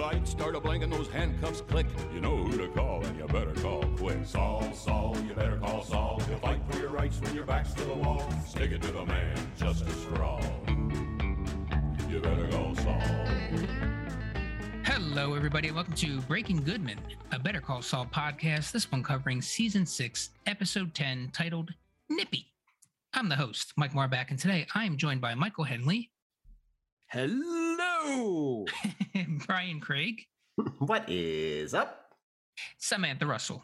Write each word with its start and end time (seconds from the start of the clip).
lights 0.00 0.30
start 0.30 0.56
a 0.56 0.60
blinking, 0.60 0.88
those 0.88 1.08
handcuffs 1.08 1.60
click. 1.60 1.86
You 2.14 2.22
know 2.22 2.36
who 2.36 2.56
to 2.56 2.68
call, 2.68 3.04
and 3.04 3.18
you 3.18 3.26
better 3.26 3.52
call 3.52 3.84
quick. 3.98 4.24
Saul, 4.24 4.72
Saul, 4.72 5.14
you 5.26 5.34
better 5.34 5.58
call 5.58 5.84
Saul. 5.84 6.20
He'll 6.26 6.38
fight 6.38 6.60
for 6.70 6.78
your 6.78 6.88
rights 6.88 7.20
when 7.20 7.34
your 7.34 7.44
back's 7.44 7.74
to 7.74 7.84
the 7.84 7.94
wall. 7.94 8.26
Stick 8.46 8.72
it 8.72 8.80
to 8.80 8.92
the 8.92 9.04
man, 9.04 9.36
Justice 9.58 10.02
for 10.04 10.22
all. 10.22 10.42
You 12.08 12.18
better 12.20 12.48
call 12.48 12.74
Saul. 12.76 13.00
Hello, 14.84 15.34
everybody, 15.34 15.68
and 15.68 15.76
welcome 15.76 15.94
to 15.94 16.20
Breaking 16.22 16.62
Goodman, 16.62 16.98
a 17.32 17.38
Better 17.38 17.60
Call 17.60 17.82
Saul 17.82 18.06
podcast. 18.06 18.72
This 18.72 18.90
one 18.90 19.02
covering 19.02 19.42
season 19.42 19.84
six, 19.84 20.30
episode 20.46 20.94
10, 20.94 21.30
titled 21.34 21.74
Nippy. 22.08 22.46
I'm 23.12 23.28
the 23.28 23.36
host, 23.36 23.74
Mike 23.76 23.92
Marback, 23.92 24.30
and 24.30 24.38
today 24.38 24.66
I 24.74 24.86
am 24.86 24.96
joined 24.96 25.20
by 25.20 25.34
Michael 25.34 25.64
Henley, 25.64 26.10
Hello. 27.08 27.69
Brian 29.46 29.78
Craig, 29.80 30.22
what 30.78 31.08
is 31.08 31.74
up? 31.74 32.14
Samantha 32.78 33.26
Russell. 33.26 33.62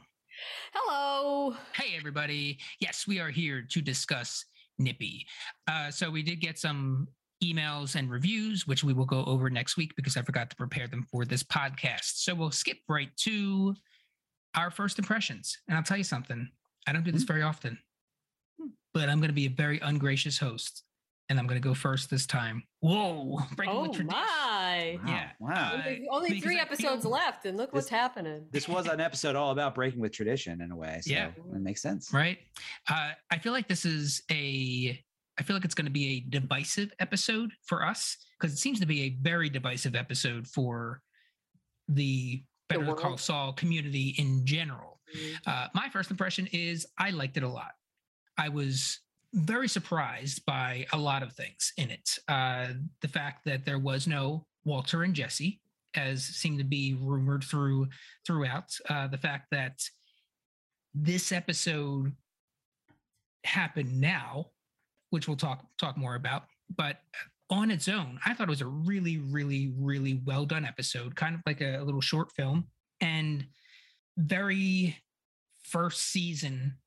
Hello. 0.74 1.56
Hey, 1.74 1.96
everybody. 1.96 2.58
Yes, 2.78 3.06
we 3.06 3.18
are 3.18 3.30
here 3.30 3.66
to 3.70 3.80
discuss 3.80 4.44
Nippy. 4.78 5.26
Uh, 5.66 5.90
so 5.90 6.10
we 6.10 6.22
did 6.22 6.40
get 6.40 6.58
some 6.58 7.08
emails 7.42 7.94
and 7.94 8.10
reviews, 8.10 8.66
which 8.66 8.84
we 8.84 8.92
will 8.92 9.06
go 9.06 9.24
over 9.24 9.48
next 9.48 9.78
week 9.78 9.94
because 9.96 10.18
I 10.18 10.22
forgot 10.22 10.50
to 10.50 10.56
prepare 10.56 10.86
them 10.86 11.06
for 11.10 11.24
this 11.24 11.42
podcast. 11.42 12.16
So 12.16 12.34
we'll 12.34 12.50
skip 12.50 12.78
right 12.88 13.10
to 13.18 13.74
our 14.54 14.70
first 14.70 14.98
impressions. 14.98 15.56
And 15.68 15.78
I'll 15.78 15.82
tell 15.82 15.98
you 15.98 16.04
something, 16.04 16.46
I 16.86 16.92
don't 16.92 17.04
do 17.04 17.12
this 17.12 17.22
very 17.22 17.42
often, 17.42 17.78
but 18.92 19.08
I'm 19.08 19.18
going 19.18 19.28
to 19.28 19.34
be 19.34 19.46
a 19.46 19.50
very 19.50 19.80
ungracious 19.80 20.38
host. 20.38 20.82
And 21.28 21.40
I'm 21.40 21.46
going 21.48 21.60
to 21.60 21.68
go 21.68 21.74
first 21.74 22.08
this 22.08 22.24
time. 22.24 22.62
Whoa, 22.80 23.40
breaking 23.56 23.74
Oh 23.74 23.82
with 23.82 23.92
tradition. 23.96 24.06
my. 24.16 24.98
Yeah. 25.08 25.30
Wow. 25.40 25.72
Only, 25.74 26.06
only 26.10 26.28
because 26.30 26.44
three 26.44 26.58
I 26.60 26.62
episodes 26.62 27.02
feel- 27.02 27.10
left, 27.10 27.46
and 27.46 27.56
look 27.56 27.72
what's 27.74 27.88
happening. 27.88 28.46
This 28.52 28.68
was 28.68 28.86
an 28.86 29.00
episode 29.00 29.34
all 29.34 29.50
about 29.50 29.74
breaking 29.74 30.00
with 30.00 30.12
tradition 30.12 30.60
in 30.60 30.70
a 30.70 30.76
way. 30.76 31.00
So 31.02 31.10
Yeah. 31.12 31.28
it 31.28 31.60
makes 31.60 31.82
sense. 31.82 32.12
right? 32.12 32.38
Uh, 32.88 33.10
I 33.30 33.38
feel 33.38 33.52
like 33.52 33.66
this 33.66 33.84
is 33.84 34.22
a. 34.30 35.02
I 35.38 35.42
feel 35.42 35.54
like 35.56 35.64
it's 35.64 35.74
going 35.74 35.86
to 35.86 35.90
be 35.92 36.16
a 36.16 36.20
divisive 36.30 36.92
episode 37.00 37.50
for 37.64 37.84
us 37.84 38.16
because 38.38 38.54
it 38.54 38.58
seems 38.58 38.78
to 38.80 38.86
be 38.86 39.02
a 39.02 39.10
very 39.20 39.50
divisive 39.50 39.94
episode 39.96 40.46
for 40.46 41.02
the 41.88 42.42
The 42.68 42.78
Better 42.78 42.94
Call. 42.94 43.16
Saul 43.18 43.52
community 43.52 44.14
in 44.18 44.46
general. 44.46 45.00
Mm. 45.14 45.36
Uh, 45.46 45.68
my 45.74 45.88
first 45.90 46.10
impression 46.10 46.48
is 46.52 46.86
I 46.98 47.10
liked 47.10 47.36
it 47.36 47.42
a 47.42 47.48
lot. 47.48 47.72
I 48.38 48.48
was 48.48 49.00
very 49.36 49.68
surprised 49.68 50.44
by 50.46 50.86
a 50.92 50.98
lot 50.98 51.22
of 51.22 51.32
things 51.32 51.72
in 51.76 51.90
it. 51.90 52.18
Uh, 52.26 52.68
the 53.02 53.08
fact 53.08 53.44
that 53.44 53.64
there 53.64 53.78
was 53.78 54.06
no 54.06 54.46
Walter 54.64 55.02
and 55.02 55.14
Jesse, 55.14 55.60
as 55.94 56.24
seemed 56.24 56.58
to 56.58 56.64
be 56.64 56.96
rumored 57.00 57.44
through 57.44 57.88
throughout. 58.26 58.70
Uh, 58.88 59.06
the 59.06 59.18
fact 59.18 59.46
that 59.50 59.78
this 60.94 61.32
episode 61.32 62.12
happened 63.44 64.00
now, 64.00 64.46
which 65.10 65.28
we'll 65.28 65.36
talk 65.36 65.64
talk 65.78 65.96
more 65.96 66.14
about, 66.14 66.44
but 66.74 67.00
on 67.48 67.70
its 67.70 67.86
own, 67.88 68.18
I 68.24 68.34
thought 68.34 68.48
it 68.48 68.50
was 68.50 68.60
a 68.60 68.66
really, 68.66 69.18
really, 69.18 69.72
really 69.78 70.20
well 70.24 70.44
done 70.46 70.64
episode, 70.64 71.14
kind 71.14 71.34
of 71.34 71.42
like 71.46 71.60
a, 71.60 71.78
little 71.84 72.00
short 72.00 72.32
film, 72.32 72.66
and 73.00 73.46
very 74.16 74.96
first 75.62 76.10
season 76.10 76.78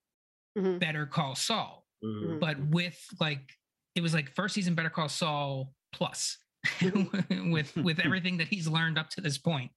Mhm. 0.57 0.79
Better 0.79 1.05
Call 1.05 1.35
Saul, 1.35 1.85
Mhm. 2.03 2.39
but 2.39 2.59
with 2.67 2.99
like 3.19 3.51
it 3.95 4.01
was 4.01 4.13
like 4.13 4.33
first 4.35 4.53
season 4.55 4.75
Better 4.75 4.89
Call 4.89 5.09
Saul 5.09 5.73
plus. 5.91 6.37
with 6.81 7.73
with 7.77 7.99
everything 7.99 8.37
that 8.37 8.47
he's 8.47 8.67
learned 8.67 8.97
up 8.97 9.09
to 9.11 9.21
this 9.21 9.37
point 9.37 9.71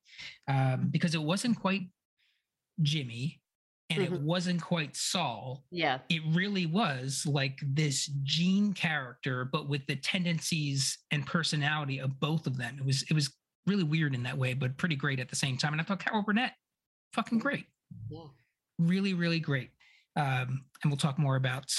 um, 0.49 0.89
because 0.91 1.15
it 1.15 1.23
wasn't 1.23 1.57
quite 1.59 1.83
jimmy 2.83 3.41
and 3.91 4.03
it 4.03 4.11
Mhm. 4.11 4.23
wasn't 4.23 4.61
quite 4.63 4.97
saul 4.97 5.65
Yeah. 5.71 5.99
it 6.09 6.23
really 6.31 6.67
was 6.67 7.25
like 7.27 7.61
this 7.63 8.07
gene 8.25 8.73
character 8.73 9.45
but 9.45 9.69
with 9.69 9.87
the 9.87 9.95
tendencies 9.97 10.99
and 11.13 11.25
personality 11.27 11.99
of 12.01 12.19
both 12.19 12.47
of 12.49 12.57
them 12.57 12.79
it 12.79 12.85
was 12.85 13.03
it 13.03 13.13
was 13.15 13.33
really 13.67 13.85
weird 13.85 14.15
in 14.15 14.23
that 14.25 14.37
way 14.39 14.55
but 14.55 14.77
pretty 14.77 14.97
great 14.97 15.21
at 15.21 15.29
the 15.29 15.37
same 15.37 15.57
time 15.57 15.73
and 15.73 15.81
i 15.81 15.85
thought 15.85 16.01
carol 16.01 16.23
burnett 16.23 16.55
fucking 17.13 17.39
great 17.39 17.67
Yeah. 18.11 18.25
really 18.79 19.15
really 19.15 19.39
great 19.41 19.71
um, 20.17 20.65
and 20.83 20.91
we'll 20.91 20.97
talk 20.97 21.19
more 21.19 21.37
about 21.37 21.73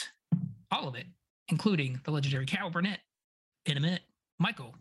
all 0.73 0.88
of 0.88 0.95
it 0.95 1.06
including 1.50 2.00
the 2.03 2.11
legendary 2.11 2.45
carol 2.45 2.69
burnett 2.69 3.00
in 3.66 3.78
a 3.78 3.79
minute. 3.79 4.01
Michael. 4.39 4.75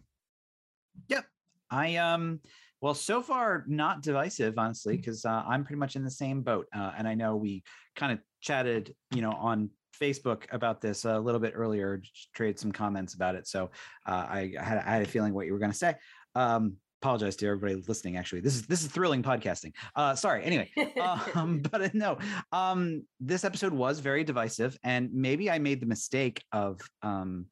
Yep. 1.09 1.25
I 1.71 1.97
um 1.97 2.41
well 2.81 2.95
so 2.95 3.23
far 3.23 3.65
not 3.67 4.03
divisive 4.03 4.59
honestly 4.59 4.97
because 4.97 5.25
uh, 5.25 5.43
I'm 5.47 5.65
pretty 5.65 5.79
much 5.79 5.97
in 5.97 6.05
the 6.05 6.11
same 6.11 6.43
boat 6.43 6.67
uh, 6.75 6.93
and 6.97 7.07
I 7.07 7.15
know 7.15 7.37
we 7.37 7.63
kind 7.97 8.13
of 8.13 8.19
chatted 8.41 8.95
you 9.15 9.23
know 9.23 9.33
on 9.33 9.71
Facebook 10.01 10.45
about 10.53 10.81
this 10.81 11.05
a 11.05 11.19
little 11.19 11.41
bit 11.41 11.53
earlier 11.55 11.99
just 11.99 12.33
trade 12.35 12.59
some 12.59 12.73
comments 12.73 13.15
about 13.15 13.35
it 13.35 13.47
so 13.47 13.71
uh, 14.07 14.27
I, 14.29 14.55
I 14.59 14.65
had 14.65 14.79
I 14.79 14.91
had 14.91 15.03
a 15.03 15.07
feeling 15.07 15.35
what 15.35 15.47
you 15.47 15.53
were 15.53 15.59
going 15.59 15.73
to 15.73 15.77
say. 15.77 15.95
Um 16.35 16.77
apologize 17.03 17.35
to 17.35 17.47
everybody 17.47 17.83
listening 17.89 18.17
actually. 18.17 18.41
This 18.41 18.55
is 18.55 18.63
this 18.63 18.83
is 18.83 18.89
thrilling 18.89 19.25
podcasting. 19.25 19.73
Uh 19.97 20.15
sorry 20.15 20.45
anyway 20.45 20.71
um 21.35 21.59
but 21.71 21.83
uh, 21.83 21.89
no 21.95 22.19
um 22.53 23.05
this 23.19 23.45
episode 23.45 23.73
was 23.73 23.99
very 23.99 24.23
divisive 24.23 24.79
and 24.85 25.13
maybe 25.13 25.51
i 25.51 25.59
made 25.59 25.81
the 25.81 25.87
mistake 25.87 26.45
of 26.53 26.81
um 27.03 27.47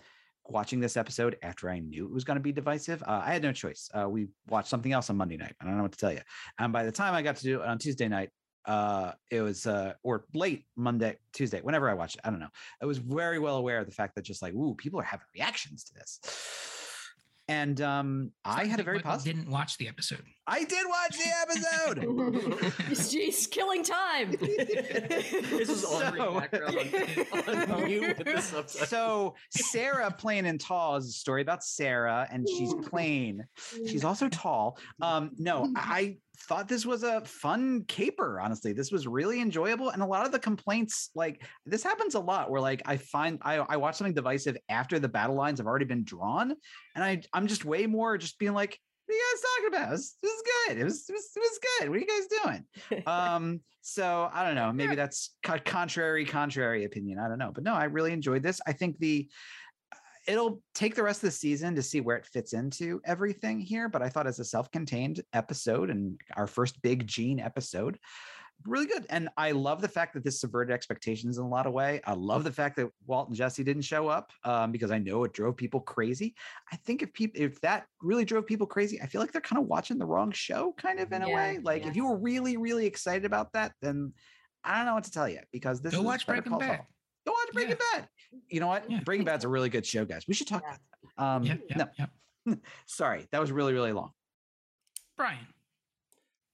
watching 0.47 0.78
this 0.78 0.97
episode 0.97 1.37
after 1.43 1.69
i 1.69 1.81
knew 1.81 2.06
it 2.06 2.12
was 2.12 2.25
going 2.25 2.37
to 2.37 2.43
be 2.43 2.53
divisive. 2.53 3.03
Uh, 3.03 3.22
i 3.25 3.33
had 3.33 3.43
no 3.43 3.53
choice. 3.53 3.91
Uh, 3.93 4.09
we 4.09 4.28
watched 4.49 4.69
something 4.69 4.93
else 4.93 5.10
on 5.10 5.16
monday 5.16 5.37
night. 5.37 5.55
I 5.60 5.65
don't 5.65 5.77
know 5.77 5.83
what 5.83 5.93
to 5.93 5.99
tell 5.99 6.12
you 6.12 6.21
and 6.60 6.72
by 6.72 6.84
the 6.84 6.93
time 6.93 7.15
i 7.15 7.22
got 7.22 7.37
to 7.37 7.43
do 7.43 7.60
it 7.60 7.66
on 7.66 7.78
tuesday 7.78 8.06
night 8.06 8.31
uh 8.66 9.12
it 9.33 9.41
was 9.41 9.66
uh 9.66 9.94
or 10.05 10.27
late 10.34 10.66
monday 10.77 11.16
tuesday 11.33 11.60
whenever 11.60 11.89
i 11.89 11.94
watched 11.94 12.16
it 12.16 12.22
i 12.25 12.31
don't 12.31 12.41
know. 12.41 12.55
I 12.81 12.87
was 12.87 12.99
very 12.99 13.41
well 13.41 13.56
aware 13.56 13.78
of 13.78 13.87
the 13.87 13.93
fact 14.00 14.15
that 14.15 14.22
just 14.22 14.43
like 14.43 14.55
ooh 14.55 14.75
people 14.77 15.00
are 15.00 15.10
having 15.15 15.27
reactions 15.34 15.83
to 15.84 15.94
this 15.94 16.21
and 17.50 17.81
um 17.81 18.31
i 18.44 18.65
had 18.65 18.81
a 18.81 18.83
very 18.83 18.97
Michael 18.99 19.11
positive 19.12 19.37
didn't 19.37 19.50
watch 19.50 19.77
the 19.78 19.88
episode 19.88 20.22
i 20.47 20.65
did 20.65 20.84
watch 20.88 21.16
the 21.19 21.31
episode 21.43 21.99
Jeez, 22.91 23.50
killing 23.50 23.83
time. 23.83 24.31
This 24.41 25.69
is 25.69 25.83
So- 25.83 26.00
background 26.41 26.78
on, 27.49 27.71
on 27.72 27.84
mute 27.87 28.19
with 28.19 28.27
the 28.27 28.41
subtitles. 28.41 28.89
so 28.89 29.34
Sarah 29.50 30.10
plain 30.10 30.47
and 30.47 30.60
tall 30.60 30.97
is 30.97 31.06
a 31.09 31.12
story 31.12 31.43
about 31.43 31.62
Sarah, 31.65 32.27
and 32.31 32.49
she's 32.49 32.72
plain. 32.75 33.47
She's 33.87 34.05
also 34.05 34.28
tall. 34.28 34.78
Um, 35.03 35.31
no, 35.39 35.71
I 35.77 36.19
thought 36.43 36.69
this 36.69 36.87
was 36.87 37.03
a 37.03 37.21
fun 37.23 37.84
caper. 37.87 38.41
Honestly, 38.41 38.73
this 38.73 38.91
was 38.91 39.06
really 39.06 39.41
enjoyable, 39.41 39.91
and 39.91 40.03
a 40.03 40.06
lot 40.06 40.27
of 40.27 40.33
the 40.33 40.39
complaints, 40.39 41.11
like 41.15 41.43
this, 41.67 41.83
happens 41.83 42.15
a 42.15 42.21
lot. 42.21 42.51
Where 42.51 42.61
like 42.61 42.83
I 42.87 42.97
find 42.97 43.39
I 43.43 43.56
I 43.56 43.77
watch 43.77 43.97
something 43.97 44.15
divisive 44.15 44.56
after 44.69 44.99
the 44.99 45.09
battle 45.09 45.37
lines 45.37 45.59
have 45.59 45.67
already 45.67 45.84
been 45.84 46.05
drawn, 46.05 46.55
and 46.95 47.05
I 47.05 47.23
I'm 47.33 47.47
just 47.47 47.65
way 47.65 47.87
more 47.87 48.19
just 48.19 48.39
being 48.39 48.55
like. 48.55 48.78
What 49.06 49.15
are 49.15 49.19
you 49.19 49.34
guys 49.34 49.43
talking 49.43 49.75
about? 49.75 49.89
It 49.89 49.93
was, 49.93 50.17
it 50.23 50.27
was 50.27 50.43
good. 50.69 50.78
It 50.78 50.84
was, 50.84 51.05
it 51.09 51.12
was 51.12 51.31
it 51.34 51.41
was 51.41 51.59
good. 51.78 51.89
What 51.89 51.97
are 51.97 52.01
you 52.01 52.06
guys 52.06 52.93
doing? 52.93 53.07
um 53.09 53.61
so 53.83 54.28
i 54.33 54.45
don't 54.45 54.55
know 54.55 54.72
maybe 54.72 54.95
that's 54.95 55.34
co- 55.43 55.59
contrary 55.65 56.25
contrary 56.27 56.84
opinion 56.84 57.19
i 57.19 57.28
don't 57.28 57.39
know 57.39 57.51
but 57.53 57.65
no 57.65 57.72
i 57.72 57.84
really 57.84 58.12
enjoyed 58.12 58.43
this 58.43 58.61
i 58.67 58.72
think 58.72 58.99
the 58.99 59.28
it'll 60.31 60.63
take 60.75 60.95
the 60.95 61.03
rest 61.03 61.23
of 61.23 61.29
the 61.29 61.31
season 61.31 61.75
to 61.75 61.83
see 61.83 62.01
where 62.01 62.17
it 62.17 62.27
fits 62.27 62.53
into 62.53 63.01
everything 63.05 63.61
here 63.61 63.89
but 63.89 64.03
i 64.03 64.09
thought 64.09 64.27
as 64.27 64.39
a 64.39 64.45
self-contained 64.45 65.21
episode 65.33 65.91
and 65.91 66.21
our 66.37 66.47
first 66.47 66.81
big 66.83 67.07
gene 67.07 67.41
episode 67.41 67.99
really 68.67 68.87
good. 68.87 69.07
And 69.11 69.29
i 69.37 69.53
love 69.53 69.81
the 69.81 69.89
fact 69.89 70.15
that 70.15 70.25
this 70.25 70.41
subverted 70.41 70.73
expectations 70.73 71.39
in 71.39 71.45
a 71.45 71.49
lot 71.49 71.67
of 71.67 71.73
way. 71.73 72.01
I 72.05 72.13
love 72.13 72.45
the 72.45 72.53
fact 72.53 72.77
that 72.77 72.89
walt 73.07 73.29
and 73.29 73.37
jesse 73.37 73.65
didn't 73.65 73.83
show 73.83 74.09
up 74.09 74.33
um, 74.45 74.73
because 74.73 74.91
i 74.91 74.99
know 74.99 75.25
it 75.25 75.33
drove 75.33 75.57
people 75.57 75.81
crazy. 75.81 76.35
I 76.73 76.77
think 76.77 77.03
if 77.03 77.13
people 77.13 77.41
if 77.41 77.61
that 77.63 77.87
really 78.03 78.25
drove 78.25 78.47
people 78.47 78.67
crazy 78.67 79.01
i 79.01 79.07
feel 79.07 79.21
like 79.21 79.33
they're 79.33 79.41
kind 79.41 79.61
of 79.61 79.69
watching 79.69 79.99
the 79.99 80.07
wrong 80.07 80.33
show 80.33 80.75
kind 80.77 81.01
of 81.01 81.13
in 81.13 81.22
a 81.22 81.28
way. 81.28 81.59
Like 81.63 81.83
yeah. 81.83 81.89
if 81.89 81.97
you 81.97 82.07
were 82.07 82.19
really 82.19 82.57
really 82.57 82.87
excited 82.87 83.25
about 83.25 83.53
that 83.53 83.72
then 83.81 84.13
i 84.65 84.77
don't 84.77 84.87
know 84.87 84.95
what 84.95 85.04
to 85.04 85.10
tell 85.10 85.28
you 85.28 85.41
because 85.53 85.81
this 85.81 85.95
Go 85.95 86.01
is 86.01 86.07
watch 86.07 86.27
Better 86.27 86.43
Breaking 86.43 86.53
Call 86.53 86.60
Bad. 86.60 86.81
Saul. 87.27 87.34
go 87.34 87.39
watch 87.45 87.53
breaking 87.53 87.77
bad 87.93 88.09
you 88.49 88.61
know 88.61 88.67
what 88.69 88.91
Yeah. 88.91 89.01
breaking 89.05 89.25
bad's 89.25 89.45
a 89.45 89.49
really 89.49 89.69
good 89.69 89.84
show 89.87 90.05
guys 90.05 90.25
we 90.28 90.34
should 90.34 90.47
talk 90.47 90.63
Yeah. 90.63 90.69
about 90.75 90.81
that 91.17 91.25
um 91.25 91.43
yeah, 91.45 91.57
yeah, 91.69 91.77
no 91.77 92.07
yeah. 92.47 92.55
sorry 92.87 93.27
that 93.33 93.41
was 93.41 93.51
really 93.53 93.72
really 93.72 93.93
long 93.93 94.13
brian 95.17 95.47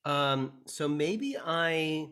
Um, 0.04 0.52
so 0.66 0.86
maybe 0.88 1.36
I 1.36 2.08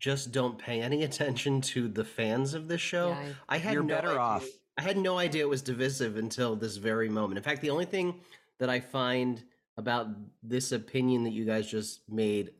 just 0.00 0.32
don't 0.32 0.58
pay 0.58 0.80
any 0.82 1.04
attention 1.08 1.60
to 1.72 1.86
the 1.88 2.04
fans 2.04 2.52
of 2.54 2.66
this 2.66 2.80
show. 2.80 3.10
Yeah, 3.10 3.32
I 3.48 3.58
had 3.58 3.74
You're 3.74 3.84
no 3.84 3.94
better 3.94 4.08
idea- 4.10 4.20
off. 4.20 4.46
I 4.76 4.82
had 4.82 4.96
no 4.96 5.18
idea 5.18 5.42
it 5.42 5.48
was 5.48 5.62
divisive 5.62 6.16
until 6.16 6.56
this 6.56 6.76
very 6.78 7.08
moment. 7.08 7.36
In 7.38 7.44
fact, 7.44 7.62
the 7.62 7.70
only 7.70 7.84
thing 7.84 8.20
that 8.58 8.68
I 8.68 8.80
find 8.80 9.42
about 9.76 10.08
this 10.42 10.72
opinion 10.72 11.22
that 11.24 11.30
you 11.32 11.44
guys 11.44 11.70
just 11.70 12.08
made 12.08 12.50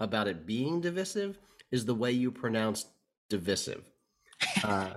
about 0.00 0.28
it 0.28 0.44
being 0.46 0.80
divisive 0.82 1.38
is 1.70 1.84
the 1.86 1.94
way 1.94 2.12
you 2.12 2.30
pronounced 2.30 2.88
divisive. 3.30 3.90
Uh, 4.64 4.90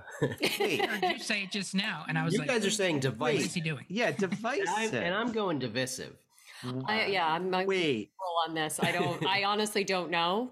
Wait, 0.59 0.81
I 0.83 0.87
heard 0.87 1.03
you 1.13 1.19
say 1.19 1.43
it 1.43 1.51
just 1.51 1.73
now, 1.75 2.05
and 2.07 2.17
I 2.17 2.23
was 2.25 2.33
you 2.33 2.39
like, 2.39 2.47
guys 2.49 2.65
are 2.65 2.69
saying 2.71 2.99
divisive. 2.99 3.19
"What 3.19 3.33
is 3.35 3.53
he 3.53 3.61
doing?" 3.61 3.85
yeah 3.87 4.07
and, 4.09 4.17
divisive 4.17 4.67
I'm, 4.69 4.93
and 4.95 5.13
I'm 5.15 5.31
going 5.31 5.59
divisive. 5.59 6.15
I, 6.85 7.05
yeah, 7.05 7.25
I'm, 7.25 7.53
I'm 7.55 7.65
wait 7.67 8.11
roll 8.19 8.35
on 8.49 8.53
this. 8.55 8.79
I 8.81 8.91
don't. 8.91 9.25
I 9.25 9.45
honestly 9.45 9.83
don't 9.85 10.11
know. 10.11 10.51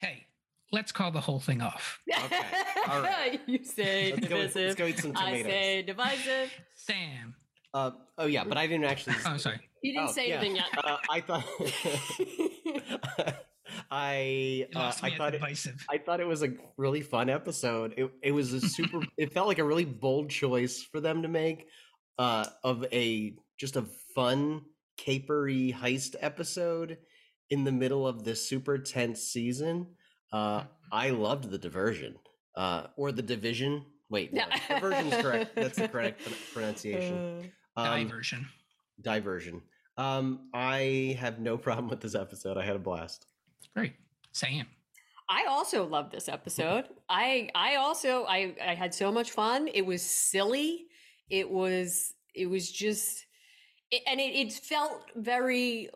Hey, 0.00 0.26
let's 0.72 0.90
call 0.90 1.12
the 1.12 1.20
whole 1.20 1.38
thing 1.38 1.62
off. 1.62 2.00
Okay, 2.24 2.40
all 2.88 3.02
right. 3.02 3.40
you 3.46 3.62
say 3.64 4.10
Let's 4.12 4.26
go, 4.28 4.36
divisive. 4.36 4.62
let's 4.62 4.74
go 4.74 4.86
eat 4.86 4.98
some 4.98 5.12
tomatoes. 5.14 5.32
I 5.32 5.42
tomatoes. 5.42 5.52
say 5.52 5.82
divisive. 5.82 6.50
Sam. 6.74 7.34
Uh, 7.72 7.90
oh 8.18 8.26
yeah, 8.26 8.42
but 8.44 8.56
I 8.58 8.66
didn't 8.66 8.84
actually. 8.86 9.14
Oh, 9.26 9.36
sorry. 9.36 9.60
You 9.82 9.92
didn't 9.92 10.08
Oh, 10.08 10.12
say 10.12 10.28
yeah. 10.28 10.34
anything 10.36 10.56
yet. 10.56 10.66
Uh, 10.82 10.96
I 11.10 11.20
thought. 11.20 11.44
I 13.90 14.66
uh, 14.74 14.92
I 15.02 15.16
thought 15.16 15.34
it, 15.34 15.38
divisive. 15.40 15.84
I 15.90 15.98
thought 15.98 16.20
it 16.20 16.26
was 16.26 16.42
a 16.42 16.50
really 16.76 17.00
fun 17.02 17.28
episode. 17.30 17.94
It 17.96 18.10
it 18.22 18.32
was 18.32 18.52
a 18.52 18.60
super. 18.60 19.00
it 19.18 19.32
felt 19.32 19.46
like 19.48 19.58
a 19.58 19.64
really 19.64 19.84
bold 19.84 20.30
choice 20.30 20.82
for 20.82 21.00
them 21.00 21.22
to 21.22 21.28
make, 21.28 21.66
uh, 22.18 22.46
of 22.62 22.84
a 22.92 23.34
just 23.58 23.76
a 23.76 23.82
fun 24.14 24.62
capery 24.98 25.74
heist 25.74 26.14
episode 26.20 26.98
in 27.50 27.64
the 27.64 27.72
middle 27.72 28.06
of 28.06 28.24
this 28.24 28.46
super 28.48 28.78
tense 28.78 29.20
season. 29.22 29.88
Uh. 30.32 30.64
I 30.92 31.10
loved 31.10 31.50
the 31.50 31.58
diversion, 31.58 32.14
uh, 32.56 32.86
or 32.96 33.10
the 33.10 33.22
division. 33.22 33.84
Wait, 34.10 34.32
no, 34.32 34.44
Yeah. 34.70 34.78
diversion's 34.80 35.14
correct. 35.16 35.56
That's 35.56 35.76
the 35.76 35.88
correct 35.88 36.22
pron- 36.22 36.34
pronunciation. 36.52 37.50
Uh, 37.76 37.80
Um, 37.80 38.02
Diversion. 38.06 38.46
diversion. 39.00 39.62
Um, 39.96 40.50
I 40.54 41.16
have 41.18 41.40
no 41.40 41.56
problem 41.66 41.88
with 41.88 42.00
this 42.00 42.14
episode. 42.14 42.56
I 42.56 42.64
had 42.64 42.76
a 42.76 42.78
blast. 42.78 43.26
Great. 43.74 43.94
Sam. 44.32 44.66
I 45.28 45.46
also 45.48 45.86
loved 45.86 46.12
this 46.12 46.28
episode. 46.28 46.84
I 47.08 47.50
I 47.54 47.76
also 47.76 48.24
I 48.24 48.54
I 48.64 48.74
had 48.74 48.94
so 48.94 49.10
much 49.10 49.30
fun. 49.30 49.68
It 49.72 49.86
was 49.86 50.02
silly. 50.02 50.86
It 51.30 51.50
was 51.50 52.12
it 52.34 52.46
was 52.46 52.70
just 52.70 53.26
it, 53.90 54.02
and 54.06 54.20
it, 54.20 54.34
it 54.34 54.52
felt 54.52 55.02
very 55.16 55.88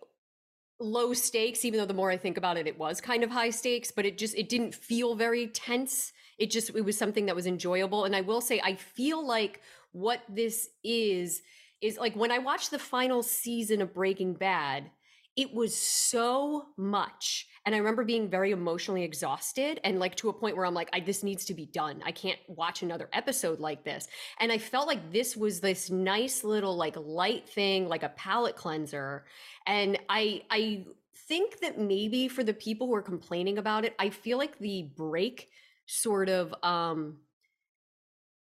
low 0.80 1.12
stakes 1.12 1.64
even 1.64 1.80
though 1.80 1.86
the 1.86 1.94
more 1.94 2.10
I 2.10 2.16
think 2.16 2.36
about 2.36 2.56
it 2.56 2.68
it 2.68 2.78
was 2.78 3.00
kind 3.00 3.24
of 3.24 3.30
high 3.30 3.50
stakes, 3.50 3.90
but 3.90 4.06
it 4.06 4.16
just 4.16 4.36
it 4.36 4.48
didn't 4.48 4.74
feel 4.74 5.14
very 5.14 5.48
tense. 5.48 6.12
It 6.38 6.50
just 6.50 6.70
it 6.70 6.84
was 6.84 6.96
something 6.96 7.26
that 7.26 7.36
was 7.36 7.46
enjoyable 7.46 8.04
and 8.04 8.14
I 8.14 8.20
will 8.22 8.40
say 8.40 8.60
I 8.64 8.74
feel 8.74 9.26
like 9.26 9.60
what 9.92 10.20
this 10.28 10.70
is 10.84 11.42
is 11.80 11.98
like 11.98 12.16
when 12.16 12.30
I 12.30 12.38
watched 12.38 12.70
the 12.70 12.78
final 12.78 13.22
season 13.22 13.82
of 13.82 13.94
Breaking 13.94 14.34
Bad, 14.34 14.90
it 15.38 15.54
was 15.54 15.74
so 15.74 16.66
much 16.76 17.46
and 17.64 17.74
i 17.74 17.78
remember 17.78 18.04
being 18.04 18.28
very 18.28 18.50
emotionally 18.50 19.04
exhausted 19.04 19.80
and 19.84 20.00
like 20.00 20.16
to 20.16 20.28
a 20.28 20.32
point 20.32 20.56
where 20.56 20.66
i'm 20.66 20.74
like 20.74 20.90
I, 20.92 21.00
this 21.00 21.22
needs 21.22 21.44
to 21.46 21.54
be 21.54 21.66
done. 21.66 22.02
I 22.04 22.10
can't 22.10 22.38
watch 22.48 22.82
another 22.82 23.08
episode 23.12 23.60
like 23.60 23.84
this. 23.84 24.08
And 24.40 24.50
i 24.50 24.58
felt 24.58 24.88
like 24.88 25.12
this 25.12 25.36
was 25.36 25.60
this 25.60 25.90
nice 25.90 26.42
little 26.42 26.76
like 26.76 26.96
light 26.96 27.48
thing 27.48 27.88
like 27.88 28.02
a 28.02 28.10
palate 28.10 28.56
cleanser. 28.56 29.24
And 29.66 29.98
i 30.08 30.42
i 30.50 30.84
think 31.28 31.60
that 31.60 31.78
maybe 31.78 32.26
for 32.26 32.42
the 32.42 32.54
people 32.54 32.88
who 32.88 32.94
are 32.94 33.02
complaining 33.02 33.58
about 33.58 33.84
it 33.84 33.94
i 33.98 34.10
feel 34.10 34.38
like 34.38 34.58
the 34.58 34.90
break 34.96 35.50
sort 35.86 36.28
of 36.28 36.54
um 36.62 37.18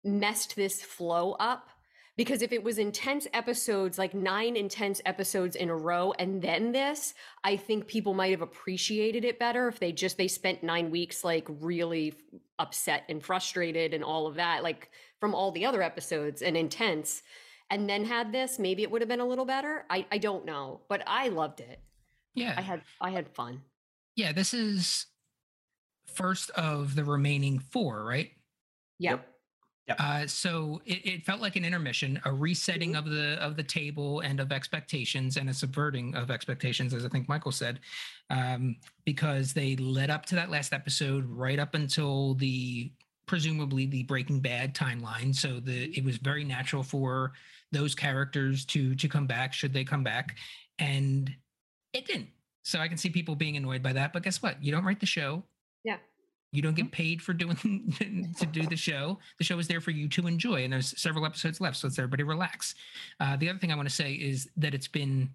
messed 0.05 0.55
this 0.57 0.83
flow 0.83 1.33
up 1.33 1.69
because 2.17 2.41
if 2.43 2.53
it 2.53 2.63
was 2.63 2.79
intense 2.79 3.27
episodes 3.35 3.99
like 3.99 4.15
nine 4.15 4.57
intense 4.57 5.01
episodes 5.05 5.55
in 5.57 5.69
a 5.69 5.77
row 5.77 6.13
and 6.19 6.41
then 6.43 6.73
this 6.73 7.15
i 7.45 7.57
think 7.57 7.87
people 7.87 8.15
might 8.15 8.31
have 8.31 8.43
appreciated 8.43 9.25
it 9.25 9.39
better 9.39 9.69
if 9.69 9.79
they 9.79 9.93
just 9.93 10.17
they 10.17 10.29
spent 10.29 10.63
nine 10.63 10.91
weeks 10.91 11.25
like 11.25 11.47
really 11.61 12.15
upset 12.59 13.05
and 13.09 13.23
frustrated 13.23 13.93
and 13.95 14.03
all 14.03 14.27
of 14.27 14.37
that 14.37 14.63
like 14.63 14.91
from 15.21 15.35
all 15.35 15.51
the 15.53 15.67
other 15.67 15.83
episodes 15.83 16.43
and 16.43 16.57
intense 16.57 17.23
and 17.71 17.89
then 17.89 18.05
had 18.05 18.33
this 18.33 18.59
maybe 18.59 18.83
it 18.83 18.91
would 18.91 19.03
have 19.03 19.09
been 19.09 19.21
a 19.21 19.27
little 19.27 19.45
better 19.45 19.85
i 19.91 20.07
i 20.11 20.19
don't 20.19 20.45
know 20.47 20.81
but 20.89 21.03
i 21.07 21.29
loved 21.29 21.61
it 21.61 21.81
Yeah. 22.35 22.55
i 22.57 22.61
had 22.63 22.83
i 23.01 23.11
had 23.11 23.29
fun 23.29 23.63
yeah. 24.19 24.33
This 24.33 24.55
is 24.55 25.05
first 26.07 26.49
of 26.53 26.95
the 26.95 27.05
remaining 27.05 27.59
four, 27.59 28.03
right? 28.03 28.31
yeah 28.99 29.11
Yep. 29.11 29.29
Uh, 29.99 30.27
so 30.27 30.81
it, 30.85 31.07
it 31.07 31.25
felt 31.25 31.41
like 31.41 31.57
an 31.57 31.65
intermission, 31.65 32.21
a 32.25 32.33
resetting 32.33 32.95
Mm-hmm. 32.95 33.07
of 33.07 33.11
the 33.11 33.35
of 33.41 33.57
the 33.57 33.63
table 33.63 34.21
and 34.21 34.41
of 34.41 34.53
expectations, 34.53 35.37
and 35.37 35.49
a 35.49 35.55
subverting 35.55 36.15
of 36.15 36.31
expectations, 36.31 36.93
as 36.95 37.05
I 37.05 37.09
think 37.09 37.29
Michael 37.29 37.53
said, 37.53 37.81
um, 38.31 38.77
because 39.05 39.53
they 39.53 39.77
led 39.77 40.11
up 40.11 40.27
to 40.27 40.35
that 40.35 40.51
last 40.51 40.73
episode 40.73 41.25
right 41.27 41.59
up 41.59 41.75
until 41.75 42.35
the 42.35 42.91
presumably 43.27 43.87
the 43.87 44.05
Breaking 44.05 44.41
Bad 44.41 44.75
timeline. 44.75 45.35
So 45.35 45.61
the 45.61 45.97
it 45.97 46.05
was 46.05 46.17
very 46.17 46.45
natural 46.45 46.83
for 46.83 47.33
those 47.73 47.95
characters 47.95 48.65
to 48.67 48.95
to 48.95 49.09
come 49.09 49.27
back 49.27 49.53
should 49.53 49.73
they 49.73 49.85
come 49.85 50.03
back, 50.05 50.37
and 50.79 51.35
it 51.93 52.07
didn't. 52.07 52.29
So 52.65 52.81
I 52.81 52.89
can 52.89 52.97
see 52.97 53.11
people 53.11 53.37
being 53.37 53.57
annoyed 53.57 53.83
by 53.83 53.93
that. 53.93 54.13
But 54.13 54.25
guess 54.25 54.43
what? 54.43 54.63
You 54.63 54.73
don't 54.73 54.85
write 54.85 55.01
the 55.01 55.07
show. 55.07 55.45
Yeah. 55.85 55.99
You 56.53 56.63
don't 56.63 56.75
get 56.77 56.91
paid 56.93 57.21
for 57.21 57.33
doing 57.35 57.57
to 58.39 58.47
do 58.47 58.67
the 58.67 58.77
show. 58.77 59.19
The 59.39 59.45
show 59.45 59.59
is 59.59 59.69
there 59.69 59.81
for 59.81 59.91
you 59.91 60.09
to 60.09 60.27
enjoy, 60.27 60.65
and 60.65 60.73
there's 60.73 60.99
several 61.01 61.27
episodes 61.27 61.61
left, 61.61 61.77
so 61.77 61.87
let's 61.89 61.99
everybody 61.99 62.23
relax. 62.23 62.75
Uh, 63.21 63.37
the 63.37 63.49
other 63.51 63.59
thing 63.59 63.73
I 63.73 63.77
want 63.77 63.89
to 63.89 63.95
say 63.95 64.13
is 64.13 64.49
that 64.57 64.73
it's 64.75 64.89
been 64.89 65.31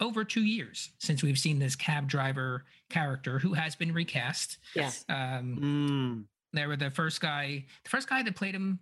over 0.00 0.24
two 0.24 0.42
years 0.44 0.90
since 0.98 1.22
we've 1.22 1.38
seen 1.38 1.58
this 1.58 1.76
cab 1.76 2.08
driver 2.08 2.64
character 2.90 3.38
who 3.38 3.54
has 3.54 3.74
been 3.76 3.92
recast. 3.92 4.58
yeah 4.74 4.90
Um, 5.08 5.56
Mm. 5.60 6.24
there 6.52 6.68
were 6.68 6.76
the 6.76 6.90
first 6.90 7.20
guy, 7.20 7.64
the 7.84 7.90
first 7.90 8.08
guy 8.08 8.22
that 8.22 8.34
played 8.36 8.54
him 8.54 8.78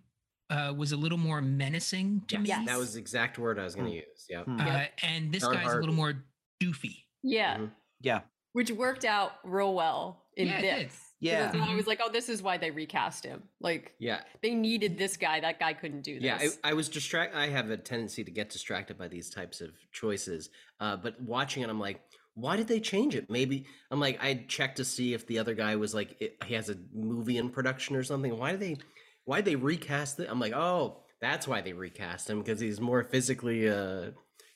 uh, 0.49 0.73
was 0.75 0.91
a 0.91 0.97
little 0.97 1.17
more 1.17 1.41
menacing 1.41 2.21
to 2.27 2.37
me, 2.37 2.47
Yes. 2.49 2.67
That 2.67 2.77
was 2.77 2.93
the 2.93 2.99
exact 2.99 3.37
word 3.39 3.57
I 3.59 3.63
was 3.63 3.75
going 3.75 3.87
to 3.91 3.95
use. 3.95 4.25
Yeah. 4.29 4.43
Hmm. 4.43 4.59
uh, 4.59 4.85
and 5.03 5.31
this 5.31 5.41
Darn 5.43 5.55
guy's 5.55 5.73
a 5.73 5.77
little 5.79 5.95
more 5.95 6.23
doofy. 6.61 7.03
yeah 7.23 7.57
Mhm. 7.57 7.71
Yeah. 8.01 8.21
which 8.53 8.71
worked 8.71 9.05
out 9.05 9.33
real 9.43 9.73
well 9.73 10.25
in 10.37 10.47
Yeah, 10.47 10.57
it 10.59 10.61
this 10.61 10.77
did. 10.79 10.89
'Cause 10.89 11.04
Yeah. 11.21 11.43
that's 11.43 11.53
when 11.55 11.63
I 11.69 11.75
was 11.75 11.87
like, 11.87 11.99
oh, 12.03 12.11
this 12.11 12.29
is 12.29 12.41
why 12.43 12.57
they 12.57 12.71
recast 12.71 13.23
him. 13.25 13.43
Like, 13.61 13.93
Yeah. 13.99 14.21
they 14.41 14.53
needed 14.53 14.97
this 14.97 15.17
guy. 15.17 15.39
That 15.39 15.59
guy 15.59 15.73
couldn't 15.73 16.01
do 16.01 16.15
this. 16.19 16.23
Yeah, 16.23 16.37
I, 16.63 16.71
I 16.71 16.73
was 16.73 16.89
distracted. 16.89 17.37
I 17.37 17.47
have 17.47 17.69
a 17.69 17.77
tendency 17.77 18.23
to 18.23 18.31
get 18.31 18.49
distracted 18.49 18.97
by 18.97 19.07
these 19.07 19.29
types 19.29 19.61
of 19.61 19.71
choices. 19.91 20.49
Uh, 20.79 20.97
but 20.97 21.19
watching 21.21 21.63
it, 21.63 21.69
I'm 21.69 21.79
like, 21.79 22.01
why 22.33 22.57
did 22.57 22.67
they 22.67 22.81
change 22.81 23.15
it? 23.15 23.29
Maybe 23.29 23.65
I'm 23.89 23.99
like, 23.99 24.21
I 24.21 24.45
checked 24.49 24.77
to 24.77 24.85
see 24.85 25.13
if 25.13 25.25
the 25.25 25.39
other 25.39 25.53
guy 25.53 25.77
was 25.77 25.95
like, 25.95 26.15
it, 26.19 26.35
he 26.45 26.53
has 26.55 26.69
a 26.69 26.75
movie 26.93 27.37
in 27.37 27.49
production 27.49 27.95
or 27.95 28.03
something. 28.03 28.37
Why 28.37 28.51
did 28.51 28.59
they, 28.59 28.77
why 29.23 29.37
did 29.37 29.45
they 29.45 29.55
recast 29.55 30.19
it? 30.19 30.27
I'm 30.29 30.39
like, 30.39 30.53
oh, 30.53 30.97
that's 31.21 31.47
why 31.47 31.61
they 31.61 31.71
recast 31.73 32.29
him 32.29 32.39
because 32.39 32.59
he's 32.59 32.81
more 32.81 33.03
physically 33.03 33.69
uh, 33.69 34.11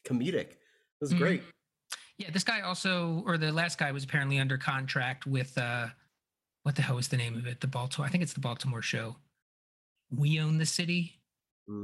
comedic. 0.05 0.51
It 0.51 0.57
was 0.99 1.13
Mhm. 1.13 1.17
great. 1.19 1.43
Yeah, 2.17 2.31
this 2.31 2.43
guy 2.43 2.59
also, 2.61 3.23
or 3.25 3.37
the 3.37 3.53
last 3.53 3.77
guy 3.79 3.93
was 3.93 4.03
apparently 4.03 4.39
under 4.39 4.57
contract 4.57 5.25
with 5.25 5.57
uh 5.57 5.87
what 6.69 6.75
the 6.75 6.83
hell 6.83 6.97
was 6.97 7.07
the 7.07 7.17
name 7.17 7.35
of 7.35 7.47
it? 7.47 7.61
The 7.61 7.67
Baltimore, 7.67 8.05
I 8.05 8.11
think 8.11 8.21
it's 8.21 8.33
the 8.33 8.39
Baltimore 8.39 8.83
show. 8.83 9.15
We 10.15 10.39
own 10.39 10.59
the 10.59 10.67
city, 10.67 11.19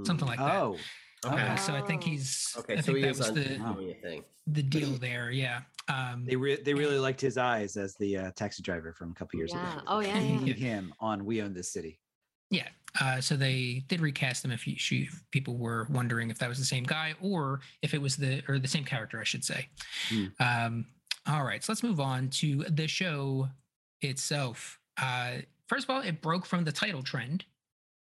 something 0.03 0.27
like 0.27 0.37
that. 0.37 0.61
Oh. 0.61 0.77
Okay. 1.25 1.41
Uh, 1.41 1.55
so 1.55 1.73
I 1.73 1.81
think 1.81 2.03
Oh. 2.05 2.09
he's. 2.11 2.53
Okay, 2.55 2.73
I 2.73 2.81
so 2.81 2.81
think 2.83 2.97
he 2.97 3.01
that 3.05 3.09
is 3.09 3.17
was 3.17 3.29
on 3.29 3.33
the 3.33 3.43
doing 3.45 3.95
thing. 4.03 4.23
the 4.45 4.61
deal 4.61 4.91
there. 4.91 5.31
Yeah. 5.31 5.61
Um, 5.87 6.23
They 6.23 6.35
re- 6.35 6.61
they 6.61 6.75
really 6.75 6.99
liked 6.99 7.19
his 7.19 7.35
eyes 7.35 7.77
as 7.77 7.95
the 7.95 8.15
uh, 8.15 8.31
taxi 8.35 8.61
driver 8.61 8.93
from 8.93 9.09
a 9.09 9.15
couple 9.15 9.39
years 9.39 9.51
Yeah. 9.51 9.73
ago. 9.73 9.81
Oh, 9.87 9.99
yeah, 10.01 10.19
We 10.19 10.51
yeah. 10.51 10.53
him 10.53 10.93
on 10.99 11.25
We 11.25 11.41
Own 11.41 11.55
This 11.55 11.73
City. 11.73 11.99
Yeah. 12.51 12.67
Uh, 13.01 13.21
so 13.21 13.35
they 13.35 13.83
did 13.87 14.01
recast 14.01 14.45
him. 14.45 14.51
If, 14.51 14.67
you, 14.67 14.75
if 14.77 15.23
people 15.31 15.57
were 15.57 15.87
wondering 15.89 16.29
if 16.29 16.37
that 16.37 16.47
was 16.47 16.59
the 16.59 16.65
same 16.65 16.83
guy 16.83 17.15
or 17.23 17.61
if 17.81 17.95
it 17.95 18.01
was 18.03 18.17
the 18.17 18.43
or 18.47 18.59
the 18.59 18.67
same 18.67 18.83
character, 18.85 19.19
I 19.19 19.23
should 19.23 19.43
say. 19.43 19.67
Hmm. 20.09 20.25
Um, 20.39 20.85
all 21.25 21.43
right. 21.43 21.63
So 21.63 21.71
let's 21.71 21.81
move 21.81 21.99
on 21.99 22.29
to 22.41 22.65
the 22.69 22.87
show 22.87 23.49
itself. 24.01 24.79
Uh, 24.97 25.37
first 25.67 25.85
of 25.85 25.89
all, 25.89 26.01
it 26.01 26.21
broke 26.21 26.45
from 26.45 26.63
the 26.63 26.71
title 26.71 27.03
trend, 27.03 27.45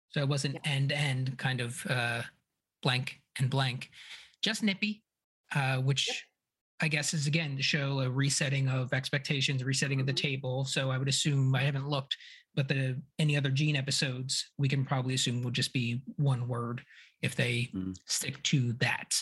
so 0.10 0.22
it 0.22 0.28
wasn't 0.28 0.58
end 0.68 0.92
end 0.92 1.38
kind 1.38 1.62
of 1.62 1.86
uh, 1.88 2.24
blank 2.82 3.22
and 3.38 3.50
blank, 3.50 3.90
just 4.42 4.64
nippy, 4.64 5.04
uh, 5.56 5.78
which. 5.82 6.26
I 6.82 6.88
guess 6.88 7.14
is 7.14 7.28
again 7.28 7.58
to 7.58 7.62
show 7.62 8.00
a 8.00 8.10
resetting 8.10 8.70
of 8.70 8.94
expectations, 8.94 9.66
resetting 9.66 10.00
of 10.00 10.06
the 10.06 10.14
Mhm. 10.14 10.22
table. 10.22 10.64
So 10.64 10.92
I 10.92 10.98
would 10.98 11.10
assume 11.10 11.54
I 11.54 11.64
haven't 11.64 11.90
looked, 11.90 12.16
but 12.56 12.70
the 12.70 13.04
any 13.18 13.36
other 13.36 13.52
Gene 13.52 13.76
episodes, 13.76 14.50
we 14.58 14.70
can 14.70 14.86
probably 14.86 15.14
assume 15.14 15.44
will 15.44 15.52
just 15.52 15.74
be 15.74 16.02
one 16.16 16.48
word 16.48 16.86
if 17.22 17.36
they 17.36 17.64
Mm. 17.74 17.98
stick 18.06 18.42
to 18.44 18.72
that. 18.80 19.22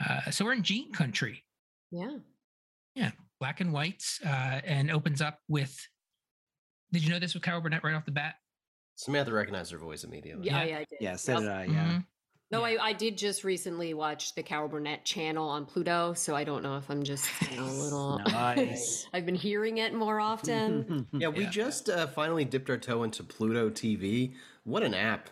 Uh, 0.00 0.32
so 0.32 0.44
we're 0.44 0.54
in 0.54 0.64
Gene 0.64 0.90
country, 0.92 1.44
Yeah. 1.92 2.18
yeah. 2.96 3.12
Black 3.44 3.60
and 3.60 3.74
white, 3.74 4.02
uh, 4.24 4.60
and 4.64 4.90
opens 4.90 5.20
up 5.20 5.38
with. 5.48 5.76
Did 6.92 7.04
you 7.04 7.10
know 7.10 7.18
this 7.18 7.34
with 7.34 7.42
Carol 7.42 7.60
Burnett 7.60 7.84
right 7.84 7.94
off 7.94 8.06
the 8.06 8.10
bat? 8.10 8.36
Samantha 8.94 9.32
recognized 9.34 9.70
her 9.72 9.76
voice 9.76 10.02
immediately. 10.02 10.46
Yeah, 10.46 10.62
Yeah. 10.62 10.68
yeah, 10.70 10.76
I 10.78 10.84
did. 10.88 10.98
Yeah, 11.00 11.16
so 11.16 11.32
Yep. 11.32 11.40
did 11.42 11.50
I. 11.50 11.64
Yeah. 11.64 11.88
Mhm. 11.90 12.06
No, 12.50 12.64
Yeah. 12.64 12.80
I, 12.82 12.86
I 12.88 12.92
did 12.94 13.18
just 13.18 13.44
recently 13.44 13.92
watch 13.92 14.34
the 14.34 14.42
Carol 14.42 14.68
Burnett 14.68 15.04
channel 15.04 15.46
on 15.50 15.66
Pluto, 15.66 16.14
so 16.14 16.34
I 16.34 16.44
don't 16.44 16.62
know 16.62 16.78
if 16.78 16.88
I'm 16.88 17.02
just 17.02 17.28
you 17.50 17.56
know, 17.58 17.64
a 17.64 17.82
little. 17.84 18.18
Nice. 18.20 19.06
I've 19.12 19.26
been 19.26 19.34
hearing 19.34 19.76
it 19.78 19.92
more 19.92 20.20
often. 20.20 21.06
Yeah, 21.12 21.28
we 21.28 21.42
Yeah. 21.44 21.50
just 21.50 21.90
uh, 21.90 22.06
finally 22.06 22.46
dipped 22.46 22.70
our 22.70 22.78
toe 22.78 23.02
into 23.02 23.24
Pluto 23.24 23.68
TV. 23.68 24.34
What 24.62 24.82
an 24.84 24.94
app! 24.94 25.28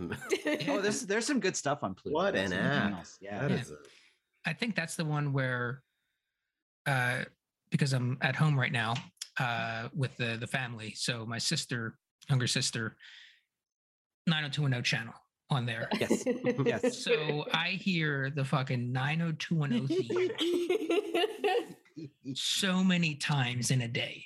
oh, 0.68 0.80
there's 0.82 1.02
there's 1.06 1.26
some 1.26 1.40
good 1.40 1.56
stuff 1.56 1.82
on 1.82 1.94
Pluto. 1.94 2.14
What 2.16 2.34
There's 2.34 2.50
an 2.50 2.58
app. 2.58 2.92
else. 2.92 3.16
Yeah. 3.22 3.38
That 3.40 3.50
Yeah. 3.52 3.56
is 3.56 3.70
a- 3.70 3.76
I 4.44 4.52
think 4.52 4.74
that's 4.74 4.96
the 4.96 5.04
one 5.06 5.32
where, 5.32 5.82
uh, 6.84 7.24
because 7.72 7.90
because 7.90 7.92
I'm 7.92 8.18
at 8.20 8.36
home 8.36 8.58
right 8.58 8.70
now 8.72 8.94
uh, 9.40 9.88
with 9.94 10.16
the 10.16 10.36
the 10.38 10.46
family. 10.46 10.94
So 10.96 11.26
my 11.26 11.38
sister, 11.38 11.96
younger 12.28 12.46
sister, 12.46 12.96
90210 14.28 14.82
channel 14.84 15.14
on 15.50 15.66
there. 15.66 15.88
Yes. 15.98 16.24
Yes. 16.64 17.02
So 17.02 17.44
I 17.52 17.70
hear 17.70 18.30
the 18.30 18.44
fucking 18.44 18.92
90210 18.92 19.88
theme 21.98 22.34
so 22.34 22.82
many 22.84 23.16
times 23.16 23.70
in 23.70 23.82
a 23.82 23.88
day. 23.88 24.24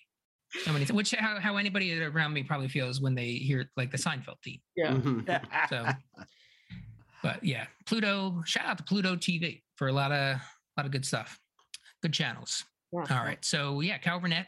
So 0.64 0.72
many, 0.72 0.84
which 0.86 1.12
how, 1.12 1.40
how 1.40 1.56
anybody 1.56 2.00
around 2.02 2.32
me 2.32 2.42
probably 2.42 2.68
feels 2.68 3.00
when 3.00 3.14
they 3.14 3.32
hear 3.32 3.70
like 3.76 3.90
the 3.90 3.98
Seinfeld 3.98 4.36
theme. 4.44 4.60
yeah. 4.76 4.92
Mhm. 4.92 5.24
So, 5.70 5.86
but 7.22 7.42
yeah, 7.42 7.66
Pluto. 7.86 8.42
Shout 8.44 8.66
out 8.66 8.78
to 8.78 8.84
Pluto 8.84 9.16
TV 9.16 9.62
for 9.76 9.88
a 9.88 9.92
lot 9.92 10.12
of 10.12 10.36
a 10.36 10.40
lot 10.76 10.86
of 10.86 10.92
good 10.92 11.04
stuff, 11.04 11.40
good 12.02 12.12
channels. 12.12 12.64
Yeah. 12.92 13.00
All 13.18 13.24
right, 13.24 13.44
so 13.44 13.80
yeah, 13.80 13.98
Carol 13.98 14.20
Burnett, 14.20 14.46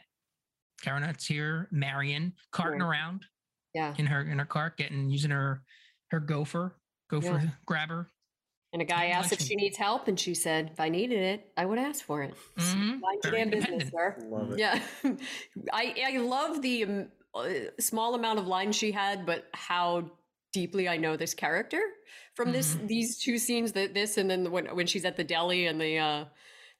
Carol 0.81 1.01
Burnett's 1.01 1.25
here. 1.25 1.67
Marion 1.71 2.33
carting 2.51 2.79
Yeah. 2.81 2.87
around 2.87 3.25
Yeah. 3.73 3.93
in 3.97 4.05
her 4.07 4.21
in 4.21 4.39
her 4.39 4.45
cart, 4.45 4.77
getting 4.77 5.09
using 5.09 5.31
her 5.31 5.63
her 6.11 6.19
gopher 6.19 6.75
gopher 7.09 7.39
Yeah. 7.43 7.49
grabber. 7.65 8.11
And 8.71 8.81
a 8.83 8.85
guy 8.85 8.97
Tiny 9.01 9.11
asked 9.13 9.31
if 9.33 9.41
she 9.41 9.55
needs 9.55 9.77
help, 9.77 10.07
and 10.07 10.19
she 10.19 10.35
said, 10.35 10.69
"If 10.73 10.79
I 10.79 10.89
needed 10.89 11.19
it, 11.19 11.51
I 11.57 11.65
would 11.65 11.79
ask 11.79 12.03
for 12.05 12.21
it." 12.23 12.35
So 12.57 12.63
Mhm. 12.75 12.99
Mind 12.99 13.19
your 13.23 13.31
damn 13.33 13.49
business, 13.49 13.83
independent. 13.83 13.91
sir. 14.21 14.27
Love 14.29 14.51
it. 14.51 14.59
Yeah, 14.59 14.81
I 15.73 15.95
I 16.13 16.17
love 16.17 16.61
the 16.61 16.83
um, 16.83 17.11
uh, 17.33 17.49
small 17.79 18.15
amount 18.15 18.39
of 18.39 18.47
lines 18.47 18.75
she 18.75 18.91
had, 18.91 19.25
but 19.25 19.49
how 19.53 20.11
deeply 20.53 20.87
I 20.87 20.97
know 20.97 21.15
this 21.17 21.33
character 21.33 21.81
from 22.35 22.51
this 22.51 22.75
Mhm. 22.75 22.87
these 22.87 23.17
two 23.21 23.37
scenes. 23.37 23.73
That 23.73 23.93
this 23.93 24.17
and 24.17 24.29
then 24.29 24.51
when 24.51 24.67
when 24.75 24.87
she's 24.87 25.05
at 25.05 25.17
the 25.17 25.23
deli 25.23 25.65
and 25.67 25.79
the 25.81 25.97
uh, 25.97 26.25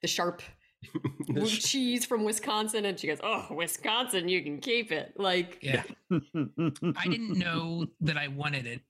the 0.02 0.08
sharp 0.08 0.38
The 0.40 0.46
sh- 0.46 0.50
cheese 1.48 2.06
from 2.06 2.24
Wisconsin, 2.24 2.86
and 2.86 3.00
she 3.00 3.08
goes, 3.08 3.20
"Oh, 3.24 3.48
Wisconsin, 3.52 4.28
you 4.30 4.42
can 4.44 4.60
keep 4.60 4.92
it." 4.92 5.14
Like, 5.18 5.60
Yeah, 5.62 5.84
I 6.12 7.08
didn't 7.08 7.38
know 7.38 7.86
that 8.02 8.18
I 8.18 8.28
wanted 8.28 8.66
it, 8.66 8.82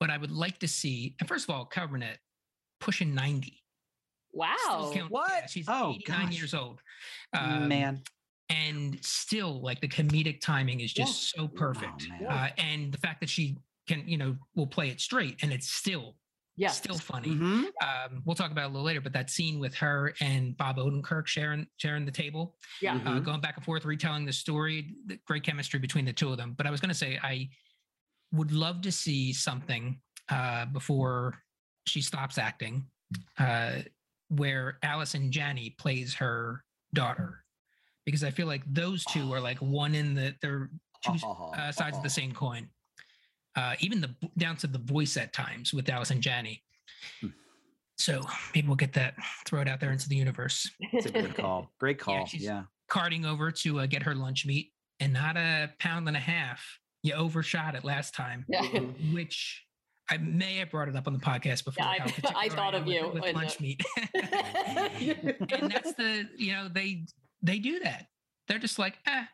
but 0.00 0.10
I 0.10 0.18
would 0.18 0.30
like 0.30 0.58
to 0.60 0.68
see. 0.68 1.16
And 1.20 1.28
first 1.28 1.48
of 1.48 1.54
all, 1.54 1.64
Carol 1.64 1.90
Burnett 1.90 2.18
pushing 2.80 3.14
ninety. 3.14 3.62
Wow, 4.32 4.90
count- 4.92 5.10
What? 5.10 5.30
yeah, 5.32 5.46
she's 5.46 5.64
Oh, 5.66 5.94
89 5.94 6.26
gosh. 6.26 6.36
years 6.38 6.52
old. 6.52 6.80
Um, 7.32 7.68
Man. 7.68 8.02
and 8.50 9.02
still 9.02 9.62
like 9.62 9.80
the 9.80 9.88
comedic 9.88 10.40
timing 10.42 10.80
is 10.80 10.92
just 10.92 11.30
so 11.30 11.48
perfect 11.48 12.06
man. 12.10 12.26
uh, 12.26 12.48
and 12.58 12.92
the 12.92 12.98
fact 12.98 13.20
that 13.20 13.30
she 13.30 13.56
can 13.88 14.06
you 14.06 14.18
know 14.18 14.36
will 14.54 14.66
play 14.66 14.90
it 14.90 15.00
straight 15.00 15.36
and 15.42 15.52
it's 15.52 15.68
still 15.72 16.16
yeah, 16.56 16.68
still 16.70 16.98
funny. 16.98 17.28
Mhm. 17.30 17.64
um, 17.82 18.22
we'll 18.24 18.34
talk 18.36 18.50
about 18.50 18.62
it 18.64 18.66
a 18.66 18.68
little 18.68 18.84
later 18.86 19.00
but 19.00 19.12
that 19.12 19.28
scene 19.30 19.58
with 19.58 19.74
her 19.74 20.14
and 20.20 20.56
bob 20.56 20.76
odenkirk 20.78 21.26
sharing 21.26 21.66
sharing 21.76 22.04
the 22.04 22.10
table 22.12 22.56
yeah, 22.80 22.94
uh, 22.94 22.98
Mhm. 22.98 23.24
going 23.24 23.40
back 23.40 23.56
and 23.56 23.64
forth 23.64 23.84
retelling 23.84 24.24
the 24.24 24.32
story 24.32 24.94
the 25.06 25.18
great 25.26 25.42
chemistry 25.44 25.78
between 25.78 26.04
the 26.04 26.12
two 26.12 26.30
of 26.30 26.36
them. 26.38 26.54
But 26.54 26.66
i 26.66 26.70
was 26.70 26.80
going 26.80 26.88
to 26.88 26.94
say 26.94 27.18
i 27.22 27.48
would 28.32 28.52
love 28.52 28.80
to 28.82 28.90
see 28.92 29.32
something 29.32 30.00
uh, 30.28 30.66
before 30.66 31.42
she 31.86 32.00
stops 32.02 32.36
acting 32.38 32.84
uh, 33.38 33.82
where 34.28 34.78
Allison 34.82 35.30
Janney 35.30 35.70
plays 35.78 36.12
her 36.14 36.64
daughter. 36.92 37.44
Because 38.04 38.24
I 38.24 38.32
feel 38.32 38.48
like 38.48 38.64
those 38.66 39.04
two 39.04 39.32
are 39.32 39.40
like 39.40 39.58
one 39.62 39.94
in 39.94 40.14
the 40.14 40.34
they're 40.42 40.70
two 41.04 41.12
uh, 41.24 41.70
sides 41.70 41.96
of 41.96 42.02
the 42.02 42.10
same 42.10 42.32
coin. 42.32 42.68
Uh, 43.56 43.74
even 43.80 44.00
the 44.00 44.14
down 44.36 44.54
to 44.56 44.66
the 44.66 44.78
voice 44.78 45.16
at 45.16 45.32
times 45.32 45.72
with 45.72 45.88
Allison 45.88 46.20
Janney. 46.20 46.62
Hmm. 47.20 47.28
So 47.98 48.20
maybe 48.54 48.66
we'll 48.66 48.76
get 48.76 48.92
that, 48.92 49.14
throw 49.46 49.62
it 49.62 49.68
out 49.68 49.80
there 49.80 49.90
into 49.90 50.08
the 50.08 50.16
universe. 50.16 50.70
It's 50.92 51.06
a 51.06 51.10
good 51.10 51.34
call. 51.34 51.70
Great 51.80 51.98
call. 51.98 52.14
Yeah. 52.18 52.24
she's- 52.26 52.64
Carting 52.88 53.24
over 53.24 53.50
to 53.50 53.80
uh, 53.80 53.86
get 53.86 54.02
her 54.04 54.14
lunch 54.14 54.46
meat 54.46 54.72
and 55.00 55.12
not 55.12 55.36
a 55.36 55.72
pound 55.80 56.06
and 56.06 56.16
a 56.16 56.20
half. 56.20 56.62
You 57.02 57.14
overshot 57.14 57.74
it 57.74 57.82
last 57.84 58.14
time, 58.14 58.44
yeah. 58.48 58.60
Mhm. 58.62 59.12
which 59.14 59.64
I 60.08 60.18
may 60.18 60.56
have 60.58 60.70
brought 60.70 60.88
it 60.88 60.94
up 60.94 61.06
on 61.08 61.12
the 61.12 61.18
podcast 61.18 61.64
before. 61.64 61.84
I- 61.84 61.98
I 62.36 62.48
thought 62.48 62.74
am 62.76 62.82
of 62.82 62.86
you 62.88 63.08
with 63.12 63.24
and, 63.24 63.36
uh, 63.36 63.40
lunch 63.40 63.58
meat. 63.60 63.82
and 64.14 65.70
that's 65.70 65.94
the 65.94 66.28
you 66.36 66.52
know 66.52 66.68
they 66.68 67.06
they 67.42 67.58
do 67.58 67.80
that. 67.80 68.06
They're 68.48 68.58
just 68.60 68.78
like, 68.78 68.98
eh, 69.06 69.24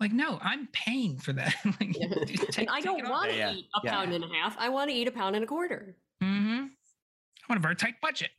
like 0.00 0.12
no, 0.12 0.38
I'm 0.42 0.68
paying 0.72 1.18
for 1.18 1.32
that. 1.34 1.54
like, 1.64 1.98
Yeah. 1.98 2.08
take- 2.50 2.58
and 2.58 2.70
I 2.70 2.80
don't 2.80 3.08
want 3.08 3.30
to 3.30 3.36
Yeah, 3.36 3.50
yeah, 3.50 3.56
eat 3.56 3.66
a 3.74 3.80
yeah. 3.84 3.90
pound 3.92 4.12
and 4.12 4.24
a 4.24 4.28
half. 4.28 4.56
I 4.58 4.68
want 4.68 4.90
to 4.90 4.96
eat 4.96 5.08
a 5.08 5.12
pound 5.12 5.34
and 5.36 5.44
a 5.44 5.46
quarter. 5.46 5.96
Mm-hmm. 6.22 6.64
I 6.66 7.44
want 7.48 7.58
a 7.58 7.62
very 7.62 7.76
tight 7.76 7.94
budget. 8.02 8.30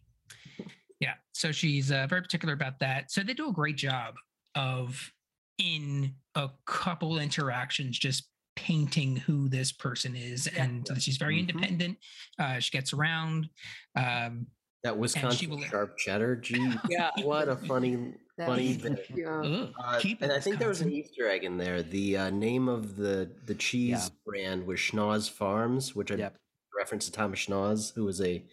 Yeah. 0.99 1.13
So 1.33 1.51
she's 1.51 1.91
uh, 1.91 2.07
very 2.09 2.21
particular 2.21 2.53
about 2.53 2.79
that. 2.79 3.11
So 3.11 3.21
they 3.21 3.33
do 3.33 3.49
a 3.49 3.53
great 3.53 3.77
job 3.77 4.15
of 4.55 5.11
in 5.59 6.13
a 6.35 6.49
couple 6.65 7.17
interactions 7.19 7.97
just 7.97 8.27
painting 8.55 9.15
who 9.17 9.47
this 9.49 9.71
person 9.71 10.15
is 10.15 10.49
Yeah. 10.51 10.63
and 10.63 10.85
that 10.87 11.01
she's 11.01 11.17
very 11.17 11.35
Mhm. 11.37 11.49
independent. 11.49 11.97
Uh, 12.39 12.59
she 12.59 12.71
gets 12.71 12.93
around. 12.93 13.49
Um, 13.95 14.47
That 14.83 14.97
Wisconsin 14.97 15.49
will- 15.51 15.61
sharp 15.63 15.97
cheddar. 15.97 16.35
Gee, 16.35 16.71
Yeah. 16.89 17.11
what 17.21 17.49
a 17.49 17.55
funny, 17.55 18.13
funny 18.45 18.77
bit. 18.77 19.05
Yeah. 19.15 19.41
ugh, 19.41 19.73
Uh, 19.83 19.99
keep 19.99 20.21
and 20.21 20.31
I 20.31 20.39
think 20.39 20.59
there 20.59 20.67
was 20.69 20.81
an 20.81 20.91
Easter 20.91 21.27
egg 21.27 21.43
in 21.43 21.57
there. 21.57 21.81
The 21.81 22.17
uh, 22.17 22.29
name 22.29 22.67
of 22.67 22.95
the 22.95 23.29
the 23.45 23.55
cheese 23.55 23.89
Yeah. 23.89 24.09
brand 24.25 24.65
was 24.67 24.79
Schnauz 24.79 25.29
Farms, 25.29 25.95
which 25.95 26.11
I 26.11 26.15
Yep. 26.15 26.37
reference 26.77 27.05
to 27.05 27.11
Thomas 27.11 27.39
Schnauz, 27.39 27.93
who 27.95 28.05
was 28.05 28.21
a 28.21 28.45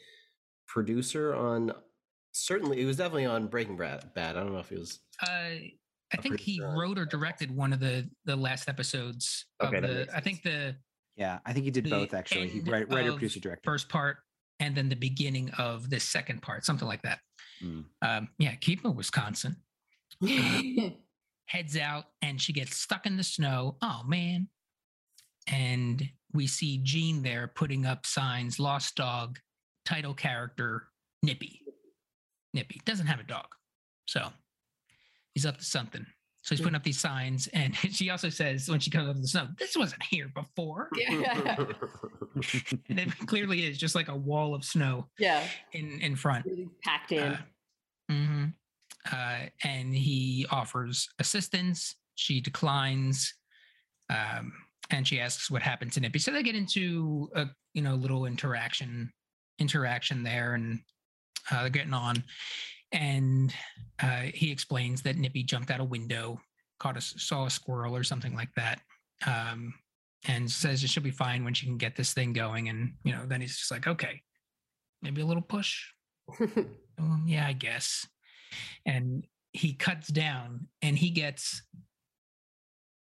producer 0.69 1.35
on 1.35 1.73
certainly 2.33 2.81
it 2.81 2.85
was 2.85 2.97
definitely 2.97 3.27
on 3.27 3.47
Breaking 3.49 3.77
Bad. 3.77 4.13
Bad. 4.15 4.37
I 4.37 4.41
don't 4.41 4.53
know 4.53 4.59
if 4.59 4.69
he 4.71 4.77
was. 4.77 5.01
Uh, 5.23 5.29
I 6.13 6.17
think 6.21 6.41
he 6.41 6.61
wrote 6.61 6.99
or 6.99 7.05
directed 7.07 7.51
one 7.51 7.73
of 7.73 7.81
the 7.81 8.09
the 8.25 8.37
last 8.37 8.69
episodes 8.69 9.47
Okay, 9.63 9.77
of 9.79 9.83
the. 9.83 10.09
I 10.15 10.21
think 10.21 10.43
the 10.43 10.77
Yeah. 11.17 11.39
I 11.45 11.53
think 11.53 11.65
he 11.65 11.71
did 11.71 11.89
both 11.91 12.15
actually. 12.15 12.49
He 12.49 12.59
end 12.61 12.69
write, 12.69 12.89
writer, 12.93 13.13
producer, 13.13 13.41
director. 13.41 13.63
first 13.65 13.89
part 13.89 14.19
and 14.61 14.77
then 14.77 14.89
the 14.89 14.97
beginning 14.97 15.51
of 15.59 15.91
the 15.91 15.99
second 15.99 16.41
part, 16.43 16.65
something 16.65 16.87
like 16.87 17.03
that. 17.03 17.19
Mm. 17.63 17.85
Um, 18.03 18.29
yeah, 18.39 18.55
keep 18.55 18.85
it 18.85 18.89
Wisconsin. 18.89 19.57
Heads 21.47 21.77
out 21.77 22.05
and 22.23 22.41
she 22.41 22.53
gets 22.53 22.77
stuck 22.77 23.07
in 23.07 23.17
the 23.17 23.25
snow. 23.25 23.77
Oh 23.83 24.03
man. 24.07 24.49
And 25.47 26.09
we 26.33 26.47
see 26.47 26.79
Gene 26.79 27.23
there 27.23 27.53
putting 27.55 27.87
up 27.87 28.07
signs, 28.07 28.59
lost 28.59 28.97
dog, 28.97 29.39
title 29.85 30.15
character, 30.15 30.89
Nippy. 31.23 31.61
Nippy 32.53 32.81
doesn't 32.85 33.07
have 33.07 33.21
a 33.21 33.25
dog. 33.25 33.47
So 34.07 34.29
he's 35.35 35.47
up 35.47 35.59
to 35.59 35.65
something. 35.65 36.07
So 36.43 36.55
he's 36.55 36.61
putting 36.61 36.77
up 36.77 36.83
these 36.83 37.01
signs. 37.01 37.47
And 37.49 37.75
she 37.91 38.11
also 38.11 38.29
says 38.29 38.69
when 38.69 38.81
she 38.81 38.91
comes 38.91 39.09
up 39.09 39.17
to 39.17 39.23
the 39.23 39.29
snow, 39.29 39.49
this 39.59 39.77
wasn't 39.77 40.03
here 40.03 40.31
before. 40.35 40.91
yeah. 40.97 41.57
And 42.89 42.99
it 43.01 43.09
clearly 43.27 43.65
is 43.65 43.79
just 43.79 43.95
like 43.95 44.09
a 44.09 44.17
wall 44.17 44.55
of 44.55 44.65
snow 44.65 45.09
yeah. 45.19 45.43
in, 45.73 46.01
in 46.01 46.17
front. 46.17 46.45
Really 46.45 46.69
packed 46.83 47.13
in. 47.13 47.23
Uh, 47.23 47.39
mhm. 48.11 48.53
Uh, 49.11 49.47
and 49.63 49.95
he 49.95 50.47
offers 50.51 51.09
assistance. 51.19 51.97
She 52.15 52.41
declines, 52.41 53.35
um, 54.11 54.53
and 54.91 55.07
she 55.07 55.21
asks 55.21 55.51
what 55.51 55.63
happened 55.63 55.93
to 55.93 56.01
Nippy. 56.01 56.19
So 56.19 56.31
they 56.31 56.43
get 56.43 56.55
into 56.55 57.29
a 57.35 57.47
you 57.75 57.83
know 57.83 57.95
little 57.95 58.27
interaction 58.27 59.13
interaction 59.59 60.23
there, 60.23 60.55
and 60.55 60.81
uh, 61.51 61.63
they're 61.63 61.71
getting 61.71 61.95
on. 61.95 62.25
And 62.93 63.53
uh, 64.03 64.29
he 64.33 64.51
explains 64.51 65.03
that 65.03 65.17
Nippy 65.17 65.43
jumped 65.43 65.71
out 65.71 65.81
a 65.81 65.85
window, 65.85 66.41
caught 66.79 66.97
a 66.97 67.01
saw 67.01 67.47
a 67.47 67.51
squirrel 67.51 67.97
or 67.97 68.05
something 68.05 68.35
like 68.35 68.55
that, 68.57 68.81
um, 69.27 69.75
and 70.27 70.51
says 70.51 70.81
she'll 70.81 71.03
be 71.03 71.11
fine 71.11 71.45
when 71.45 71.55
she 71.55 71.67
can 71.67 71.77
get 71.77 71.97
this 71.97 72.15
thing 72.15 72.33
going. 72.33 72.69
And 72.69 72.95
you 73.05 73.13
know, 73.13 73.27
then 73.27 73.41
he's 73.41 73.59
just 73.59 73.71
like, 73.71 73.87
okay, 73.87 74.23
maybe 75.03 75.21
a 75.21 75.27
little 75.27 75.43
push. 75.43 75.85
"Oh, 76.41 77.19
yeah, 77.27 77.47
I 77.47 77.53
guess. 77.53 78.07
And 78.87 79.27
he 79.53 79.73
cuts 79.75 80.09
down 80.09 80.67
and 80.83 80.99
he 80.99 81.11
gets 81.11 81.63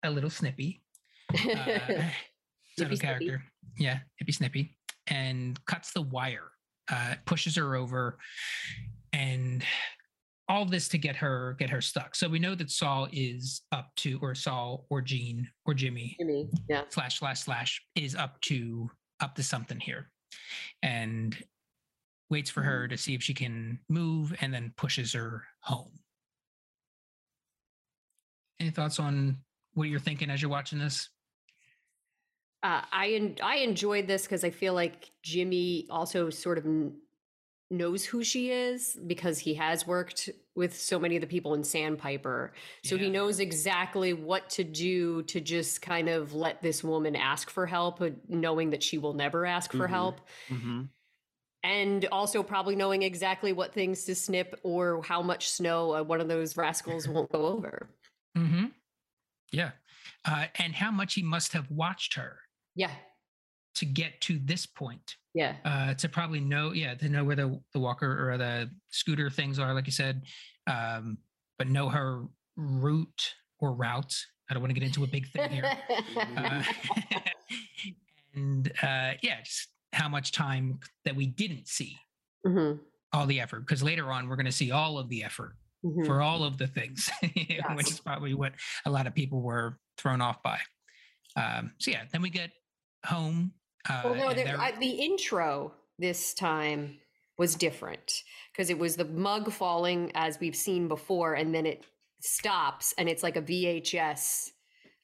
a 0.03 0.09
little 0.09 0.29
snippy. 0.29 0.81
Uh, 2.75 2.85
Snippy. 2.87 2.97
character. 2.97 3.43
Yeah, 3.77 3.99
hippy 4.17 4.31
snippy. 4.31 4.75
And 5.05 5.63
cuts 5.67 5.91
the 5.93 6.01
wire, 6.01 6.49
uh, 6.91 7.15
pushes 7.25 7.55
her 7.55 7.75
over, 7.75 8.17
and 9.11 9.63
all 10.49 10.65
this 10.65 10.87
to 10.89 10.97
get 10.97 11.15
her 11.17 11.55
get 11.59 11.69
her 11.69 11.81
stuck. 11.81 12.15
So 12.15 12.27
we 12.27 12.39
know 12.39 12.55
that 12.55 12.71
Saul 12.71 13.07
is 13.11 13.61
up 13.71 13.91
to, 13.97 14.17
or 14.23 14.33
Saul 14.33 14.87
or 14.89 15.01
Gene 15.01 15.47
or 15.65 15.75
Jimmy 15.75 16.15
Jimmy. 16.19 16.49
Yeah. 16.67 16.83
slash 16.89 17.19
slash 17.19 17.41
slash 17.41 17.79
is 17.95 18.15
up 18.15 18.41
to 18.41 18.89
up 19.19 19.35
to 19.35 19.43
something 19.43 19.79
here 19.79 20.09
and 20.81 21.37
waits 22.29 22.49
for 22.49 22.61
her 22.63 22.87
to 22.87 22.97
see 22.97 23.13
if 23.15 23.23
she 23.23 23.33
can 23.33 23.79
move 23.89 24.33
and 24.41 24.53
then 24.53 24.73
pushes 24.75 25.13
her 25.13 25.43
home 25.61 25.99
any 28.59 28.69
thoughts 28.69 28.99
on 28.99 29.37
what 29.73 29.89
you're 29.89 29.99
thinking 29.99 30.29
as 30.29 30.41
you're 30.41 30.51
watching 30.51 30.79
this 30.79 31.09
Uh, 32.61 32.81
I 32.93 33.09
en- 33.11 33.37
I 33.43 33.57
enjoyed 33.57 34.07
this 34.07 34.23
because 34.23 34.43
I 34.45 34.49
feel 34.49 34.73
like 34.73 35.11
Jimmy 35.21 35.85
also 35.89 36.29
sort 36.29 36.57
of 36.57 36.65
n- 36.65 36.97
knows 37.69 38.05
who 38.05 38.23
she 38.23 38.51
is 38.51 38.97
because 39.07 39.39
he 39.39 39.55
has 39.55 39.85
worked 39.87 40.29
with 40.55 40.79
so 40.79 40.99
many 40.99 41.15
of 41.17 41.21
the 41.21 41.27
people 41.27 41.55
in 41.55 41.63
Sandpiper. 41.63 42.53
So 42.83 42.97
he 42.97 43.09
knows 43.09 43.39
exactly 43.39 44.13
what 44.13 44.49
to 44.51 44.63
do 44.63 45.23
to 45.23 45.41
just 45.41 45.81
kind 45.81 46.07
of 46.09 46.33
let 46.33 46.61
this 46.61 46.83
woman 46.83 47.15
ask 47.15 47.49
for 47.49 47.65
help, 47.65 48.01
uh, 48.01 48.11
knowing 48.29 48.69
that 48.69 48.83
she 48.83 48.97
will 48.97 49.13
never 49.13 49.45
ask 49.45 49.73
for 49.73 49.87
Mhm. 49.87 49.89
help. 49.89 50.21
Mhm. 50.49 50.89
And 51.63 52.05
also 52.11 52.43
probably 52.43 52.75
knowing 52.75 53.03
exactly 53.03 53.53
what 53.53 53.73
things 53.73 54.03
to 54.05 54.15
snip 54.15 54.59
or 54.63 55.01
how 55.03 55.21
much 55.21 55.49
snow 55.49 55.95
uh, 55.95 56.03
one 56.03 56.19
of 56.19 56.27
those 56.27 56.57
rascals 56.57 57.07
won't 57.07 57.31
go 57.31 57.45
over. 57.45 57.87
hmm 58.35 58.65
Yeah. 59.51 59.71
Uh, 60.25 60.47
and 60.59 60.73
how 60.75 60.91
much 60.91 61.13
he 61.13 61.23
must 61.23 61.53
have 61.53 61.69
watched 61.71 62.15
her 62.15 62.37
Yeah. 62.75 62.91
to 63.75 63.85
get 63.85 64.19
to 64.21 64.39
this 64.39 64.65
point. 64.65 65.15
Yeah. 65.33 65.55
Uh, 65.63 65.93
to 65.95 66.09
probably 66.09 66.41
know, 66.41 66.73
yeah, 66.73 66.95
to 66.95 67.07
know 67.09 67.23
where 67.23 67.35
the, 67.37 67.59
the 67.71 67.79
walker 67.79 68.29
or 68.29 68.37
the 68.37 68.69
scooter 68.89 69.29
things 69.29 69.57
are, 69.57 69.73
like 69.73 69.85
you 69.85 69.91
said, 69.93 70.23
um, 70.67 71.17
but 71.57 71.67
know 71.67 71.87
her 71.89 72.25
route 72.57 73.33
or 73.59 73.73
route. 73.73 74.13
I 74.49 74.53
don't 74.53 74.61
want 74.61 74.71
to 74.71 74.79
get 74.79 74.85
into 74.85 75.03
a 75.05 75.07
big 75.07 75.27
thing 75.29 75.49
here. 75.49 75.77
Uh, 76.37 76.63
and 78.35 78.67
uh, 78.81 79.13
yeah, 79.21 79.41
just 79.43 79.69
how 79.93 80.09
much 80.09 80.31
time 80.31 80.79
that 81.05 81.15
we 81.15 81.25
didn't 81.27 81.67
see 81.67 81.97
Mhm, 82.45 82.79
all 83.13 83.25
the 83.25 83.39
effort 83.39 83.61
because 83.61 83.81
later 83.81 84.11
on 84.11 84.27
we're 84.27 84.35
going 84.35 84.45
to 84.45 84.51
see 84.51 84.71
all 84.71 84.97
of 84.97 85.07
the 85.07 85.23
effort 85.23 85.55
mhm. 85.85 86.05
for 86.05 86.21
all 86.21 86.43
of 86.43 86.57
the 86.57 86.67
things, 86.67 87.09
which 87.75 87.89
is 87.89 87.99
probably 87.99 88.33
what 88.33 88.53
a 88.85 88.89
lot 88.89 89.07
of 89.07 89.13
people 89.15 89.41
were 89.41 89.79
thrown 89.97 90.19
off 90.19 90.43
by. 90.43 90.59
Um, 91.35 91.71
so 91.79 91.91
yeah, 91.91 92.03
then 92.11 92.21
we 92.21 92.29
get 92.29 92.51
home. 93.05 93.53
Uh, 93.89 94.01
Well, 94.05 94.15
no, 94.15 94.33
there, 94.33 94.59
I, 94.59 94.71
the 94.71 94.89
intro 94.91 95.73
this 95.99 96.33
time 96.33 96.99
was 97.37 97.55
different 97.55 98.23
because 98.51 98.69
it 98.69 98.77
was 98.77 98.95
the 98.95 99.05
mug 99.05 99.51
falling 99.51 100.11
as 100.15 100.39
we've 100.39 100.55
seen 100.55 100.87
before, 100.87 101.33
and 101.33 101.53
then 101.53 101.65
it 101.65 101.85
stops, 102.21 102.93
and 102.97 103.09
it's 103.09 103.23
like 103.23 103.35
a 103.35 103.41
VHS, 103.41 104.51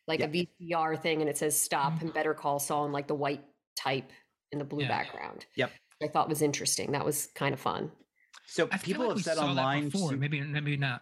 like 0.08 0.22
a 0.22 0.28
VCR 0.28 1.02
thing, 1.02 1.22
and 1.22 1.30
it 1.30 1.38
says 1.38 1.60
"Stop" 1.60 2.02
and 2.02 2.14
"Better 2.14 2.34
Call 2.34 2.60
Saul" 2.60 2.86
and 2.86 2.94
like 2.94 3.08
the 3.08 3.16
white 3.16 3.44
type 3.76 4.12
in 4.52 4.60
the 4.60 4.66
blue 4.66 4.82
Yeah. 4.84 4.88
background. 4.90 5.46
Yep. 5.56 5.72
I 6.02 6.08
thought 6.08 6.30
was 6.30 6.42
interesting. 6.42 6.92
That 6.94 7.06
was 7.06 7.28
kind 7.36 7.54
of 7.54 7.60
fun. 7.60 7.92
So 8.48 8.68
I 8.72 8.78
people 8.78 9.08
like 9.08 9.18
have 9.18 9.24
said 9.24 9.38
online. 9.38 9.90
before. 9.90 10.12
Maybe 10.14 10.42
maybe 10.42 10.78
not. 10.78 11.02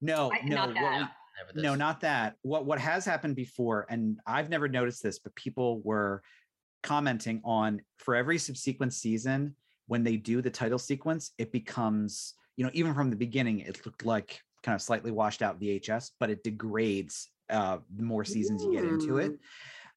no, 0.00 0.30
I- 0.32 0.40
no, 0.44 0.54
not 0.56 0.68
what 0.68 0.74
that. 0.74 1.10
we- 1.54 1.62
no, 1.62 1.74
not 1.74 2.00
that. 2.00 2.36
What 2.42 2.64
what 2.66 2.78
has 2.78 3.04
happened 3.04 3.36
before, 3.36 3.86
and 3.90 4.20
I've 4.26 4.48
never 4.48 4.68
noticed 4.68 5.02
this, 5.02 5.18
but 5.18 5.34
people 5.34 5.80
were 5.82 6.22
commenting 6.82 7.40
on 7.44 7.82
for 7.98 8.14
every 8.14 8.38
subsequent 8.38 8.92
season 8.92 9.56
when 9.86 10.02
they 10.04 10.16
do 10.16 10.40
the 10.42 10.50
title 10.50 10.78
sequence, 10.78 11.32
it 11.38 11.50
becomes 11.52 12.34
you 12.56 12.64
know 12.64 12.70
even 12.74 12.94
from 12.94 13.10
the 13.10 13.16
beginning 13.16 13.60
it 13.60 13.84
looked 13.84 14.04
like 14.04 14.40
kind 14.62 14.74
of 14.74 14.82
slightly 14.82 15.10
washed 15.10 15.42
out 15.42 15.60
VHS, 15.60 16.12
but 16.20 16.30
it 16.30 16.44
degrades 16.44 17.28
uh 17.50 17.78
the 17.96 18.02
more 18.02 18.24
seasons 18.24 18.62
you 18.62 18.72
get 18.72 18.84
into 18.84 19.18
it. 19.18 19.32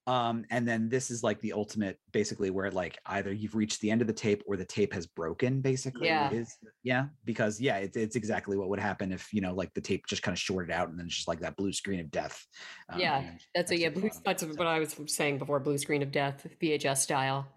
Um, 0.07 0.43
and 0.49 0.67
then 0.67 0.89
this 0.89 1.11
is 1.11 1.21
like 1.21 1.39
the 1.41 1.53
ultimate, 1.53 1.99
basically, 2.11 2.49
where 2.49 2.71
like 2.71 2.97
either 3.05 3.31
you've 3.31 3.53
reached 3.53 3.79
the 3.81 3.91
end 3.91 4.01
of 4.01 4.07
the 4.07 4.13
tape 4.13 4.41
or 4.47 4.57
the 4.57 4.65
tape 4.65 4.91
has 4.93 5.05
broken. 5.05 5.61
Basically, 5.61 6.07
Yeah. 6.07 6.31
is 6.31 6.57
yeah, 6.81 7.05
because 7.25 7.61
yeah, 7.61 7.77
it's 7.77 7.95
it's 7.95 8.15
exactly 8.15 8.57
what 8.57 8.69
would 8.69 8.79
happen 8.79 9.11
if 9.11 9.31
you 9.31 9.41
know 9.41 9.53
like 9.53 9.71
the 9.75 9.81
tape 9.81 10.07
just 10.07 10.23
kind 10.23 10.33
of 10.33 10.39
shorted 10.39 10.71
out 10.71 10.89
and 10.89 10.97
then 10.97 11.05
it's 11.05 11.15
just 11.15 11.27
like 11.27 11.41
that 11.41 11.55
blue 11.57 11.71
screen 11.71 11.99
of 11.99 12.09
death. 12.09 12.43
um, 12.89 12.99
Yeah, 12.99 13.17
and 13.17 13.27
then 13.27 13.39
That's 13.53 13.71
a 13.71 13.77
yeah. 13.77 13.89
Blue, 13.89 14.09
that's 14.25 14.41
So- 14.41 14.47
what 14.47 14.65
I 14.67 14.79
was 14.79 14.95
saying 15.07 15.37
before. 15.37 15.59
Blue 15.59 15.77
screen 15.77 16.01
of 16.01 16.11
death, 16.11 16.47
VHS 16.59 17.03
style. 17.03 17.47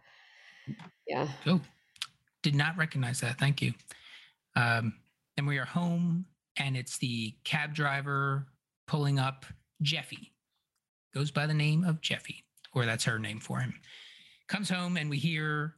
Yeah. 1.07 1.29
Oh, 1.47 1.61
did 2.43 2.55
not 2.55 2.77
recognize 2.77 3.21
that. 3.21 3.39
Thank 3.39 3.63
you. 3.63 3.73
Um, 4.57 4.95
and 5.39 5.47
we 5.47 5.57
are 5.59 5.65
home, 5.65 6.27
and 6.59 6.77
it's 6.77 6.99
the 6.99 7.35
cab 7.45 7.75
driver 7.75 8.47
pulling 8.87 9.19
up 9.19 9.47
Jeffy. 9.81 10.33
Goes 11.15 11.31
by 11.31 11.47
the 11.47 11.55
name 11.55 11.85
of 11.85 12.01
Jeffy, 12.01 12.45
or 12.75 12.87
that's 12.87 13.05
her 13.05 13.19
name 13.19 13.39
for 13.41 13.59
him. 13.61 13.75
Comes 14.49 14.69
home, 14.71 14.97
and 14.97 15.11
we 15.11 15.19
hear 15.19 15.75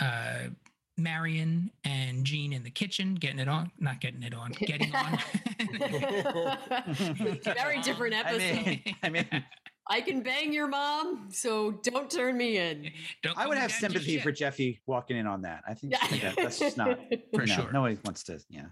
uh, 0.00 0.48
Marion 0.96 1.70
and 1.84 2.24
Gene 2.24 2.52
in 2.52 2.62
the 2.62 2.70
kitchen 2.70 3.14
getting 3.16 3.38
it 3.40 3.48
on. 3.48 3.70
Not 3.78 4.00
getting 4.00 4.22
it 4.22 4.34
on, 4.34 4.52
getting 4.52 4.94
on. 4.94 5.18
Very 7.44 7.80
different 7.82 8.14
I 8.14 8.20
episode. 8.20 8.66
mean, 8.66 8.82
I 9.02 9.08
mean, 9.08 9.26
I 9.90 10.00
can 10.00 10.20
bang 10.22 10.52
your 10.52 10.68
mom, 10.68 11.28
so 11.30 11.72
don't 11.82 12.10
turn 12.10 12.36
me 12.36 12.58
in. 12.58 12.90
Don't 13.22 13.36
I 13.38 13.46
would 13.46 13.58
have 13.58 13.72
sympathy 13.72 14.18
for. 14.20 14.30
Jeffy 14.32 14.80
walking 14.86 15.16
in 15.16 15.26
on 15.26 15.42
that. 15.42 15.62
I 15.66 15.74
think 15.74 15.92
Yeah. 15.94 16.18
that- 16.18 16.36
that's 16.36 16.58
just 16.58 16.76
not 16.76 16.98
For 17.34 17.46
no, 17.46 17.54
sure. 17.54 17.72
Nobody 17.72 17.98
wants 18.04 18.22
to. 18.24 18.38
Yeah. 18.50 18.66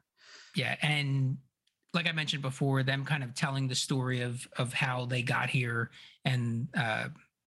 Yeah, 0.55 0.77
and 0.83 1.38
like 1.94 2.07
I 2.07 2.12
mentioned 2.12 2.42
before, 2.42 2.83
them 2.83 3.05
kind 3.05 3.22
of 3.22 3.35
telling 3.35 3.68
the 3.68 3.75
story 3.75 4.20
of 4.20 4.46
of 4.57 4.72
how 4.72 5.07
they 5.07 5.22
got 5.22 5.49
here 5.49 5.90
and 6.25 6.68
uh 6.77 7.09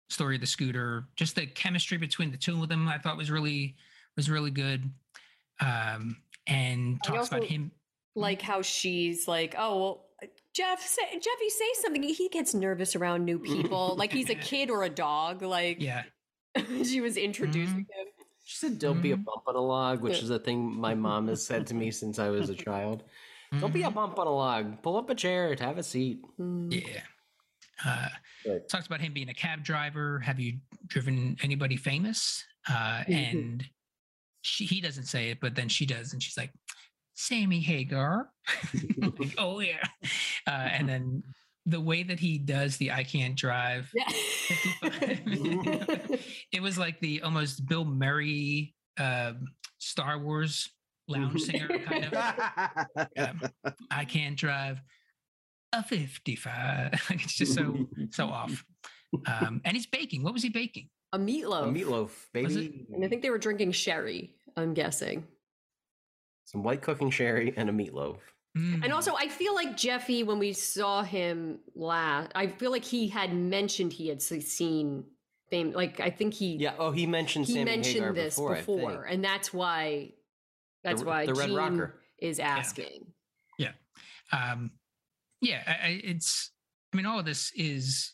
story 0.10 0.36
of 0.36 0.42
the 0.42 0.48
scooter, 0.48 1.06
just 1.16 1.36
the 1.36 1.46
chemistry 1.46 1.98
between 1.98 2.32
the 2.32 2.38
two 2.38 2.62
of 2.62 2.70
them, 2.70 2.88
I 2.88 2.98
thought 2.98 3.18
was 3.18 3.32
really 3.32 3.76
was 4.16 4.30
really 4.30 4.52
good. 4.52 4.90
Um 5.60 6.18
and 6.48 7.00
I 7.06 7.08
talks 7.08 7.28
about 7.28 7.44
him. 7.44 7.72
Like 8.16 8.42
how 8.42 8.62
she's 8.62 9.28
like, 9.28 9.56
oh 9.58 9.80
well, 9.80 10.04
Jeff, 10.54 10.82
say, 10.82 11.04
Jeffy, 11.12 11.50
say 11.50 11.66
something. 11.82 12.02
He 12.02 12.30
gets 12.30 12.56
nervous 12.56 12.96
around 12.96 13.26
new 13.26 13.38
people, 13.38 13.96
like 14.00 14.12
he's 14.12 14.32
a 14.32 14.36
kid 14.36 14.72
or 14.72 14.84
a 14.84 14.90
dog. 14.90 15.44
Like 15.44 15.82
Yeah, 15.82 16.04
she 16.84 17.02
was 17.02 17.18
introducing 17.18 17.80
him. 17.80 18.08
She 18.44 18.58
said, 18.58 18.80
"Don't 18.80 19.02
be 19.02 19.12
a 19.12 19.18
bump 19.18 19.44
on 19.46 19.56
a 19.56 19.62
log," 19.62 20.02
which 20.02 20.24
is 20.24 20.30
a 20.30 20.40
thing 20.40 20.74
my 20.74 20.96
mom 20.96 21.28
has 21.28 21.46
said 21.46 21.68
to 21.68 21.76
me 21.76 21.92
since 21.92 22.18
I 22.18 22.30
was 22.30 22.50
a 22.50 22.56
child. 22.66 23.04
Don't 23.60 23.74
be 23.74 23.84
a 23.84 23.90
Mhm. 23.90 23.94
bump 23.94 24.20
on 24.20 24.28
a 24.28 24.32
log. 24.32 24.82
Pull 24.84 24.98
up 24.98 25.10
a 25.10 25.16
chair 25.16 25.56
to 25.56 25.64
have 25.64 25.78
a 25.78 25.84
seat. 25.84 26.20
Mm. 26.40 26.72
Yeah. 26.86 27.04
Uh, 27.86 28.10
Right. 28.46 28.68
talks 28.68 28.88
about 28.88 29.02
him 29.02 29.14
being 29.14 29.30
a 29.30 29.34
cab 29.34 29.64
driver. 29.64 30.20
Have 30.20 30.40
you 30.40 30.60
driven 30.88 31.38
anybody 31.42 31.76
famous? 31.78 32.44
Uh, 32.68 33.04
Mhm. 33.08 33.32
And 33.32 33.70
she, 34.42 34.66
he 34.66 34.82
doesn't 34.82 35.06
say 35.06 35.30
it, 35.30 35.40
but 35.40 35.56
then 35.56 35.70
she 35.70 35.86
does, 35.86 36.14
and 36.14 36.22
she's 36.24 36.38
like, 36.38 36.52
"Sammy 37.14 37.60
Hagar." 37.62 38.32
Like, 39.20 39.36
oh 39.38 39.60
yeah. 39.60 39.84
Uh, 40.46 40.52
and 40.52 40.88
then 40.90 41.24
the 41.66 41.82
way 41.82 42.04
that 42.04 42.20
he 42.20 42.38
does 42.38 42.78
the 42.78 42.92
"I 42.92 43.04
can't 43.04 43.36
drive." 43.36 43.92
Yeah. 43.94 44.06
it 46.52 46.62
was 46.62 46.78
like 46.78 47.00
the 47.00 47.22
almost 47.22 47.66
Bill 47.68 47.86
Murray 47.86 48.76
um, 48.98 49.48
Star 49.78 50.18
Wars 50.20 50.70
lounge 51.08 51.42
singer 51.42 51.68
kind 51.80 52.06
of. 52.06 53.08
um, 53.18 53.42
I 53.92 54.06
can't 54.06 54.36
drive 54.36 54.82
a 55.74 55.84
55. 55.84 57.02
It's 57.12 57.34
just 57.36 57.54
so 57.54 57.88
so 58.12 58.28
off. 58.28 58.64
Um, 59.26 59.62
and 59.66 59.76
he's 59.76 59.88
baking. 59.88 60.24
What 60.24 60.34
was 60.34 60.44
he 60.44 60.50
baking? 60.50 60.90
a 61.14 61.18
meatloaf. 61.20 61.64
A 61.64 61.72
meatloaf, 61.72 62.10
baby. 62.34 62.86
And 62.94 63.04
I 63.04 63.08
think 63.08 63.22
they 63.22 63.30
were 63.30 63.38
drinking 63.38 63.72
sherry. 63.72 64.36
I'm 64.58 64.74
guessing. 64.74 65.26
Some 66.46 66.64
white 66.64 66.82
cooking 66.82 67.10
sherry 67.12 67.54
and 67.56 67.70
a 67.70 67.74
meatloaf. 67.74 68.18
Mm, 68.58 68.84
And 68.84 68.92
also, 68.94 69.14
I 69.16 69.30
feel 69.30 69.56
like 69.56 69.78
Jeffy, 69.78 70.24
when 70.24 70.40
we 70.40 70.52
saw 70.52 71.04
him 71.04 71.60
last, 71.76 72.32
I 72.36 72.48
feel 72.48 72.72
like 72.72 72.84
he 72.84 73.08
had 73.08 73.34
mentioned 73.34 73.94
he 73.94 74.10
had 74.10 74.22
seen 74.22 75.06
fame. 75.50 75.72
Like 75.72 76.00
I 76.02 76.10
think 76.10 76.34
he 76.34 76.56
Yeah. 76.58 76.74
Oh, 76.78 76.92
he 76.92 77.06
mentioned 77.06 77.46
he 77.46 77.54
Sammy 77.54 77.66
mentioned 77.66 77.96
Hagar 77.96 78.14
this 78.14 78.36
before, 78.36 78.56
before, 78.56 79.04
and 79.04 79.24
that's 79.24 79.54
why 79.54 80.12
that's 80.84 81.02
r- 81.02 81.08
why 81.08 81.26
the 81.26 81.34
Red 81.34 81.48
Gene 81.48 81.56
Rocker. 81.56 82.00
is 82.20 82.40
asking. 82.40 83.08
Yeah. 83.58 83.72
Um, 84.32 84.72
yeah, 85.42 85.62
I, 85.68 85.72
I, 85.72 86.02
it's. 86.04 86.52
I 86.94 86.98
mean, 86.98 87.06
all 87.06 87.20
of 87.20 87.26
this 87.26 87.52
is 87.56 88.14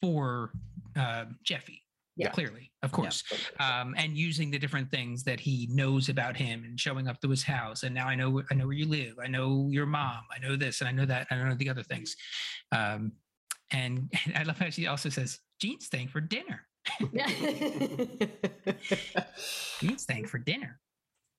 for 0.00 0.52
uh, 0.96 1.24
Jeffy. 1.42 1.78
Yeah. 2.14 2.28
clearly, 2.28 2.70
of 2.82 2.92
course. 2.92 3.24
um, 3.58 3.94
and 3.96 4.18
using 4.18 4.50
the 4.50 4.58
different 4.58 4.90
things 4.90 5.24
that 5.24 5.40
he 5.40 5.66
knows 5.72 6.10
about 6.10 6.36
him 6.36 6.62
and 6.62 6.78
showing 6.78 7.08
up 7.08 7.18
to 7.22 7.28
his 7.30 7.42
house. 7.42 7.84
And 7.84 7.94
now 7.94 8.06
I 8.06 8.14
know 8.14 8.42
I 8.50 8.54
know 8.54 8.66
where 8.66 8.76
you 8.76 8.86
live. 8.86 9.14
I 9.22 9.28
know 9.28 9.68
your 9.70 9.86
mom. 9.86 10.20
I 10.30 10.38
know 10.38 10.54
this 10.54 10.82
and 10.82 10.88
I 10.88 10.92
know 10.92 11.06
that. 11.06 11.26
I 11.30 11.36
know 11.36 11.54
the 11.54 11.70
other 11.70 11.82
things. 11.82 12.14
Um, 12.70 13.12
and, 13.72 14.12
I 14.36 14.42
love 14.42 14.58
how 14.58 14.68
she 14.68 14.86
also 14.86 15.08
says, 15.08 15.40
"Gene's 15.58 15.86
staying 15.86 16.08
for 16.08 16.20
dinner. 16.20 16.66
Gene's 19.80 20.02
staying 20.02 20.26
for 20.26 20.38
dinner. 20.38 20.80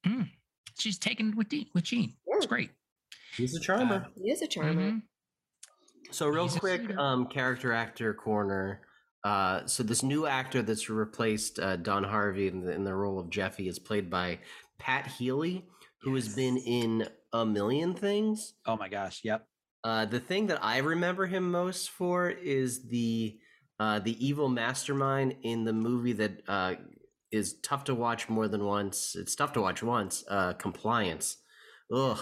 Mm. 0.06 0.30
She's 0.78 0.98
taken 0.98 1.36
with 1.36 1.50
Dean, 1.50 1.68
with 1.74 1.84
Gene. 1.86 2.14
It's 2.28 2.46
great. 2.46 2.72
He's 3.38 3.56
a 3.56 3.60
charmer. 3.60 4.08
he 4.16 4.32
is 4.32 4.42
a 4.42 4.48
charmer. 4.48 4.82
Mhm. 4.92 5.02
So 6.12 6.28
real 6.28 6.44
He's 6.48 6.58
quick, 6.58 6.96
um, 6.98 7.28
character 7.28 7.74
actor 7.74 8.14
corner. 8.14 8.82
Uh, 9.24 9.66
so 9.66 9.82
this 9.84 10.04
new 10.04 10.26
actor 10.28 10.62
that's 10.62 10.90
replaced 10.90 11.58
uh, 11.60 11.78
Don 11.78 12.04
Harvey 12.04 12.48
in 12.48 12.62
the, 12.62 12.72
in 12.72 12.84
the 12.84 12.94
role 12.94 13.18
of 13.20 13.30
Jeffy 13.30 13.68
is 13.68 13.80
played 13.80 14.10
by 14.10 14.40
Pat 14.78 15.08
Healy, 15.08 15.66
who 16.02 16.14
has 16.16 16.36
been 16.36 16.58
in 16.58 17.08
a 17.32 17.46
million 17.46 17.94
things. 17.96 18.54
oh 18.66 18.76
my 18.78 18.90
gosh. 18.90 19.22
Yep. 19.24 19.48
Uh, 19.86 20.06
the 20.06 20.20
thing 20.20 20.48
that 20.48 20.64
I 20.64 20.78
remember 20.78 21.26
him 21.26 21.50
most 21.52 21.90
for 21.90 22.30
is 22.30 22.88
the 22.90 23.38
uh, 23.80 24.00
the 24.00 24.24
evil 24.26 24.48
mastermind 24.50 25.36
in 25.42 25.64
the 25.64 25.74
movie 25.74 26.14
that 26.14 26.42
uh, 26.48 26.76
is 27.34 27.56
tough 27.64 27.84
to 27.86 27.96
watch 27.96 28.30
more 28.30 28.48
than 28.48 28.64
once. 28.64 29.16
It's 29.16 29.36
tough 29.36 29.54
to 29.54 29.62
watch 29.62 29.82
once. 29.84 30.24
Uh, 30.30 30.54
Compliance. 30.54 31.38
Ugh, 31.94 32.20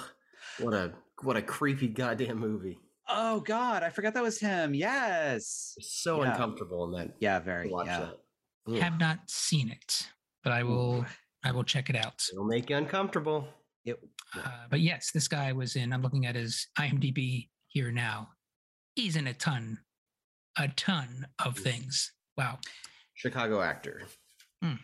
what 0.60 0.74
a 0.74 0.94
what 1.24 1.38
a 1.38 1.42
creepy 1.42 1.88
goddamn 1.88 2.40
movie. 2.40 2.80
Oh 3.08 3.42
God, 3.42 3.84
I 3.84 3.90
forgot 3.90 4.14
that 4.16 4.24
was 4.24 4.40
him. 4.40 4.74
Yes. 4.74 5.76
So 5.82 6.24
Yeah. 6.24 6.32
uncomfortable 6.32 6.86
in 6.86 6.92
that. 7.08 7.16
Yeah, 7.20 7.40
very. 7.40 7.70
watch 7.70 7.88
Yeah. 7.88 8.00
that. 8.00 8.18
Ugh, 8.68 8.76
Have 8.82 9.00
not 9.00 9.30
seen 9.30 9.70
it, 9.70 10.08
but 10.44 10.54
I 10.54 10.64
will. 10.64 11.06
I 11.44 11.52
will 11.52 11.64
check 11.64 11.90
it 11.90 11.96
out. 11.96 12.24
It'll 12.32 12.46
make 12.46 12.70
you 12.70 12.78
uncomfortable. 12.78 13.48
It, 13.84 14.00
Uh, 14.34 14.66
but 14.70 14.80
yes, 14.80 15.12
this 15.12 15.28
guy 15.28 15.52
was 15.52 15.76
in. 15.76 15.92
I'm 15.92 16.02
looking 16.02 16.26
at 16.26 16.36
his 16.36 16.68
IMDb 16.80 17.50
here 17.68 17.92
now. 17.92 18.30
He's 18.96 19.16
in 19.16 19.28
a 19.28 19.34
ton, 19.34 19.80
a 20.58 20.68
ton 20.70 21.28
of 21.44 21.58
things. 21.58 22.14
Wow. 22.38 22.60
Chicago 23.16 23.62
actor. 23.62 24.04
Hmm. 24.62 24.76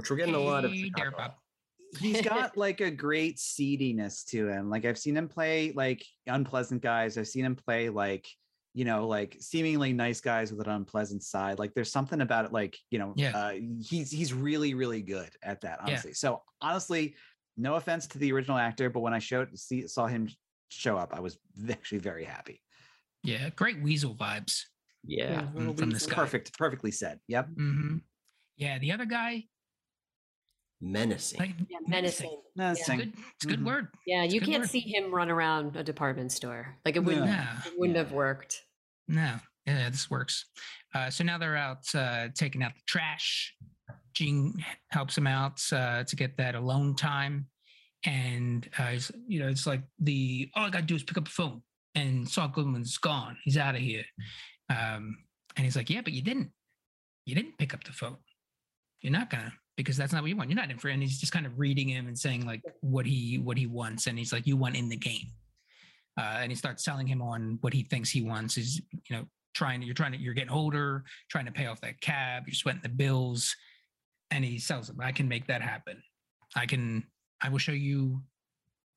Which 0.00 0.10
we're 0.10 0.16
getting 0.16 0.34
a 0.34 0.38
lot 0.40 0.64
of. 0.64 0.74
Chicago 0.74 1.34
he's 1.98 2.20
got 2.22 2.56
like 2.56 2.80
a 2.80 2.90
great 2.90 3.38
seediness 3.38 4.24
to 4.24 4.48
him. 4.48 4.70
Like 4.70 4.84
I've 4.84 4.98
seen 4.98 5.16
him 5.16 5.28
play 5.28 5.72
like 5.72 6.04
unpleasant 6.26 6.82
guys. 6.82 7.18
I've 7.18 7.28
seen 7.28 7.44
him 7.44 7.56
play 7.56 7.88
like 7.88 8.28
you 8.74 8.84
know 8.84 9.08
like 9.08 9.36
seemingly 9.40 9.92
nice 9.92 10.20
guys 10.20 10.52
with 10.52 10.66
an 10.66 10.72
unpleasant 10.72 11.22
side. 11.22 11.58
Like 11.58 11.74
there's 11.74 11.90
something 11.90 12.20
about 12.20 12.44
it. 12.44 12.52
Like 12.52 12.76
you 12.90 12.98
know, 12.98 13.12
Yeah. 13.16 13.36
uh, 13.36 13.52
he's 13.82 14.10
he's 14.10 14.32
really 14.32 14.74
really 14.74 15.02
good 15.02 15.30
at 15.42 15.60
that. 15.62 15.78
Yeah. 15.82 15.86
Honestly. 15.88 16.12
So 16.14 16.42
honestly, 16.60 17.16
no 17.56 17.74
offense 17.74 18.06
to 18.08 18.18
the 18.18 18.32
original 18.32 18.56
actor, 18.58 18.88
but 18.90 19.00
when 19.00 19.12
I 19.14 19.18
showed 19.18 19.58
see 19.58 19.86
saw 19.88 20.06
him 20.06 20.28
show 20.68 20.96
up, 20.96 21.12
I 21.12 21.20
was 21.20 21.38
actually 21.70 21.98
very 21.98 22.24
happy. 22.24 22.62
Yeah, 23.22 23.50
great 23.50 23.82
weasel 23.82 24.14
vibes 24.14 24.62
Yeah. 25.04 25.50
from, 25.50 25.74
from 25.74 25.90
this 25.90 26.06
guy. 26.06 26.14
Perfect, 26.14 26.56
perfectly 26.56 26.90
said. 26.90 27.18
Yep. 27.28 27.48
hmm 27.48 27.96
Yeah, 28.56 28.78
the 28.78 28.92
other 28.92 29.04
guy, 29.04 29.44
Menacing. 30.80 31.38
like 31.38 31.54
Yeah, 31.68 31.78
menacing. 31.86 32.40
No, 32.56 32.70
It's 32.72 32.88
a 32.88 32.96
good. 32.96 33.12
It's 33.36 33.44
a 33.44 33.48
good 33.48 33.60
Mhm. 33.60 33.66
word. 33.66 33.88
Yeah, 34.06 34.24
It's 34.24 34.32
you 34.34 34.40
can't 34.40 34.62
word. 34.62 34.70
see 34.70 34.80
him 34.80 35.14
run 35.14 35.30
around 35.30 35.76
a 35.76 35.84
department 35.84 36.32
store. 36.32 36.78
Like 36.84 36.96
it 36.96 37.00
wouldn't, 37.00 37.26
No, 37.26 37.48
it 37.66 37.78
wouldn't 37.78 37.96
Yeah. 37.96 38.02
have 38.04 38.12
worked. 38.12 38.62
no. 39.08 39.38
Yeah, 39.66 39.90
this 39.90 40.10
works. 40.10 40.46
Uh, 40.94 41.10
so 41.10 41.22
now 41.22 41.36
they're 41.38 41.54
out 41.56 41.94
uh, 41.94 42.28
taking 42.34 42.62
out 42.62 42.74
the 42.74 42.80
trash. 42.86 43.54
Gene 44.14 44.64
helps 44.90 45.16
him 45.16 45.26
out 45.26 45.60
uh, 45.72 46.02
to 46.04 46.16
get 46.16 46.36
that 46.38 46.54
alone 46.54 46.96
time, 46.96 47.48
and 48.04 48.68
uh, 48.78 48.98
you 49.28 49.38
know, 49.38 49.48
it's 49.48 49.66
like 49.66 49.82
the 49.98 50.50
all 50.54 50.64
I 50.64 50.70
got 50.70 50.80
to 50.80 50.86
do 50.86 50.94
is 50.96 51.04
pick 51.04 51.18
up 51.18 51.24
the 51.26 51.30
phone, 51.30 51.62
and 51.94 52.28
Saul 52.28 52.48
Goodman's 52.48 52.96
gone. 52.98 53.36
He's 53.44 53.58
out 53.58 53.74
of 53.76 53.82
here. 53.82 54.04
Um, 54.70 55.24
and 55.56 55.64
he's 55.64 55.76
like, 55.76 55.90
"Yeah, 55.90 56.00
but 56.00 56.14
you 56.14 56.22
didn't. 56.22 56.50
You 57.26 57.34
didn't 57.34 57.58
pick 57.58 57.74
up 57.74 57.84
the 57.84 57.92
phone. 57.92 58.16
You're 59.02 59.12
not 59.12 59.28
gonna 59.30 59.52
because 59.80 59.96
that's 59.96 60.12
not 60.12 60.22
what 60.22 60.28
you 60.28 60.36
want. 60.36 60.50
You're 60.50 60.56
not 60.56 60.70
in 60.70 60.78
for." 60.78 60.88
And 60.88 61.02
he's 61.02 61.18
just 61.18 61.32
kind 61.32 61.46
of 61.46 61.58
reading 61.58 61.88
him 61.88 62.06
and 62.06 62.18
saying 62.18 62.46
like 62.46 62.62
what 62.80 63.06
he 63.06 63.38
what 63.38 63.58
he 63.58 63.66
wants, 63.66 64.06
and 64.06 64.18
he's 64.18 64.32
like, 64.32 64.46
"You 64.46 64.56
want 64.56 64.76
in 64.76 64.88
the 64.88 64.96
game." 64.96 65.28
Uh, 66.18 66.38
and 66.40 66.50
he 66.50 66.56
starts 66.56 66.84
selling 66.84 67.06
him 67.06 67.22
on 67.22 67.58
what 67.60 67.72
he 67.72 67.82
thinks 67.82 68.10
he 68.10 68.22
wants. 68.22 68.56
Is 68.56 68.80
you 69.08 69.16
know 69.16 69.26
trying 69.54 69.80
to 69.80 69.86
you're 69.86 69.94
trying 69.94 70.12
to 70.12 70.18
you're 70.18 70.34
getting 70.34 70.50
older, 70.50 71.04
trying 71.28 71.46
to 71.46 71.52
pay 71.52 71.66
off 71.66 71.80
that 71.80 72.00
cab, 72.00 72.44
you're 72.46 72.54
sweating 72.54 72.82
the 72.82 72.88
bills, 72.88 73.54
and 74.30 74.44
he 74.44 74.58
sells 74.58 74.88
him. 74.88 75.00
I 75.00 75.12
can 75.12 75.28
make 75.28 75.46
that 75.46 75.62
happen. 75.62 76.02
I 76.56 76.66
can. 76.66 77.04
I 77.40 77.48
will 77.48 77.58
show 77.58 77.72
you 77.72 78.22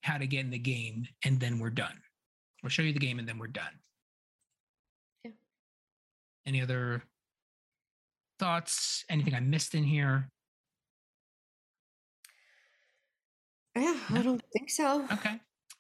how 0.02 0.18
to 0.18 0.28
get 0.28 0.42
in 0.42 0.50
the 0.50 0.60
game, 0.60 1.08
and 1.24 1.40
then 1.40 1.60
we're 1.60 1.70
done. 1.70 1.98
We'll 2.62 2.70
show 2.70 2.82
you 2.82 2.94
the 2.94 3.00
game, 3.00 3.20
and 3.20 3.28
then 3.28 3.38
we're 3.38 3.48
done. 3.48 3.80
Yeah. 5.24 5.32
Any 6.46 6.62
other 6.62 7.04
thoughts? 8.40 9.06
Anything 9.10 9.34
I 9.34 9.40
missed 9.40 9.76
in 9.76 9.84
here? 9.84 10.30
Yeah, 13.76 13.98
I 14.12 14.22
don't 14.22 14.42
think 14.54 14.70
so. 14.70 15.06
Okay. 15.12 15.40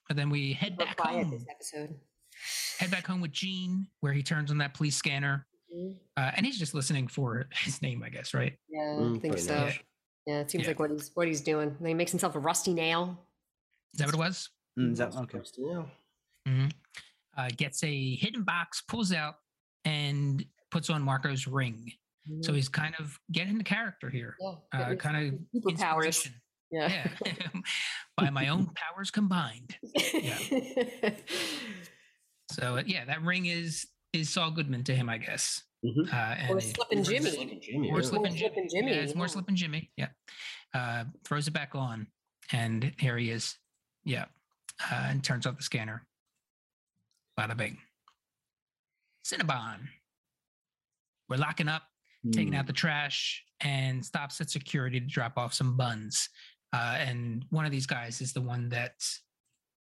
And 0.09 0.17
then 0.17 0.29
we 0.29 0.53
head 0.53 0.75
We're 0.77 0.85
back 0.85 0.97
quiet 0.97 1.23
home. 1.25 1.31
this 1.31 1.45
episode. 1.49 1.95
Head 2.79 2.91
back 2.91 3.05
home 3.07 3.21
with 3.21 3.31
Gene, 3.31 3.87
where 4.01 4.13
he 4.13 4.23
turns 4.23 4.51
on 4.51 4.57
that 4.57 4.73
police 4.73 4.95
scanner, 4.95 5.45
Mhm. 5.73 5.97
uh, 6.17 6.31
and 6.35 6.45
he's 6.45 6.57
just 6.59 6.73
listening 6.73 7.07
for 7.07 7.47
his 7.53 7.81
name, 7.81 8.03
I 8.03 8.09
guess, 8.09 8.33
right? 8.33 8.57
Yeah, 8.69 8.81
Mm, 8.99 9.17
I 9.17 9.19
think 9.19 9.37
so. 9.37 9.59
much. 9.65 9.83
Yeah, 10.25 10.39
it 10.39 10.49
seems 10.51 10.63
Yeah. 10.63 10.69
like 10.69 10.79
what 10.79 10.91
he's 10.91 11.11
what 11.13 11.27
he's 11.27 11.41
doing. 11.41 11.75
And 11.77 11.87
he 11.87 11.93
makes 11.93 12.11
himself 12.11 12.35
a 12.35 12.39
rusty 12.39 12.73
nail. 12.73 13.27
Is 13.93 13.99
that 13.99 14.07
what 14.07 14.15
it 14.15 14.17
was? 14.17 14.49
Mm, 14.79 14.91
is 14.93 14.97
that- 14.97 15.15
okay. 15.15 15.41
Yeah. 15.57 15.85
hmm 16.45 16.67
Uh, 17.35 17.49
gets 17.57 17.83
a 17.83 18.15
hidden 18.15 18.43
box, 18.43 18.81
pulls 18.81 19.11
out, 19.11 19.35
and 19.85 20.45
puts 20.69 20.89
on 20.89 21.01
Marco's 21.01 21.47
ring. 21.47 21.91
So 22.41 22.51
Mhm. 22.51 22.55
he's 22.55 22.69
kind 22.69 22.95
of 22.99 23.19
getting 23.31 23.57
the 23.57 23.63
character 23.63 24.09
here. 24.09 24.37
yeah, 24.39 24.55
Uh, 24.71 24.95
kind 24.95 25.17
of 25.33 25.39
some 25.51 25.61
superpowers. 25.61 26.31
Inspiration. 26.73 27.11
Yeah. 27.25 27.31
Yeah. 27.53 27.61
By 28.17 28.29
my 28.29 28.47
own 28.49 28.69
powers 28.75 29.11
combined. 29.11 29.75
Yeah. 30.13 30.37
So 32.51 32.77
uh, 32.77 32.83
yeah, 32.85 33.05
that 33.05 33.23
ring 33.23 33.47
is 33.47 33.87
is 34.11 34.29
Saul 34.29 34.51
Goodman 34.51 34.83
to 34.83 34.93
him, 34.95 35.09
I 35.09 35.17
guess. 35.17 35.63
Mhm. 35.83 36.13
Uh, 36.13 36.15
and 36.15 36.51
or 36.51 36.59
he- 36.59 36.67
Slippin' 36.71 37.03
Jimmy. 37.03 37.31
Slippin' 37.31 37.59
Jimmy. 37.61 37.89
More 37.89 38.01
yeah. 38.01 38.07
Slippin' 38.07 38.35
Jimmy. 38.35 38.39
Slippin' 38.39 38.69
Jimmy, 38.69 38.91
Yeah, 38.91 38.97
it's 39.01 39.15
more 39.15 39.25
yeah. 39.25 39.31
Slippin' 39.31 39.55
Jimmy. 39.55 39.91
Yeah. 39.97 40.09
Uh, 40.73 41.05
throws 41.25 41.47
it 41.47 41.51
back 41.51 41.71
on, 41.73 42.07
and 42.51 42.93
here 42.99 43.17
he 43.17 43.31
is. 43.31 43.55
Yeah. 44.05 44.25
Uh, 44.91 45.05
and 45.09 45.23
turns 45.23 45.47
off 45.47 45.57
the 45.57 45.63
scanner. 45.63 46.05
Bada 47.39 47.57
bing. 47.57 47.77
Cinnabon. 49.25 49.87
We're 51.29 51.37
locking 51.37 51.69
up, 51.69 51.83
taking 52.31 52.49
Hmm. 52.53 52.59
out 52.59 52.67
the 52.67 52.73
trash, 52.73 53.43
and 53.61 54.05
stops 54.05 54.39
at 54.41 54.49
security 54.51 54.99
to 54.99 55.07
drop 55.07 55.37
off 55.39 55.53
some 55.55 55.75
buns. 55.75 56.29
Uh, 56.73 56.97
and 56.99 57.45
one 57.51 57.65
of 57.65 57.71
these 57.71 57.85
guys 57.85 58.19
is 58.19 58.33
the 58.33 58.41
one 58.41 58.69
that 58.69 58.95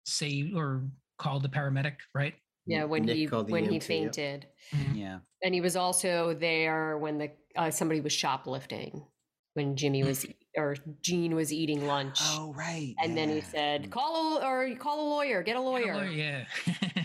saved 0.06 0.54
or 0.56 0.84
called 1.18 1.42
the 1.44 1.50
paramedic, 1.50 1.96
right? 2.14 2.34
Yeah, 2.66 2.84
when 2.84 3.04
Nick 3.06 3.16
he 3.16 3.28
called 3.28 3.48
the 3.48 3.54
when 3.54 3.64
he 3.64 3.70
EMT, 3.70 3.74
yep. 3.74 3.84
fainted, 3.84 4.48
Yeah. 4.94 5.20
and 5.44 5.54
he 5.54 5.62
was 5.62 5.76
also 5.76 6.34
there 6.34 6.98
when 6.98 7.18
the 7.18 7.32
uh, 7.56 7.72
somebody 7.72 8.02
was 8.02 8.14
shoplifting 8.14 9.06
when 9.54 9.76
Jimmy 9.76 10.04
was 10.04 10.26
or 10.58 10.76
Gene 11.02 11.34
was 11.36 11.54
eating 11.54 11.86
lunch, 11.86 12.20
Oh 12.22 12.54
right. 12.54 12.94
and 13.02 13.16
then 13.18 13.30
he 13.30 13.42
said, 13.42 13.90
"Call 13.92 14.38
a, 14.40 14.46
or 14.46 14.76
call 14.76 15.08
a 15.08 15.10
lawyer, 15.10 15.42
get 15.44 15.52
a 15.52 15.54
Get 15.54 15.56
a 15.58 15.62
lawyer." 15.62 15.96
lawyer, 15.96 16.10
Yeah. 16.10 16.46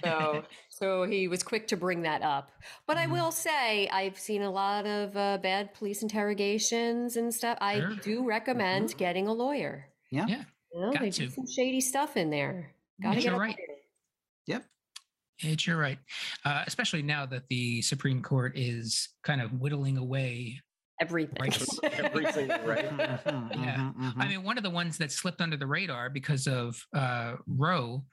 so 0.02 0.44
so 0.68 1.04
he 1.04 1.28
was 1.28 1.42
quick 1.42 1.66
to 1.68 1.76
bring 1.76 2.02
that 2.02 2.20
up 2.22 2.50
but 2.87 2.98
i 2.98 3.06
Mhm. 3.06 3.12
will 3.12 3.32
say 3.32 3.88
i've 3.88 4.18
seen 4.18 4.42
a 4.42 4.50
lot 4.50 4.85
of 4.87 5.16
uh, 5.16 5.38
bad 5.38 5.72
police 5.72 6.02
interrogations 6.02 7.16
and 7.16 7.32
stuff 7.32 7.56
i 7.62 7.78
Sure. 7.80 7.94
do 8.02 8.24
recommend 8.24 8.94
getting 8.98 9.26
a 9.28 9.32
lawyer 9.32 9.88
Yeah. 10.11 10.26
Yeah, 10.28 10.44
you 10.74 10.80
know, 10.80 10.92
got 10.92 11.00
they 11.02 11.11
do 11.11 11.26
to. 11.28 11.32
some 11.32 11.46
shady 11.46 11.80
stuff 11.80 12.16
in 12.18 12.28
there 12.30 12.74
gotta 13.02 13.20
get 13.20 13.32
a 13.32 13.37
right. 13.37 13.56
lawyer. 13.56 14.62
It's 15.40 15.66
you're 15.66 15.76
right. 15.76 15.98
Uh, 16.46 16.64
especially 16.66 17.02
now 17.02 17.26
that 17.26 17.46
the 17.50 17.82
Supreme 17.82 18.22
Court 18.22 18.56
is 18.56 19.11
kind 19.22 19.42
of 19.42 19.52
whittling 19.61 19.98
away. 19.98 20.62
Everything 21.00 21.37
Righteous. 21.40 21.78
Everything, 21.82 22.48
right? 22.64 22.88
Mhm, 22.90 23.50
Yeah. 23.64 23.76
mhm, 23.76 23.94
mhm. 23.96 24.14
I 24.16 24.28
mean, 24.28 24.42
one 24.42 24.56
of 24.56 24.62
the 24.64 24.70
ones 24.70 24.98
that 24.98 25.12
slipped 25.12 25.40
under 25.40 25.56
the 25.56 25.66
radar 25.66 26.09
because 26.11 26.46
of 26.46 26.82
uh, 26.94 27.35
Roe 27.46 28.04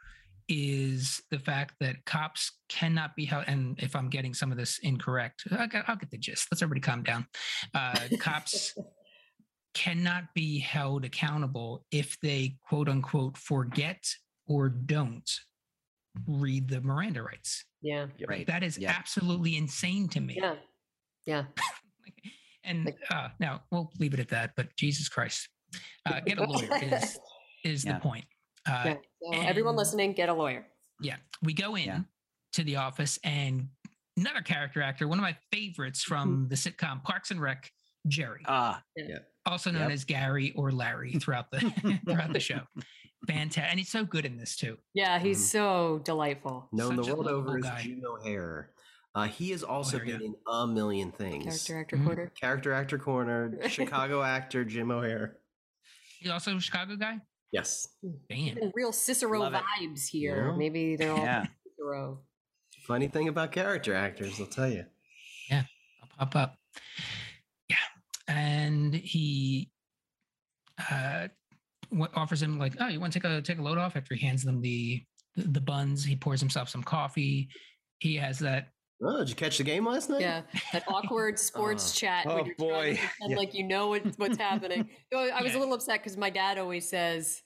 is 0.49 1.21
the 1.31 1.39
fact 1.39 1.75
that 1.79 2.03
cops 2.05 2.51
cannot 2.67 3.15
be 3.15 3.23
held. 3.25 3.45
And 3.47 3.79
if 3.81 3.95
I'm 3.95 4.09
getting 4.09 4.33
some 4.33 4.51
of 4.51 4.57
this 4.57 4.79
incorrect, 4.79 5.43
I'll 5.51 5.67
get, 5.67 5.85
I'll 5.87 5.95
get 5.95 6.11
the 6.11 6.17
gist. 6.17 6.49
Let's 6.51 6.61
everybody 6.61 6.81
calm 6.81 7.03
down. 7.03 7.25
Uh, 7.73 7.97
cops 8.19 8.75
cannot 9.73 10.25
be 10.35 10.59
held 10.59 11.05
accountable 11.05 11.85
if 11.91 12.19
they 12.19 12.57
quote 12.67 12.89
unquote 12.89 13.37
forget 13.37 14.03
or 14.45 14.69
don't 14.69 15.29
read 16.27 16.67
the 16.67 16.79
Miranda 16.81 17.23
rights. 17.23 17.65
yeah 17.81 18.05
right. 18.27 18.45
That 18.45 18.61
is 18.63 18.77
Yeah. 18.77 18.93
absolutely 18.95 19.55
insane 19.57 20.09
to 20.09 20.19
me. 20.19 20.37
yeah 20.39 20.55
yeah 21.25 21.45
And 22.63 22.85
Like- 22.85 22.97
uh, 23.11 23.29
now 23.39 23.63
we'll 23.71 23.91
leave 23.99 24.13
it 24.13 24.19
at 24.19 24.29
that. 24.29 24.55
But 24.55 24.75
Jesus 24.75 25.09
Christ, 25.09 25.49
uh, 26.05 26.19
get 26.25 26.37
a 26.37 26.43
lawyer 26.45 26.69
is 26.81 27.19
is 27.63 27.85
Yeah. 27.85 27.93
the 27.93 27.99
point. 27.99 28.25
Uh, 28.67 28.83
yeah 28.85 28.93
so 29.21 29.41
everyone 29.41 29.75
listening 29.75 30.13
get 30.13 30.29
a 30.29 30.33
lawyer 30.33 30.65
yeah, 31.01 31.17
we 31.41 31.53
go 31.53 31.75
in 31.75 31.85
Yeah. 31.85 31.99
to 32.53 32.63
the 32.63 32.77
office, 32.77 33.19
and 33.25 33.67
another 34.15 34.41
character 34.41 34.81
actor, 34.81 35.05
one 35.07 35.17
of 35.17 35.23
my 35.23 35.35
favorites 35.51 36.01
from 36.03 36.47
the 36.47 36.55
sitcom 36.55 37.03
Parks 37.03 37.31
and 37.31 37.41
Rec, 37.41 37.69
Jerry, 38.07 38.41
Ah, 38.47 38.81
also 39.45 39.69
known 39.71 39.81
yep. 39.83 39.91
as 39.91 40.05
Gary 40.05 40.53
or 40.55 40.71
Larry 40.71 41.13
throughout 41.13 41.51
the 41.51 41.59
throughout 42.05 42.31
the 42.31 42.39
show. 42.39 42.61
Fantastic, 43.27 43.69
and 43.71 43.79
he's 43.79 43.89
so 43.89 44.05
good 44.05 44.25
in 44.25 44.37
this 44.37 44.55
too. 44.55 44.77
yeah 44.93 45.19
he's 45.19 45.39
Mhm. 45.39 45.51
so 45.51 46.01
delightful 46.05 46.69
Known 46.71 46.95
the 46.95 47.03
Such 47.03 47.11
a 47.11 47.15
world 47.15 47.27
over 47.27 47.47
lovable 47.49 47.65
as 47.67 47.71
guy. 47.73 47.81
Jim 47.83 48.01
O'Heir. 48.05 48.73
Uh, 49.15 49.25
he 49.27 49.51
has 49.51 49.61
also 49.63 49.97
O'Heir, 49.97 50.17
been 50.17 50.21
in 50.27 50.35
a 50.47 50.65
million 50.67 51.11
things. 51.11 51.43
character 51.67 51.79
actor 51.79 51.97
Mhm. 51.97 52.05
quarter 52.05 52.31
Character 52.39 52.73
actor 52.73 52.97
corner, 52.97 53.57
Chicago 53.69 54.23
actor 54.23 54.65
Jim 54.65 54.89
O'Heir. 54.91 55.37
He's 56.19 56.31
also 56.31 56.57
a 56.57 56.59
Chicago 56.59 56.95
guy. 56.95 57.19
Yes. 57.51 57.87
Damn. 58.29 58.57
And 58.57 58.71
real 58.75 58.91
cicero 58.91 59.39
Love 59.41 59.53
it. 59.53 59.61
vibes 59.79 60.07
here 60.07 60.47
Yeah. 60.49 60.57
maybe 60.57 60.95
they're 60.95 61.11
all 61.11 61.17
yeah. 61.19 61.45
cicero 61.63 62.23
Funny 62.87 63.07
thing 63.07 63.27
about 63.29 63.51
character 63.53 63.93
actors, 63.93 64.39
I'll 64.41 64.47
tell 64.47 64.67
you. 64.69 64.85
Yeah, 65.49 65.63
I'll 66.01 66.09
pop 66.17 66.35
up. 66.35 66.57
Yeah. 67.69 67.75
And 68.27 68.93
he 68.93 69.69
uh, 70.89 71.27
what 71.89 72.11
offers 72.15 72.41
him 72.41 72.57
like, 72.57 72.73
oh, 72.79 72.87
you 72.87 72.99
want 72.99 73.13
to 73.13 73.19
take 73.19 73.29
a 73.29 73.41
take 73.41 73.59
a 73.59 73.61
load 73.61 73.77
off? 73.77 73.95
After 73.95 74.15
he 74.15 74.25
hands 74.25 74.43
them 74.43 74.59
the 74.59 75.03
the, 75.35 75.43
the 75.49 75.61
buns, 75.61 76.03
he 76.03 76.15
pours 76.15 76.39
himself 76.41 76.67
some 76.67 76.81
coffee. 76.83 77.47
He 77.99 78.15
has 78.15 78.39
that. 78.39 78.69
Oh, 79.01 79.19
did 79.19 79.29
you 79.29 79.35
catch 79.35 79.57
the 79.57 79.63
game 79.63 79.85
last 79.85 80.09
night? 80.09 80.21
Yeah, 80.21 80.43
that 80.71 80.83
awkward 80.87 81.37
sports 81.39 81.91
Oh. 81.95 81.99
chat 81.99 82.25
Oh, 82.27 82.35
when 82.35 82.45
you're 82.45 82.55
trying 82.55 82.67
to 82.67 82.73
boy. 82.73 82.97
pretend 82.97 83.31
Yeah. 83.31 83.37
like 83.37 83.53
you 83.53 83.63
know 83.63 83.87
what, 83.89 84.05
what's 84.17 84.37
happening. 84.37 84.89
I 85.13 85.41
was 85.41 85.51
Yeah. 85.51 85.57
a 85.57 85.59
little 85.59 85.73
upset 85.73 85.99
because 86.01 86.15
my 86.17 86.29
dad 86.29 86.57
always 86.57 86.87
says, 86.87 87.41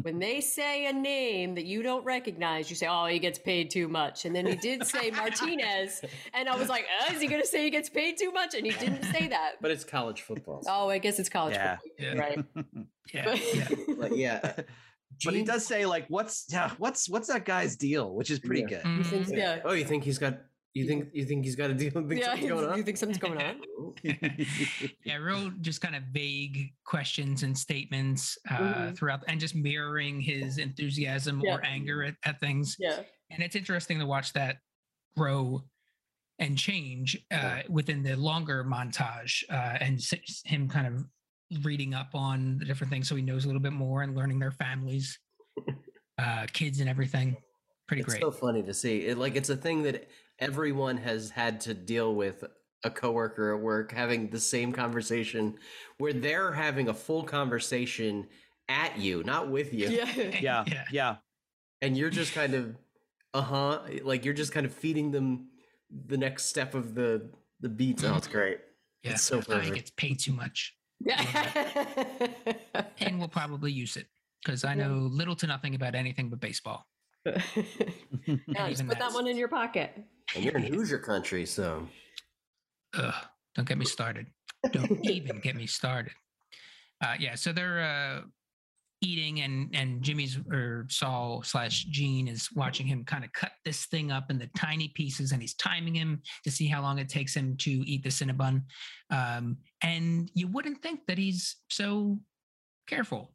when 0.00 0.18
they 0.18 0.40
say 0.40 0.86
a 0.86 0.92
name 0.92 1.54
that 1.56 1.64
you 1.66 1.82
don't 1.82 2.02
recognize, 2.04 2.70
you 2.70 2.76
say, 2.76 2.86
"Oh, 2.88 3.04
he 3.06 3.18
gets 3.18 3.38
paid 3.38 3.70
too 3.70 3.88
much." 3.88 4.24
And 4.24 4.34
then 4.34 4.46
he 4.46 4.54
did 4.56 4.86
say 4.86 5.10
Martinez, 5.10 6.00
and 6.32 6.48
I 6.48 6.56
was 6.56 6.70
like, 6.70 6.86
oh, 7.02 7.12
"Is 7.14 7.20
he 7.20 7.26
going 7.26 7.42
to 7.42 7.46
say 7.46 7.64
he 7.64 7.68
gets 7.70 7.90
paid 7.90 8.16
too 8.16 8.32
much?" 8.32 8.54
And 8.54 8.64
he 8.64 8.72
didn't 8.72 9.02
say 9.12 9.28
that. 9.28 9.56
But 9.60 9.70
it's 9.70 9.84
college 9.84 10.22
football. 10.22 10.62
Oh, 10.66 10.88
I 10.88 10.96
guess 10.98 11.18
it's 11.18 11.28
college 11.28 11.56
Yeah. 11.56 11.76
football, 11.76 12.06
Yeah. 12.06 12.20
right? 12.22 12.44
Yeah, 13.12 13.34
yeah. 13.54 13.68
But 13.98 14.16
yeah. 14.16 14.52
But 15.24 15.34
he 15.34 15.42
does 15.42 15.66
say 15.66 15.84
like, 15.84 16.06
"What's 16.08 16.46
yeah, 16.50 16.70
what's 16.78 17.10
what's 17.10 17.28
that 17.28 17.44
guy's 17.44 17.76
deal?" 17.76 18.14
Which 18.14 18.30
is 18.30 18.38
pretty 18.38 18.62
Yeah. 18.62 18.80
good. 18.82 18.86
He 18.96 19.02
thinks- 19.04 19.30
Mhm. 19.30 19.36
yeah. 19.36 19.58
Oh, 19.62 19.72
you 19.72 19.84
think 19.84 20.04
he's 20.04 20.16
got? 20.18 20.38
You 20.74 20.86
think 20.86 21.10
you 21.12 21.24
think 21.26 21.44
he's 21.44 21.56
got 21.56 21.70
a 21.70 21.74
deal? 21.74 21.90
Think 21.90 22.12
Yeah, 22.12 22.30
something's 22.30 22.48
going 22.50 22.68
on? 22.70 22.76
you 22.78 22.82
think 22.82 22.96
something's 22.96 23.18
going 23.18 23.42
on? 23.42 23.60
yeah, 25.04 25.16
real 25.16 25.50
just 25.60 25.82
kind 25.82 25.94
of 25.94 26.02
vague 26.12 26.72
questions 26.84 27.42
and 27.42 27.56
statements 27.56 28.38
uh, 28.50 28.56
Mhm. 28.56 28.96
throughout, 28.96 29.22
and 29.28 29.38
just 29.38 29.54
mirroring 29.54 30.20
his 30.20 30.56
enthusiasm 30.58 31.42
Yeah. 31.44 31.56
or 31.56 31.64
anger 31.64 32.02
at, 32.04 32.14
at 32.24 32.40
things. 32.40 32.76
Yeah. 32.78 33.02
And 33.30 33.42
it's 33.42 33.54
interesting 33.56 33.98
to 33.98 34.06
watch 34.06 34.32
that 34.32 34.58
grow 35.16 35.62
and 36.38 36.56
change 36.56 37.18
uh, 37.30 37.60
within 37.68 38.02
the 38.02 38.16
longer 38.16 38.64
montage, 38.64 39.44
uh, 39.50 39.76
and 39.80 40.00
him 40.46 40.68
kind 40.70 40.86
of 40.86 41.04
reading 41.66 41.92
up 41.92 42.14
on 42.14 42.56
the 42.58 42.64
different 42.64 42.90
things, 42.90 43.06
so 43.08 43.14
he 43.14 43.20
knows 43.22 43.44
a 43.44 43.46
little 43.46 43.60
bit 43.60 43.74
more 43.74 44.02
and 44.02 44.16
learning 44.16 44.38
their 44.38 44.50
families, 44.50 45.18
uh, 46.18 46.46
kids, 46.54 46.80
and 46.80 46.88
everything. 46.88 47.36
Pretty 47.86 48.02
great. 48.02 48.14
it's 48.16 48.22
great. 48.24 48.32
so 48.32 48.38
funny 48.38 48.62
to 48.62 48.72
see. 48.72 49.00
It 49.04 49.18
like 49.18 49.36
it's 49.36 49.50
a 49.50 49.56
thing 49.56 49.82
that 49.82 50.08
everyone 50.42 50.96
has 50.98 51.30
had 51.30 51.60
to 51.62 51.74
deal 51.74 52.14
with. 52.14 52.44
A 52.84 52.90
coworker 52.90 53.54
at 53.54 53.60
work 53.62 53.92
having 53.92 54.28
the 54.30 54.40
same 54.40 54.72
conversation, 54.72 55.56
where 55.98 56.12
they're 56.12 56.50
having 56.50 56.88
a 56.88 56.92
full 56.94 57.22
conversation 57.22 58.26
at 58.68 58.98
you, 58.98 59.22
not 59.22 59.48
with 59.52 59.72
you, 59.72 59.88
Yeah. 59.88 60.12
yeah, 60.40 60.64
Yeah. 60.66 60.84
yeah. 60.90 61.16
and 61.80 61.96
you're 61.96 62.10
just 62.10 62.34
kind 62.34 62.54
of, 62.54 62.74
uh 63.34 63.40
huh, 63.40 63.82
like 64.02 64.24
you're 64.24 64.34
just 64.34 64.50
kind 64.50 64.66
of 64.66 64.74
feeding 64.74 65.12
them 65.12 65.50
the 66.08 66.16
next 66.18 66.46
step 66.46 66.74
of 66.74 66.96
the 66.96 67.30
the 67.60 67.68
beat. 67.68 68.02
Oh, 68.02 68.16
it's 68.16 68.26
great. 68.26 68.58
yeah, 69.04 69.12
it's 69.12 69.22
so 69.22 69.38
he 69.38 69.44
perfect. 69.46 69.74
gets 69.76 69.90
paid 69.92 70.18
too 70.18 70.32
much, 70.32 70.74
Yeah. 70.98 71.22
and 72.98 73.20
we'll 73.20 73.28
probably 73.28 73.70
use 73.70 73.96
it 73.96 74.08
because 74.44 74.64
I 74.64 74.74
Yeah. 74.74 74.88
know 74.88 74.94
little 74.96 75.36
to 75.36 75.46
nothing 75.46 75.76
about 75.76 75.94
anything 75.94 76.30
but 76.30 76.40
baseball. 76.40 76.84
yeah, 77.26 78.68
just 78.68 78.82
put 78.82 78.88
that 78.88 78.98
that's- 78.98 79.14
one 79.14 79.26
in 79.26 79.36
your 79.36 79.48
pocket. 79.48 79.92
And 80.34 80.44
you're 80.44 80.56
in 80.56 80.72
Hoosier 80.72 80.98
country, 80.98 81.44
so 81.46 81.86
Ugh, 82.96 83.14
don't 83.54 83.68
get 83.68 83.78
me 83.78 83.84
started. 83.84 84.26
Don't 84.70 85.04
even 85.04 85.40
get 85.40 85.56
me 85.56 85.66
started. 85.66 86.12
Uh, 87.02 87.14
yeah, 87.18 87.34
so 87.34 87.52
they're 87.52 87.80
uh, 87.82 88.20
eating, 89.00 89.40
and 89.40 89.74
and 89.74 90.02
Jimmy's 90.02 90.38
or 90.50 90.86
Saul 90.88 91.42
slash 91.42 91.84
Gene 91.86 92.28
is 92.28 92.48
watching 92.54 92.86
him 92.86 93.04
kind 93.04 93.24
of 93.24 93.32
cut 93.32 93.52
this 93.64 93.86
thing 93.86 94.12
up 94.12 94.30
into 94.30 94.48
tiny 94.56 94.88
pieces, 94.88 95.32
and 95.32 95.42
he's 95.42 95.54
timing 95.54 95.94
him 95.94 96.22
to 96.44 96.50
see 96.50 96.66
how 96.66 96.80
long 96.80 96.98
it 96.98 97.08
takes 97.08 97.34
him 97.34 97.56
to 97.58 97.70
eat 97.70 98.04
the 98.04 98.08
Cinnabon. 98.08 98.62
Um, 99.10 99.56
and 99.82 100.30
you 100.34 100.46
wouldn't 100.48 100.80
think 100.82 101.00
that 101.08 101.18
he's 101.18 101.56
so 101.68 102.20
careful 102.86 103.32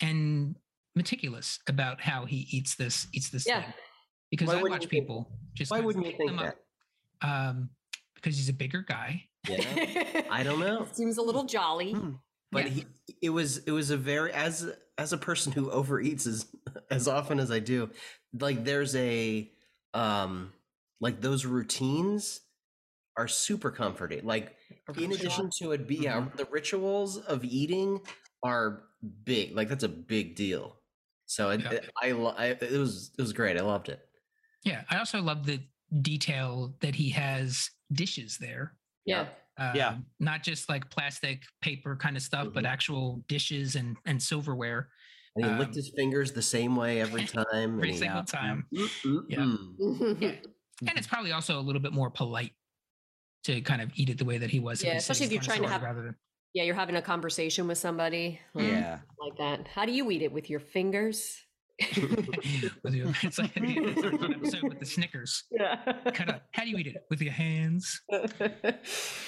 and 0.00 0.56
meticulous 0.98 1.58
about 1.66 2.00
how 2.02 2.26
he 2.26 2.46
eats 2.50 2.74
this 2.76 3.06
eats 3.14 3.30
this 3.30 3.46
Yeah. 3.46 3.62
thing. 3.62 3.72
Because 4.30 4.48
Why 4.48 4.58
I 4.58 4.62
watch 4.62 4.72
you 4.82 4.88
think- 4.88 4.90
people 4.90 5.32
just 5.54 5.70
why 5.70 5.80
wouldn't 5.80 6.04
you 6.04 6.14
think 6.16 6.28
them 6.30 6.38
up, 6.40 6.54
that? 7.22 7.26
Um, 7.28 7.70
because 8.14 8.36
he's 8.36 8.50
a 8.50 8.52
bigger 8.52 8.82
guy. 8.82 9.24
Yeah, 9.48 10.26
I 10.30 10.42
don't 10.42 10.60
know. 10.60 10.86
Seems 10.92 11.16
a 11.16 11.22
little 11.22 11.44
jolly. 11.44 11.92
Hmm. 11.92 12.10
but 12.52 12.64
Yeah. 12.66 12.70
he, 12.70 12.84
it 13.22 13.30
was 13.30 13.58
it 13.58 13.70
was 13.72 13.90
a 13.90 13.96
very 13.96 14.32
as 14.32 14.70
as 14.98 15.12
a 15.12 15.18
person 15.18 15.52
who 15.52 15.70
overeats 15.70 16.26
as 16.26 16.46
as 16.90 17.08
often 17.08 17.38
as 17.40 17.50
I 17.50 17.60
do, 17.60 17.90
like 18.38 18.64
there's 18.64 18.94
a 18.96 19.50
um 19.94 20.52
like 21.00 21.20
those 21.20 21.46
routines 21.46 22.40
are 23.16 23.28
super 23.28 23.70
comforting. 23.70 24.24
Like 24.24 24.56
in 24.96 25.12
addition 25.12 25.50
to 25.58 25.72
it 25.72 25.86
be 25.86 25.96
yeah, 25.96 26.20
Mhm. 26.20 26.36
the 26.36 26.44
rituals 26.46 27.16
of 27.18 27.44
eating 27.44 28.00
are 28.42 28.84
big. 29.24 29.54
Like 29.56 29.68
that's 29.68 29.84
a 29.84 29.88
big 29.88 30.34
deal. 30.36 30.76
So 31.28 31.50
it, 31.50 31.60
Yeah. 31.60 31.72
it- 31.72 31.90
I, 32.02 32.12
lo- 32.12 32.34
I 32.36 32.46
it 32.48 32.72
was 32.72 33.12
it 33.18 33.20
was 33.22 33.32
great. 33.34 33.56
I 33.58 33.60
loved 33.60 33.88
it. 33.90 34.00
Yeah, 34.64 34.84
I 34.90 34.98
also 34.98 35.20
love 35.22 35.44
the 35.46 35.60
detail 36.02 36.74
that 36.80 36.94
he 36.94 37.10
has 37.10 37.70
dishes 37.92 38.38
there. 38.38 38.76
Yeah. 39.04 39.28
Um, 39.58 39.76
Yeah. 39.76 39.98
Not 40.18 40.42
just 40.42 40.68
like 40.68 40.88
plastic, 40.90 41.44
paper 41.60 41.96
kind 41.96 42.16
of 42.16 42.22
stuff, 42.22 42.48
but 42.52 42.64
Mhm. 42.64 42.68
actual 42.68 43.24
dishes 43.28 43.76
and 43.76 43.96
and 44.06 44.22
silverware 44.22 44.88
And 45.36 45.44
he 45.44 45.50
licked 45.52 45.70
Um, 45.70 45.74
his 45.74 45.92
fingers 45.94 46.32
the 46.32 46.42
same 46.42 46.74
way 46.74 47.00
every 47.00 47.24
time. 47.26 47.76
every 47.76 47.92
single 47.92 48.18
yeah. 48.20 48.24
time. 48.24 48.66
Yeah. 48.70 48.86
Mm-mm-mm. 49.04 50.20
Yeah. 50.22 50.32
And 50.88 50.96
it's 50.96 51.06
probably 51.08 51.32
also 51.32 51.58
a 51.58 51.64
little 51.68 51.82
bit 51.82 51.92
more 51.92 52.08
polite 52.10 52.52
to 53.44 53.60
kind 53.62 53.82
of 53.82 53.90
eat 53.96 54.08
it 54.10 54.16
the 54.18 54.24
way 54.24 54.38
that 54.38 54.50
he 54.50 54.60
was. 54.60 54.82
Yeah, 54.82 54.94
especially 54.94 55.26
if 55.26 55.32
you're 55.32 55.42
trying 55.42 55.62
to 55.62 55.68
sword 55.68 55.82
rather 55.82 56.02
than 56.02 56.16
yeah, 56.58 56.64
you're 56.64 56.74
having 56.74 56.96
a 56.96 57.02
conversation 57.02 57.68
with 57.68 57.78
somebody 57.78 58.40
Yeah. 58.52 58.98
like 59.20 59.38
that. 59.38 59.68
How 59.68 59.86
do 59.86 59.92
you 59.92 60.10
eat 60.10 60.22
it 60.22 60.32
with 60.32 60.50
your 60.50 60.58
fingers? 60.58 61.40
with 62.82 62.92
your, 62.94 63.12
it's 63.22 63.38
like 63.38 63.52
it's 63.54 64.02
a 64.02 64.18
fun 64.18 64.34
episode 64.34 64.64
with 64.64 64.80
the 64.80 64.86
Snickers. 64.86 65.44
Yeah. 65.52 65.76
Cut 66.12 66.28
up. 66.30 66.42
How 66.52 66.64
do 66.64 66.70
you 66.70 66.78
eat 66.78 66.88
it? 66.88 67.04
With 67.10 67.22
your 67.22 67.32
hands. 67.32 68.00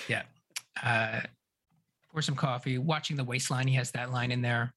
Yeah. 0.08 0.22
Uh, 0.82 1.20
pour 2.10 2.20
some 2.20 2.34
coffee, 2.34 2.78
watching 2.78 3.16
the 3.16 3.22
waistline. 3.22 3.68
He 3.68 3.76
has 3.76 3.92
that 3.92 4.10
line 4.10 4.32
in 4.32 4.42
there. 4.42 4.74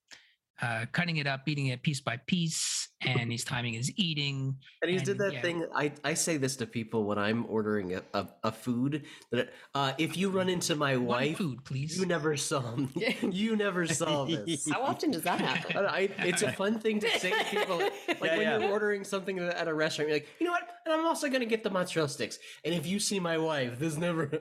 Uh, 0.61 0.85
cutting 0.91 1.17
it 1.17 1.27
up, 1.27 1.41
eating 1.47 1.65
it 1.67 1.81
piece 1.81 1.99
by 1.99 2.15
piece, 2.27 2.87
and 3.01 3.31
he's 3.31 3.43
timing 3.43 3.73
his 3.73 3.91
eating. 3.97 4.55
And 4.81 4.91
he 4.91 4.97
did 4.97 5.17
that 5.17 5.33
yeah. 5.33 5.41
thing. 5.41 5.65
I, 5.75 5.91
I 6.03 6.13
say 6.13 6.37
this 6.37 6.55
to 6.57 6.67
people 6.67 7.05
when 7.05 7.17
I'm 7.17 7.45
ordering 7.49 7.95
a, 7.95 8.03
a, 8.13 8.27
a 8.43 8.51
food 8.51 9.03
that 9.31 9.51
uh, 9.73 9.93
if 9.97 10.15
you 10.15 10.29
run 10.29 10.49
into 10.49 10.75
my 10.75 10.95
One 10.95 11.05
wife, 11.07 11.37
food, 11.37 11.65
please. 11.65 11.97
you 11.97 12.05
never 12.05 12.37
saw 12.37 12.77
you 13.21 13.55
never 13.55 13.87
saw 13.87 14.25
this. 14.25 14.69
How 14.71 14.83
often 14.83 15.11
does 15.11 15.23
that 15.23 15.41
happen? 15.41 15.75
I, 15.85 16.09
I- 16.17 16.27
it's 16.27 16.43
a 16.43 16.51
fun 16.53 16.79
thing 16.79 16.99
to 16.99 17.09
say 17.19 17.31
to 17.31 17.45
people. 17.45 17.79
Like 17.79 17.91
Yeah, 18.07 18.37
when 18.37 18.41
yeah. 18.41 18.57
you're 18.59 18.71
ordering 18.71 19.03
something 19.03 19.39
at 19.39 19.67
a 19.67 19.73
restaurant, 19.73 20.09
you're 20.09 20.17
like, 20.19 20.29
you 20.39 20.45
know 20.45 20.51
what? 20.53 20.69
And 20.85 20.93
I'm 20.93 21.05
also 21.05 21.27
going 21.29 21.41
to 21.41 21.45
get 21.47 21.63
the 21.63 21.71
mozzarella 21.71 22.07
sticks. 22.09 22.37
And 22.63 22.73
if 22.73 22.85
you 22.85 22.99
see 22.99 23.19
my 23.19 23.37
wife, 23.37 23.79
this 23.79 23.97
never 23.97 24.31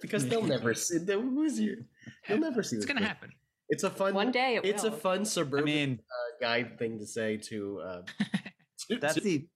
because 0.00 0.26
they'll 0.28 0.42
never 0.42 0.72
see. 0.72 0.98
They'll, 0.98 1.20
who's 1.20 1.58
you? 1.58 1.84
They'll 2.28 2.38
never 2.38 2.62
see. 2.62 2.76
it's 2.76 2.86
gonna 2.86 3.04
happen. 3.04 3.32
It's 3.68 3.84
a 3.84 3.90
fun. 3.90 4.14
One 4.14 4.32
day 4.32 4.56
it 4.56 4.64
It's 4.64 4.84
a 4.84 4.90
will. 4.90 4.96
fun 4.96 5.20
I 5.20 5.24
suburban 5.24 5.64
mean, 5.64 6.00
uh, 6.00 6.44
guy 6.46 6.64
thing 6.64 6.98
to 6.98 7.06
say 7.06 7.36
to. 7.36 7.80
Uh, 7.80 8.02
to- 8.88 8.96
that's 8.98 9.14
to- 9.14 9.20
the 9.20 9.46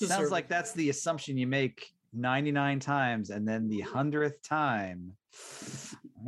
to 0.00 0.06
sounds 0.06 0.22
serve- 0.24 0.32
like 0.32 0.48
that's 0.48 0.72
the 0.72 0.90
assumption 0.90 1.36
you 1.36 1.46
make 1.46 1.92
99 2.14 2.80
times 2.80 3.30
and 3.30 3.46
then 3.46 3.68
the 3.68 3.80
hundredth 3.80 4.42
time. 4.42 5.12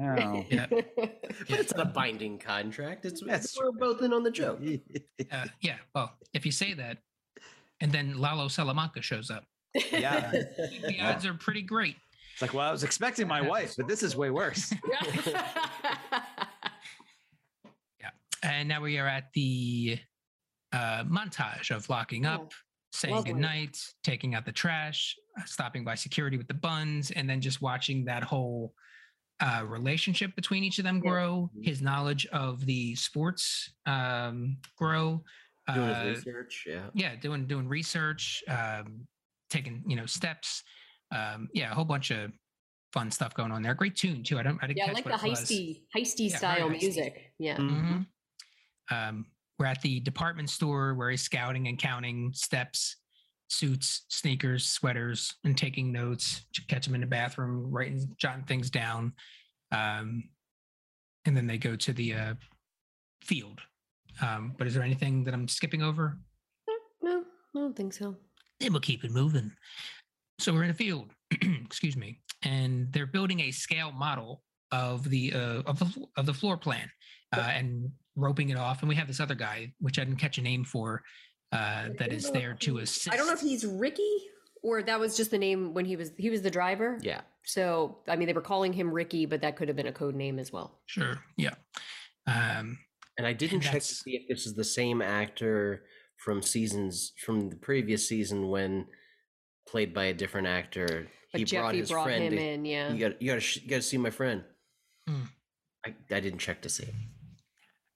I 0.00 0.04
don't 0.06 0.18
know. 0.18 0.44
Yeah. 0.50 0.66
But 0.68 1.60
it's 1.60 1.74
not 1.74 1.86
a 1.86 1.90
binding 1.90 2.38
contract. 2.38 3.04
It's, 3.06 3.22
That's 3.24 3.46
it's 3.46 3.58
we're 3.58 3.72
both 3.72 4.02
in 4.02 4.12
on 4.12 4.22
the 4.22 4.30
joke. 4.30 4.60
Uh, 5.32 5.46
yeah. 5.62 5.76
Well, 5.94 6.12
if 6.34 6.44
you 6.46 6.52
say 6.52 6.74
that, 6.74 6.98
and 7.80 7.90
then 7.90 8.18
Lalo 8.20 8.48
Salamanca 8.48 9.00
shows 9.02 9.30
up, 9.30 9.44
yeah. 9.90 10.30
the 10.86 10.96
odds 11.00 11.24
are 11.26 11.34
pretty 11.34 11.62
great. 11.62 11.96
It's 12.34 12.42
like, 12.42 12.52
well, 12.54 12.68
I 12.68 12.72
was 12.72 12.84
expecting 12.84 13.26
my 13.26 13.40
wife, 13.40 13.74
but 13.76 13.88
this 13.88 14.02
is 14.02 14.16
way 14.16 14.30
worse. 14.30 14.72
And 18.42 18.68
now 18.68 18.80
we 18.80 18.98
are 18.98 19.06
at 19.06 19.32
the 19.34 19.98
uh, 20.72 21.04
montage 21.04 21.74
of 21.74 21.88
locking 21.88 22.24
Yeah. 22.24 22.36
up, 22.36 22.52
saying 22.92 23.14
Lovely. 23.16 23.32
goodnight, 23.32 23.78
taking 24.02 24.34
out 24.34 24.44
the 24.44 24.52
trash, 24.52 25.16
uh, 25.38 25.44
stopping 25.44 25.84
by 25.84 25.94
security 25.94 26.36
with 26.36 26.48
the 26.48 26.54
buns, 26.54 27.10
and 27.10 27.28
then 27.28 27.40
just 27.40 27.60
watching 27.60 28.04
that 28.06 28.22
whole 28.22 28.74
uh, 29.40 29.64
relationship 29.66 30.36
between 30.36 30.62
each 30.62 30.78
of 30.78 30.84
them 30.84 31.00
grow, 31.00 31.50
Mhm. 31.56 31.64
his 31.64 31.80
knowledge 31.80 32.26
of 32.26 32.64
the 32.66 32.94
sports 32.94 33.72
um, 33.86 34.58
grow. 34.76 35.24
Doing 35.72 35.88
uh, 35.88 36.04
his 36.04 36.26
research, 36.26 36.64
yeah. 36.66 36.90
yeah 36.94 37.16
doing 37.16 37.46
doing 37.46 37.68
research 37.68 38.42
um 38.48 39.06
taking 39.50 39.84
you 39.86 39.94
know 39.94 40.04
steps 40.04 40.64
um 41.12 41.48
yeah 41.54 41.70
a 41.70 41.74
whole 41.74 41.84
bunch 41.84 42.10
of 42.10 42.32
fun 42.92 43.08
stuff 43.10 43.34
going 43.34 43.52
on 43.52 43.62
there 43.62 43.72
great 43.74 43.94
tune 43.94 44.24
too 44.24 44.36
i 44.38 44.42
don't 44.42 44.58
i 44.62 44.66
didn't 44.66 44.78
yeah, 44.78 44.84
I 44.84 44.86
catch 44.88 44.94
like 44.96 45.04
the 45.04 45.10
what 45.12 45.24
it 45.24 45.30
was. 45.30 45.40
heisty, 45.48 45.82
heisty 45.96 46.28
Yeah, 46.30 46.36
style 46.38 46.68
heisty. 46.70 46.80
music. 46.82 47.34
Yeah. 47.38 47.56
Mhm. 47.58 48.06
Um 48.90 49.26
we're 49.58 49.66
at 49.66 49.82
the 49.82 50.00
department 50.00 50.48
store 50.48 50.94
where 50.94 51.10
he's 51.10 51.22
scouting 51.22 51.68
and 51.68 51.78
counting 51.78 52.32
steps 52.34 52.96
suits 53.48 54.04
sneakers 54.08 54.66
sweaters 54.66 55.34
and 55.44 55.56
taking 55.56 55.90
notes 55.92 56.46
to 56.54 56.62
catch 56.66 56.86
him 56.86 56.94
in 56.94 57.00
the 57.00 57.06
bathroom 57.06 57.70
writing 57.70 58.08
jotting 58.16 58.44
things 58.44 58.70
down 58.70 59.12
um 59.72 60.24
and 61.26 61.36
then 61.36 61.46
they 61.46 61.58
go 61.58 61.76
to 61.76 61.92
the 61.92 62.14
uh 62.14 62.34
field. 63.24 63.60
Um, 64.20 64.54
but 64.58 64.66
is 64.66 64.74
there 64.74 64.82
anything 64.82 65.24
that 65.24 65.34
I'm 65.34 65.48
skipping 65.48 65.82
over? 65.82 66.18
no, 67.02 67.24
I 67.54 67.58
don't 67.58 67.76
think 67.76 67.92
so. 67.92 68.16
Then 68.58 68.72
we'll 68.72 68.80
keep 68.80 69.04
it 69.04 69.10
moving. 69.10 69.52
So 70.38 70.52
we're 70.52 70.64
in 70.64 70.70
a 70.70 70.74
field, 70.74 71.12
excuse 71.64 71.96
me, 71.96 72.20
and 72.42 72.92
they're 72.92 73.06
building 73.06 73.40
a 73.40 73.50
scale 73.50 73.92
model 73.92 74.42
of 74.72 75.08
the 75.08 75.32
uh, 75.34 75.62
of 75.66 75.78
the 75.78 76.06
of 76.16 76.26
the 76.26 76.34
floor 76.34 76.56
plan 76.56 76.90
uh, 77.36 77.40
and 77.40 77.90
roping 78.16 78.50
it 78.50 78.56
off. 78.56 78.80
And 78.80 78.88
we 78.88 78.94
have 78.96 79.06
this 79.08 79.20
other 79.20 79.34
guy, 79.34 79.72
which 79.80 79.98
I 79.98 80.04
didn't 80.04 80.18
catch 80.18 80.38
a 80.38 80.42
name 80.42 80.64
for, 80.64 81.02
uh, 81.52 81.88
that 81.98 82.12
is 82.12 82.30
there 82.30 82.54
to 82.60 82.78
assist. 82.78 83.12
I 83.12 83.16
don't 83.16 83.26
know 83.26 83.32
if 83.32 83.40
he's 83.40 83.64
Ricky 83.64 84.16
or 84.62 84.82
that 84.82 85.00
was 85.00 85.16
just 85.16 85.30
the 85.30 85.38
name 85.38 85.72
when 85.74 85.84
he 85.84 85.96
was 85.96 86.12
he 86.18 86.30
was 86.30 86.42
the 86.42 86.50
driver. 86.50 86.98
Yeah. 87.02 87.22
So 87.44 87.98
I 88.08 88.16
mean, 88.16 88.26
they 88.26 88.32
were 88.34 88.40
calling 88.40 88.72
him 88.72 88.92
Ricky, 88.92 89.26
but 89.26 89.40
that 89.42 89.56
could 89.56 89.68
have 89.68 89.76
been 89.76 89.86
a 89.86 89.92
code 89.92 90.14
name 90.14 90.38
as 90.38 90.52
well. 90.52 90.80
Sure. 90.86 91.18
Yeah. 91.36 91.54
Um, 92.26 92.78
And 93.18 93.26
I 93.26 93.32
didn't 93.32 93.54
And 93.54 93.62
check 93.62 93.74
to 93.74 93.80
see 93.80 94.12
if 94.16 94.28
this 94.28 94.46
is 94.46 94.54
the 94.54 94.64
same 94.64 95.00
actor 95.02 95.84
from 96.16 96.42
seasons 96.42 97.12
from 97.24 97.48
the 97.48 97.56
previous 97.56 98.06
season 98.06 98.48
when 98.48 98.86
played 99.66 99.94
by 99.94 100.04
a 100.06 100.14
different 100.14 100.46
actor. 100.46 101.08
But 101.32 101.38
he 101.38 101.44
brought 101.44 101.68
Jeffy 101.68 101.78
his 101.78 101.90
brought 101.90 102.04
friend. 102.04 102.24
him 102.24 102.38
in. 102.38 102.64
Yeah. 102.64 102.92
You 102.92 102.98
got 103.08 103.22
you 103.22 103.28
got 103.30 103.34
to 103.36 103.40
sh- 103.40 103.60
you 103.62 103.70
got 103.70 103.76
to 103.76 103.82
see 103.82 103.96
my 103.96 104.10
friend. 104.10 104.44
Hmm. 105.10 105.22
I, 105.84 105.94
I 106.14 106.20
didn't 106.20 106.38
check 106.38 106.62
to 106.62 106.68
see. 106.68 106.88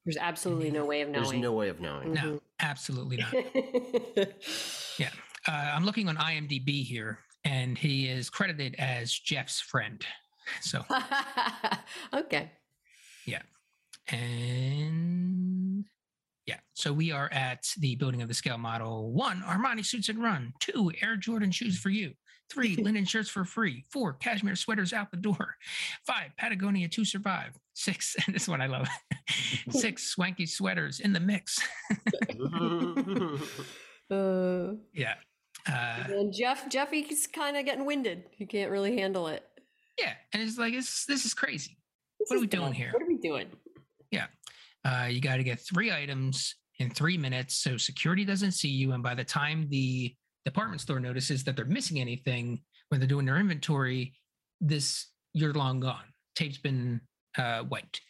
There's 0.04 0.16
absolutely 0.16 0.70
no 0.70 0.84
way 0.84 1.00
of 1.00 1.08
knowing. 1.08 1.24
There's 1.24 1.40
no 1.40 1.52
way 1.52 1.68
of 1.68 1.80
knowing. 1.80 2.12
no, 2.12 2.40
absolutely 2.60 3.16
not. 3.18 3.32
yeah. 4.98 5.10
Uh, 5.46 5.72
I'm 5.74 5.84
looking 5.84 6.08
on 6.08 6.16
IMDb 6.16 6.84
here, 6.84 7.20
and 7.44 7.76
he 7.78 8.08
is 8.08 8.28
credited 8.28 8.74
as 8.78 9.12
Jeff's 9.12 9.60
friend. 9.60 10.04
So, 10.60 10.84
okay. 12.14 12.50
Yeah. 13.26 13.42
And 14.08 15.84
yeah, 16.46 16.58
so 16.74 16.92
we 16.92 17.10
are 17.10 17.30
at 17.32 17.66
the 17.78 17.96
building 17.96 18.20
of 18.20 18.28
the 18.28 18.34
scale 18.34 18.58
model. 18.58 19.12
One, 19.12 19.42
Armani 19.42 19.84
suits 19.84 20.10
and 20.10 20.22
run. 20.22 20.52
Two, 20.60 20.92
Air 21.00 21.16
Jordan 21.16 21.50
shoes 21.50 21.78
for 21.78 21.88
you. 21.88 22.12
Three, 22.50 22.76
linen 22.82 23.04
shirts 23.04 23.28
for 23.28 23.44
free. 23.44 23.84
Four, 23.90 24.14
cashmere 24.14 24.56
sweaters 24.56 24.92
out 24.92 25.10
the 25.10 25.16
door. 25.16 25.56
Five, 26.06 26.30
Patagonia 26.36 26.88
to 26.88 27.04
survive. 27.04 27.58
Six, 27.74 28.16
and 28.26 28.34
this 28.34 28.46
one 28.48 28.60
I 28.60 28.66
love. 28.66 28.88
Six, 29.70 30.04
swanky 30.04 30.46
sweaters 30.46 31.00
in 31.00 31.12
the 31.12 31.20
mix. 31.20 31.58
Uh, 34.10 34.72
Yeah. 34.92 35.14
Uh, 35.66 36.04
and 36.08 36.32
Jeff, 36.32 36.68
Jeffy's 36.68 37.26
kind 37.26 37.56
of 37.56 37.64
getting 37.64 37.86
winded. 37.86 38.24
He 38.32 38.44
can't 38.44 38.70
really 38.70 38.98
handle 38.98 39.28
it. 39.28 39.42
yeah, 39.98 40.12
and 40.32 40.42
it's 40.42 40.58
like 40.58 40.74
it's, 40.74 41.06
this 41.06 41.24
is 41.24 41.32
crazy. 41.32 41.78
This 42.20 42.28
What 42.28 42.34
are 42.34 42.36
is 42.36 42.40
we 42.42 42.46
doing 42.48 42.64
dumb. 42.66 42.72
here? 42.74 42.90
What 42.92 43.02
are 43.02 43.06
we 43.06 43.16
doing? 43.16 43.46
Yeah, 44.10 44.26
uh, 44.84 45.06
you 45.06 45.20
got 45.22 45.36
to 45.36 45.42
get 45.42 45.60
three 45.60 45.90
items 45.90 46.56
in 46.80 46.90
three 46.90 47.16
minutes 47.16 47.54
so 47.54 47.78
security 47.78 48.26
doesn't 48.26 48.52
see 48.52 48.68
you. 48.68 48.92
And 48.92 49.02
by 49.02 49.14
the 49.14 49.24
time 49.24 49.66
the 49.70 50.14
department 50.44 50.80
store 50.80 51.00
notices 51.00 51.44
that 51.44 51.56
they're 51.56 51.64
missing 51.64 52.00
anything 52.00 52.60
when 52.88 53.00
they're 53.00 53.08
doing 53.08 53.26
their 53.26 53.38
inventory, 53.38 54.14
this 54.60 55.08
you're 55.32 55.52
long 55.52 55.80
gone. 55.80 56.04
Tape's 56.36 56.58
been 56.58 57.00
uh, 57.36 57.64
wiped. 57.68 58.00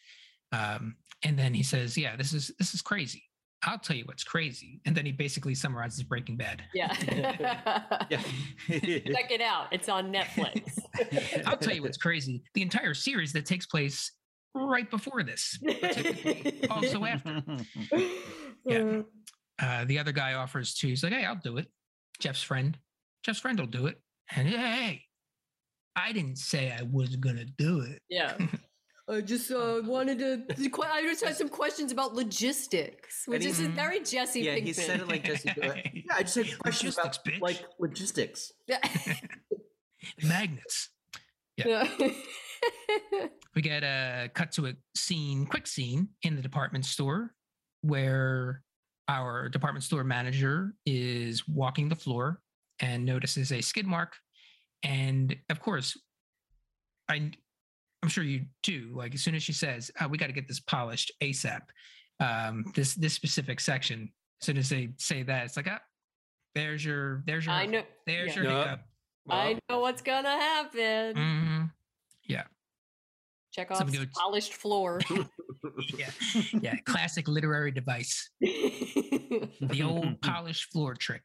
Um, 0.52 0.96
and 1.24 1.38
then 1.38 1.54
he 1.54 1.62
says, 1.62 1.96
"Yeah, 1.96 2.16
this 2.16 2.32
is 2.32 2.52
this 2.58 2.74
is 2.74 2.82
crazy. 2.82 3.22
I'll 3.64 3.78
tell 3.78 3.96
you 3.96 4.04
what's 4.04 4.24
crazy." 4.24 4.80
And 4.84 4.94
then 4.94 5.06
he 5.06 5.12
basically 5.12 5.54
summarizes 5.54 6.02
Breaking 6.02 6.36
Bad. 6.36 6.62
Yeah. 6.74 6.94
Yeah. 8.10 8.20
Check 8.68 9.30
it 9.30 9.40
out. 9.40 9.68
It's 9.72 9.88
on 9.88 10.12
Netflix. 10.12 10.78
I'll 11.46 11.56
tell 11.56 11.74
you 11.74 11.82
what's 11.82 11.96
crazy. 11.96 12.42
The 12.52 12.60
entire 12.60 12.92
series 12.92 13.32
that 13.32 13.46
takes 13.46 13.66
place 13.66 14.12
right 14.54 14.88
before 14.90 15.22
this, 15.22 15.58
also 16.70 17.04
after. 17.04 17.42
Yeah. 18.66 19.02
uh, 19.60 19.84
the 19.86 19.98
other 19.98 20.12
guy 20.12 20.34
offers 20.34 20.74
to. 20.74 20.88
He's 20.88 21.02
like, 21.02 21.14
"Hey, 21.14 21.24
I'll 21.24 21.40
do 21.42 21.56
it." 21.56 21.66
Jeff's 22.20 22.42
friend, 22.42 22.78
Jeff's 23.24 23.40
friend 23.40 23.58
will 23.58 23.66
do 23.66 23.86
it. 23.86 24.00
And 24.34 24.48
hey, 24.48 24.56
hey, 24.56 25.02
I 25.96 26.12
didn't 26.12 26.38
say 26.38 26.72
I 26.72 26.82
was 26.82 27.16
gonna 27.16 27.44
do 27.44 27.80
it. 27.80 28.00
Yeah. 28.08 28.36
I 29.06 29.20
just 29.20 29.50
uh, 29.50 29.82
wanted 29.84 30.18
to. 30.20 30.44
I 30.82 31.02
just 31.02 31.22
had 31.22 31.36
some 31.36 31.50
questions 31.50 31.92
about 31.92 32.14
logistics, 32.14 33.24
which 33.26 33.44
he- 33.44 33.50
is 33.50 33.60
very 33.60 34.00
Jesse. 34.00 34.42
Thing. 34.44 34.56
Yeah, 34.56 34.64
he 34.64 34.72
said 34.72 35.00
it 35.00 35.08
like 35.08 35.24
Jesse. 35.24 35.50
Yeah, 35.56 36.14
I 36.16 36.22
just 36.22 36.36
had 36.36 36.58
questions 36.58 36.96
Logistics, 36.96 37.18
about 37.18 37.34
bitch. 37.34 37.40
like 37.42 37.64
logistics. 37.78 38.52
Yeah. 38.66 38.78
Magnets. 40.22 40.88
Yeah. 41.58 41.86
We 43.54 43.60
get 43.62 43.82
a 43.84 44.30
cut 44.34 44.52
to 44.52 44.66
a 44.66 44.72
scene, 44.96 45.46
quick 45.46 45.66
scene 45.66 46.08
in 46.22 46.34
the 46.36 46.42
department 46.42 46.84
store 46.86 47.32
where 47.82 48.62
our 49.08 49.48
department 49.48 49.84
store 49.84 50.04
manager 50.04 50.74
is 50.86 51.46
walking 51.48 51.88
the 51.88 51.94
floor 51.96 52.40
and 52.80 53.04
notices 53.04 53.52
a 53.52 53.60
skid 53.60 53.86
mark. 53.86 54.16
And 54.82 55.36
of 55.50 55.60
course, 55.60 55.96
I, 57.08 57.30
I'm 58.02 58.08
sure 58.08 58.24
you 58.24 58.46
do. 58.62 58.92
Like 58.94 59.14
as 59.14 59.22
soon 59.22 59.34
as 59.34 59.42
she 59.42 59.52
says, 59.52 59.90
oh, 60.00 60.08
"We 60.08 60.18
got 60.18 60.26
to 60.26 60.32
get 60.32 60.48
this 60.48 60.60
polished 60.60 61.12
ASAP," 61.22 61.60
um, 62.20 62.64
this 62.74 62.94
this 62.94 63.14
specific 63.14 63.60
section. 63.60 64.10
As 64.42 64.46
soon 64.46 64.58
as 64.58 64.68
they 64.68 64.90
say 64.98 65.22
that, 65.22 65.44
it's 65.46 65.56
like, 65.56 65.68
ah, 65.70 65.80
there's 66.54 66.84
your 66.84 67.22
there's 67.26 67.46
your 67.46 67.54
I 67.54 67.66
know. 67.66 67.82
there's 68.06 68.36
yeah. 68.36 68.42
your 68.42 68.52
Yeah. 68.52 68.62
hiccup. 68.64 68.80
I 69.30 69.58
know 69.70 69.80
what's 69.80 70.02
gonna 70.02 70.28
happen. 70.28 71.14
Mhm. 71.16 71.70
Check 72.28 72.46
off 73.58 73.78
Something 73.78 74.00
goes- 74.00 74.08
polished 74.14 74.54
floor. 74.54 75.00
Yeah, 75.98 76.10
yeah, 76.60 76.76
classic 76.84 77.26
literary 77.26 77.70
device. 77.70 78.28
the 78.40 79.82
old 79.82 80.20
polished 80.22 80.70
floor 80.72 80.94
trick. 80.94 81.22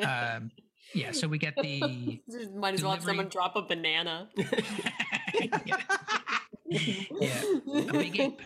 Um, 0.00 0.50
yeah, 0.94 1.12
so 1.12 1.28
we 1.28 1.38
get 1.38 1.54
the 1.56 2.20
Might 2.56 2.74
as 2.74 2.82
well 2.82 2.92
have 2.92 3.04
someone 3.04 3.28
drop 3.28 3.54
a 3.54 3.62
banana. 3.62 4.28
yeah, 5.64 5.76
Yeah, 7.20 7.42
a 7.66 7.92
big 7.92 8.18
ape. 8.20 8.40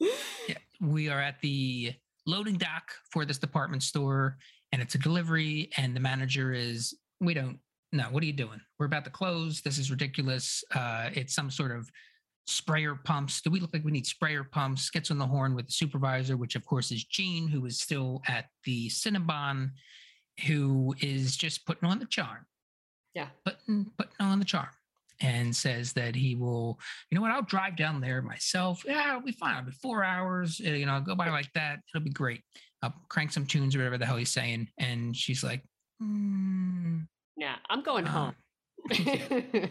yeah, 0.00 0.58
we 0.82 1.08
are 1.08 1.20
at 1.20 1.40
the 1.40 1.94
loading 2.26 2.56
dock 2.58 2.90
for 3.10 3.24
this 3.24 3.38
department 3.38 3.82
store, 3.82 4.36
and 4.72 4.82
it's 4.82 4.94
a 4.94 4.98
delivery. 4.98 5.70
And 5.78 5.96
the 5.96 6.00
manager 6.00 6.52
is, 6.52 6.94
we 7.20 7.32
don't 7.34 7.58
know. 7.92 8.04
What 8.10 8.22
are 8.22 8.26
you 8.26 8.32
doing? 8.34 8.60
We're 8.78 8.86
about 8.86 9.04
to 9.04 9.10
close. 9.10 9.62
This 9.62 9.78
is 9.78 9.90
ridiculous. 9.90 10.62
Uh, 10.74 11.08
it's 11.14 11.34
some 11.34 11.50
sort 11.50 11.72
of 11.72 11.88
sprayer 12.46 12.94
pumps. 12.94 13.40
Do 13.40 13.50
we 13.50 13.60
look 13.60 13.72
like 13.72 13.84
we 13.84 13.92
need 13.92 14.06
sprayer 14.06 14.44
pumps? 14.44 14.90
Gets 14.90 15.10
on 15.10 15.18
the 15.18 15.26
horn 15.26 15.54
with 15.54 15.66
the 15.66 15.72
supervisor, 15.72 16.36
which 16.36 16.56
of 16.56 16.64
course 16.64 16.92
is 16.92 17.04
Gene, 17.04 17.48
who 17.48 17.66
is 17.66 17.80
still 17.80 18.22
at 18.28 18.46
the 18.64 18.88
Cinnabon, 18.88 19.70
who 20.46 20.94
is 21.00 21.36
just 21.36 21.66
putting 21.66 21.88
on 21.88 21.98
the 21.98 22.06
charm. 22.06 22.46
Yeah. 23.14 23.28
Putting 23.44 23.90
putting 23.98 24.14
on 24.20 24.38
the 24.38 24.44
charm. 24.44 24.68
And 25.22 25.56
says 25.56 25.94
that 25.94 26.14
he 26.14 26.34
will, 26.34 26.78
you 27.10 27.16
know 27.16 27.22
what, 27.22 27.30
I'll 27.30 27.40
drive 27.40 27.74
down 27.74 28.02
there 28.02 28.20
myself. 28.20 28.84
Yeah, 28.86 29.08
it'll 29.08 29.22
be 29.22 29.32
fine. 29.32 29.56
It'll 29.56 29.70
be 29.70 29.72
four 29.72 30.04
hours. 30.04 30.60
uh, 30.62 30.68
You 30.68 30.84
know, 30.84 30.92
I'll 30.92 31.00
go 31.00 31.14
by 31.14 31.30
like 31.30 31.50
that. 31.54 31.80
It'll 31.94 32.04
be 32.04 32.10
great. 32.10 32.42
I'll 32.82 32.92
crank 33.08 33.32
some 33.32 33.46
tunes 33.46 33.74
or 33.74 33.78
whatever 33.78 33.96
the 33.96 34.04
hell 34.04 34.18
he's 34.18 34.30
saying. 34.32 34.68
And 34.78 35.16
she's 35.16 35.42
like, 35.42 35.62
mm, 36.02 37.06
yeah, 37.34 37.56
I'm 37.70 37.82
going 37.82 38.06
uh, 38.06 38.10
home. 38.10 38.34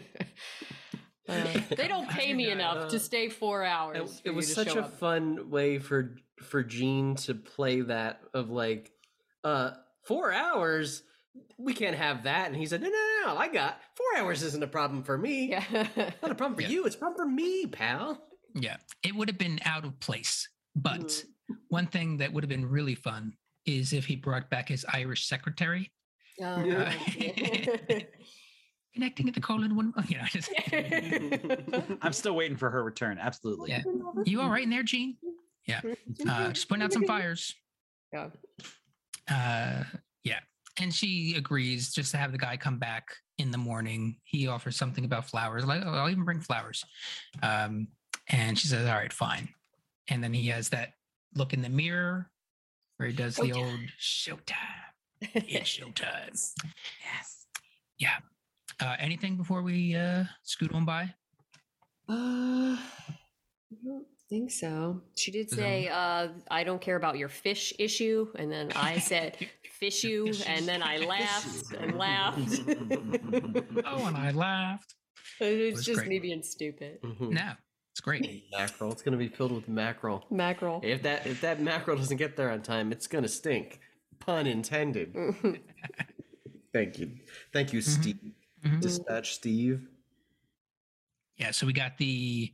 Uh, 1.28 1.60
they 1.76 1.88
don't 1.88 2.08
pay 2.08 2.32
me 2.34 2.50
enough 2.50 2.88
to 2.90 2.96
Uh, 2.96 3.00
stay 3.00 3.28
four 3.28 3.64
hours. 3.64 4.20
It, 4.24 4.28
it 4.28 4.30
was 4.34 4.52
such 4.52 4.68
a 4.74 4.84
up. 4.84 4.98
fun 4.98 5.50
way 5.50 5.78
for 5.78 6.16
for 6.42 6.62
Gene 6.62 7.14
to 7.16 7.34
play 7.34 7.80
that 7.80 8.20
of 8.34 8.50
like, 8.50 8.92
uh, 9.42 9.70
four 10.04 10.32
hours. 10.32 11.02
We 11.58 11.72
can't 11.74 11.96
have 11.96 12.24
that. 12.24 12.46
And 12.48 12.56
he 12.56 12.66
said, 12.66 12.82
No, 12.82 12.88
no, 12.88 12.94
no, 12.94 13.26
no. 13.32 13.36
I 13.38 13.48
got 13.48 13.80
four 13.94 14.06
hours. 14.18 14.42
Isn't 14.42 14.62
a 14.62 14.66
problem 14.68 15.02
for 15.02 15.16
me. 15.16 15.50
Yeah. 15.50 15.64
Not 16.22 16.30
a 16.30 16.34
problem 16.34 16.56
for 16.56 16.62
Yeah. 16.62 16.68
you. 16.68 16.84
It's 16.84 16.94
a 16.94 16.98
problem 16.98 17.16
for 17.18 17.26
me, 17.26 17.66
pal. 17.66 18.22
Yeah, 18.54 18.76
it 19.02 19.14
would 19.14 19.28
have 19.28 19.38
been 19.38 19.58
out 19.64 19.84
of 19.84 19.98
place. 20.00 20.48
But 20.74 21.00
Mhm. 21.00 21.24
one 21.68 21.86
thing 21.86 22.18
that 22.18 22.32
would 22.32 22.42
have 22.44 22.48
been 22.50 22.66
really 22.68 22.94
fun 22.94 23.36
is 23.66 23.92
if 23.92 24.06
he 24.06 24.16
brought 24.16 24.48
back 24.50 24.68
his 24.68 24.84
Irish 24.92 25.26
secretary, 25.26 25.90
Oh, 26.40 26.62
Yeah. 26.64 26.92
yeah. 28.96 29.00
connecting 29.00 29.28
at 29.28 29.34
the 29.34 29.40
colon 29.40 29.76
one. 29.76 29.92
You 30.08 30.18
know, 30.18 30.24
just, 30.30 30.50
I'm 32.02 32.12
still 32.12 32.34
waiting 32.34 32.56
for 32.56 32.70
her 32.70 32.82
return. 32.82 33.18
Absolutely. 33.20 33.70
Yeah. 33.70 33.82
you 34.24 34.40
all 34.40 34.50
right 34.50 34.62
in 34.62 34.70
there, 34.70 34.82
Gene? 34.82 35.16
Yeah. 35.66 35.80
Uh, 36.28 36.52
just 36.52 36.68
putting 36.68 36.82
out 36.82 36.92
some 36.92 37.04
fires. 37.04 37.54
Yeah. 38.12 38.28
Uh, 39.30 39.84
yeah. 40.24 40.40
And 40.78 40.94
she 40.94 41.34
agrees 41.36 41.92
just 41.92 42.12
to 42.12 42.18
have 42.18 42.32
the 42.32 42.38
guy 42.38 42.56
come 42.56 42.78
back 42.78 43.08
in 43.38 43.50
the 43.50 43.58
morning. 43.58 44.16
He 44.24 44.46
offers 44.46 44.76
something 44.76 45.04
about 45.04 45.28
flowers. 45.28 45.64
Like, 45.64 45.82
oh, 45.84 45.90
I'll 45.90 46.10
even 46.10 46.24
bring 46.24 46.40
flowers. 46.40 46.84
Um, 47.42 47.88
and 48.28 48.58
she 48.58 48.68
says, 48.68 48.86
all 48.86 48.94
right, 48.94 49.12
fine. 49.12 49.48
And 50.08 50.22
then 50.22 50.32
he 50.32 50.48
has 50.48 50.68
that 50.70 50.92
look 51.34 51.52
in 51.52 51.62
the 51.62 51.68
mirror 51.68 52.30
where 52.96 53.08
he 53.08 53.14
does 53.14 53.36
the 53.36 53.42
Showtime. 53.42 53.56
old 53.56 53.80
showtime. 54.00 54.86
It's 55.20 55.78
showtime. 55.78 56.30
yes. 57.04 57.46
Yeah. 57.98 58.16
Uh, 58.80 58.94
anything 58.98 59.36
before 59.36 59.62
we 59.62 59.94
uh, 59.96 60.24
scoot 60.42 60.72
on 60.74 60.84
by? 60.84 61.14
Uh, 62.08 62.76
I 62.76 63.76
don't 63.84 64.06
think 64.28 64.50
so. 64.50 65.00
She 65.16 65.30
did 65.30 65.46
Is 65.50 65.52
that 65.52 65.56
say, 65.56 65.88
uh, 65.88 66.28
I 66.50 66.62
don't 66.64 66.80
care 66.80 66.96
about 66.96 67.16
your 67.16 67.28
fish 67.28 67.72
issue. 67.78 68.28
And 68.36 68.52
then 68.52 68.72
I 68.76 68.98
said, 69.10 69.36
fish 69.78 70.04
you. 70.04 70.32
And 70.46 70.68
then 70.68 70.82
I 70.82 70.98
laughed 71.06 71.72
and 71.74 71.96
laughed. 71.96 72.60
oh, 73.86 74.06
and 74.06 74.16
I 74.16 74.30
laughed. 74.32 74.94
it's 75.40 75.76
was 75.76 75.86
just 75.86 75.98
great. 76.00 76.08
me 76.08 76.18
being 76.18 76.42
stupid. 76.42 77.00
Mhm. 77.02 77.30
No, 77.30 77.52
it's 77.92 78.00
great. 78.00 78.44
Mackerel. 78.52 78.92
It's 78.92 79.02
gonna 79.02 79.16
be 79.16 79.28
filled 79.28 79.52
with 79.52 79.68
mackerel. 79.68 80.26
Mackerel. 80.30 80.80
If 80.84 81.02
that 81.02 81.26
if 81.26 81.40
that 81.40 81.60
mackerel 81.60 81.96
doesn't 81.96 82.18
get 82.18 82.36
there 82.36 82.50
on 82.50 82.60
time, 82.62 82.92
it's 82.92 83.06
gonna 83.06 83.28
stink. 83.28 83.80
Pun 84.20 84.46
intended. 84.46 85.14
Thank 86.72 86.98
you. 86.98 87.12
Thank 87.52 87.72
you, 87.72 87.80
Steve. 87.80 88.32
Mhm. 88.66 88.80
Dispatch 88.80 89.34
Steve. 89.34 89.88
Yeah, 91.36 91.50
so 91.50 91.66
we 91.66 91.72
got 91.72 91.96
the 91.98 92.52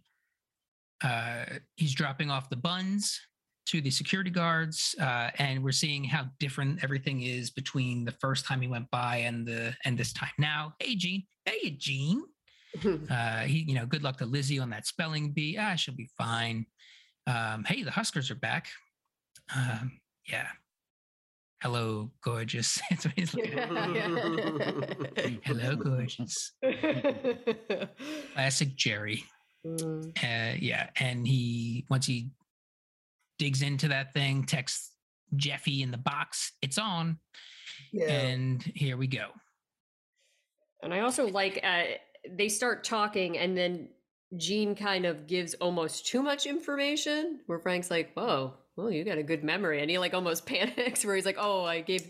uh 1.02 1.44
he's 1.76 1.94
dropping 1.94 2.30
off 2.30 2.48
the 2.48 2.56
buns 2.56 3.20
to 3.66 3.80
the 3.80 3.90
security 3.90 4.30
guards 4.30 4.94
uh 5.00 5.30
and 5.38 5.62
we're 5.62 5.72
seeing 5.72 6.04
how 6.04 6.26
different 6.38 6.82
everything 6.84 7.22
is 7.22 7.50
between 7.50 8.04
the 8.04 8.12
first 8.12 8.44
time 8.44 8.60
he 8.60 8.68
went 8.68 8.88
by 8.90 9.16
and 9.18 9.46
the 9.46 9.74
and 9.84 9.96
this 9.98 10.12
time 10.12 10.30
now. 10.38 10.74
Hey 10.78 10.94
Gene. 10.96 11.24
Hey 11.44 11.70
Gene. 11.70 12.22
Uh 13.10 13.40
he 13.42 13.64
you 13.68 13.74
know, 13.74 13.86
good 13.86 14.02
luck 14.02 14.18
to 14.18 14.26
Lizzie 14.26 14.58
on 14.58 14.70
that 14.70 14.86
spelling 14.86 15.32
bee. 15.32 15.56
Ah, 15.58 15.74
she'll 15.76 15.94
be 15.94 16.10
fine. 16.18 16.66
Um 17.26 17.64
hey, 17.64 17.82
the 17.82 17.90
Huskers 17.90 18.30
are 18.30 18.36
back. 18.36 18.68
Um 19.54 20.00
yeah. 20.28 20.48
Hello, 21.62 22.10
gorgeous. 22.24 22.80
That's 22.90 23.04
what 23.04 23.14
he's 23.14 23.32
at. 23.36 23.44
Hello, 25.44 25.76
gorgeous. 25.76 26.50
Classic 28.34 28.74
Jerry. 28.74 29.22
Mm. 29.64 30.08
Uh, 30.18 30.56
yeah, 30.58 30.90
and 30.98 31.24
he 31.24 31.86
once 31.88 32.04
he 32.04 32.32
digs 33.38 33.62
into 33.62 33.86
that 33.88 34.12
thing, 34.12 34.42
texts 34.42 34.90
Jeffy 35.36 35.82
in 35.82 35.92
the 35.92 35.98
box, 35.98 36.50
"It's 36.62 36.78
on," 36.78 37.20
and 38.08 38.60
here 38.74 38.96
we 38.96 39.06
go. 39.06 39.28
And 40.82 40.92
I 40.92 41.00
also 41.00 41.28
like 41.28 41.60
uh, 41.62 41.84
they 42.28 42.48
start 42.48 42.82
talking, 42.82 43.38
and 43.38 43.56
then 43.56 43.88
Gene 44.36 44.74
kind 44.74 45.06
of 45.06 45.28
gives 45.28 45.54
almost 45.54 46.08
too 46.08 46.24
much 46.24 46.46
information. 46.46 47.38
Where 47.46 47.60
Frank's 47.60 47.88
like, 47.88 48.12
"Whoa, 48.14 48.54
well, 48.77 48.91
you 48.91 49.05
got 49.05 49.18
a 49.18 49.23
good 49.23 49.45
memory," 49.45 49.81
and 49.81 49.91
he 49.91 49.99
like 49.99 50.14
almost 50.14 50.47
panics. 50.53 51.05
Where 51.05 51.14
he's 51.14 51.27
like, 51.27 51.39
"Oh, 51.39 51.64
I 51.64 51.81
gave, 51.81 52.07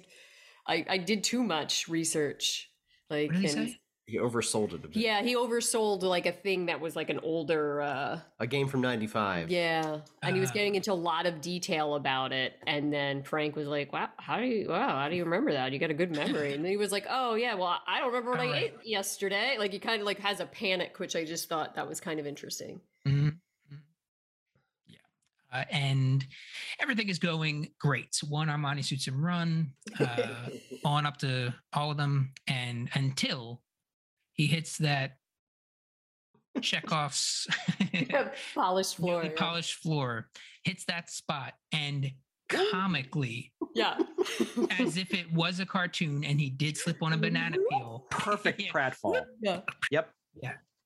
I, 0.66 0.84
I 0.88 0.98
did 0.98 1.24
too 1.24 1.42
much 1.42 1.88
research." 1.88 2.68
Like, 3.10 3.30
What 3.32 3.40
did 3.42 3.50
he 3.50 3.58
and- 3.58 3.68
say? 3.70 3.78
He 4.04 4.18
oversold 4.18 4.72
it 4.74 4.84
a 4.84 4.88
bit. 4.88 4.96
yeah, 4.96 5.22
he 5.22 5.36
oversold 5.36 6.02
like 6.02 6.26
a 6.26 6.32
thing 6.32 6.66
that 6.66 6.80
was 6.80 6.96
like 6.96 7.08
an 7.08 7.20
older. 7.22 7.80
uh 7.80 8.18
A 8.40 8.48
game 8.48 8.66
from 8.66 8.80
'95. 8.80 9.48
Yeah, 9.48 10.00
and 10.22 10.34
he 10.34 10.40
was 10.40 10.50
Ah. 10.50 10.54
getting 10.54 10.74
into 10.74 10.92
a 10.92 10.94
lot 11.10 11.24
of 11.24 11.40
detail 11.40 11.94
about 11.94 12.32
it, 12.32 12.54
and 12.66 12.92
then 12.92 13.22
Frank 13.22 13.54
was 13.54 13.68
like, 13.68 13.92
"Wow, 13.92 14.08
how 14.18 14.38
do 14.38 14.44
you? 14.46 14.68
Wow, 14.68 14.88
how 14.98 15.08
do 15.08 15.14
you 15.14 15.22
remember 15.24 15.52
that? 15.52 15.70
You 15.72 15.78
got 15.78 15.90
a 15.90 15.94
good 15.94 16.10
memory." 16.14 16.52
And 16.52 16.66
he 16.66 16.76
was 16.76 16.90
like, 16.90 17.06
"Oh 17.08 17.34
yeah, 17.36 17.54
well, 17.54 17.78
I 17.86 18.00
don't 18.00 18.08
remember 18.08 18.32
what 18.32 18.40
I 18.40 18.46
Alright. 18.46 18.62
ate 18.80 18.86
yesterday." 18.86 19.54
Like 19.56 19.72
he 19.72 19.78
kind 19.78 20.00
of 20.00 20.04
like 20.06 20.18
has 20.18 20.40
a 20.40 20.46
panic, 20.46 20.98
which 20.98 21.14
I 21.14 21.24
just 21.24 21.48
thought 21.48 21.76
that 21.76 21.88
was 21.88 22.00
kind 22.00 22.18
of 22.18 22.26
interesting. 22.26 22.80
Mhm. 23.06 23.36
Yeah, 25.52 25.58
uh, 25.60 25.64
and 25.70 26.26
everything 26.80 27.08
is 27.08 27.18
going 27.18 27.68
great. 27.78 28.16
One 28.28 28.48
Armani 28.48 28.84
suits 28.84 29.06
him 29.06 29.24
run 29.24 29.72
uh, 30.00 30.26
on 30.84 31.06
up 31.06 31.18
to 31.18 31.54
all 31.72 31.90
of 31.90 31.96
them, 31.96 32.32
and 32.46 32.88
until 32.94 33.62
he 34.32 34.46
hits 34.46 34.78
that 34.78 35.12
Chekhov's 36.60 37.46
Polished 38.54 38.96
floor. 38.96 39.22
newly 39.22 39.34
yeah. 39.34 39.40
polished 39.40 39.74
floor, 39.82 40.28
hits 40.64 40.84
that 40.86 41.10
spot, 41.10 41.54
and 41.72 42.10
comically 42.48 43.52
Yeah. 43.74 43.96
as 44.78 44.96
if 44.98 45.14
it 45.14 45.32
was 45.32 45.58
a 45.60 45.64
cartoon 45.66 46.24
and 46.24 46.38
he 46.38 46.50
did 46.50 46.76
slip 46.76 47.02
on 47.02 47.14
a 47.14 47.16
banana 47.16 47.56
peel. 47.70 48.06
Perfect 48.10 48.60
Yeah, 48.60 48.70
pratfall. 48.70 49.22
yeah. 49.40 49.60
Yep. 49.90 50.10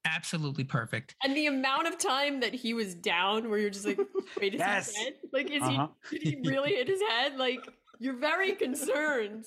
Absolutely 0.07 0.65
perfect. 0.65 1.15
And 1.25 1.37
the 1.37 1.47
amount 1.47 1.89
of 1.89 1.99
time 1.99 2.41
that 2.41 2.55
he 2.55 2.73
was 2.75 2.95
down, 2.95 3.49
where 3.51 3.59
you're 3.59 3.71
just 3.71 3.87
like, 3.87 3.99
"Wait, 4.41 4.55
is 4.55 4.59
Yes. 4.61 4.95
he 4.95 5.05
dead? 5.05 5.15
Like, 5.33 5.51
is 5.51 5.63
Uh-huh. 5.63 5.89
he? 6.11 6.19
Did 6.19 6.29
he 6.45 6.49
really 6.51 6.71
hit 6.75 6.89
his 6.89 7.01
head? 7.11 7.37
Like, 7.37 7.61
you're 7.99 8.17
very 8.17 8.53
concerned." 8.53 9.45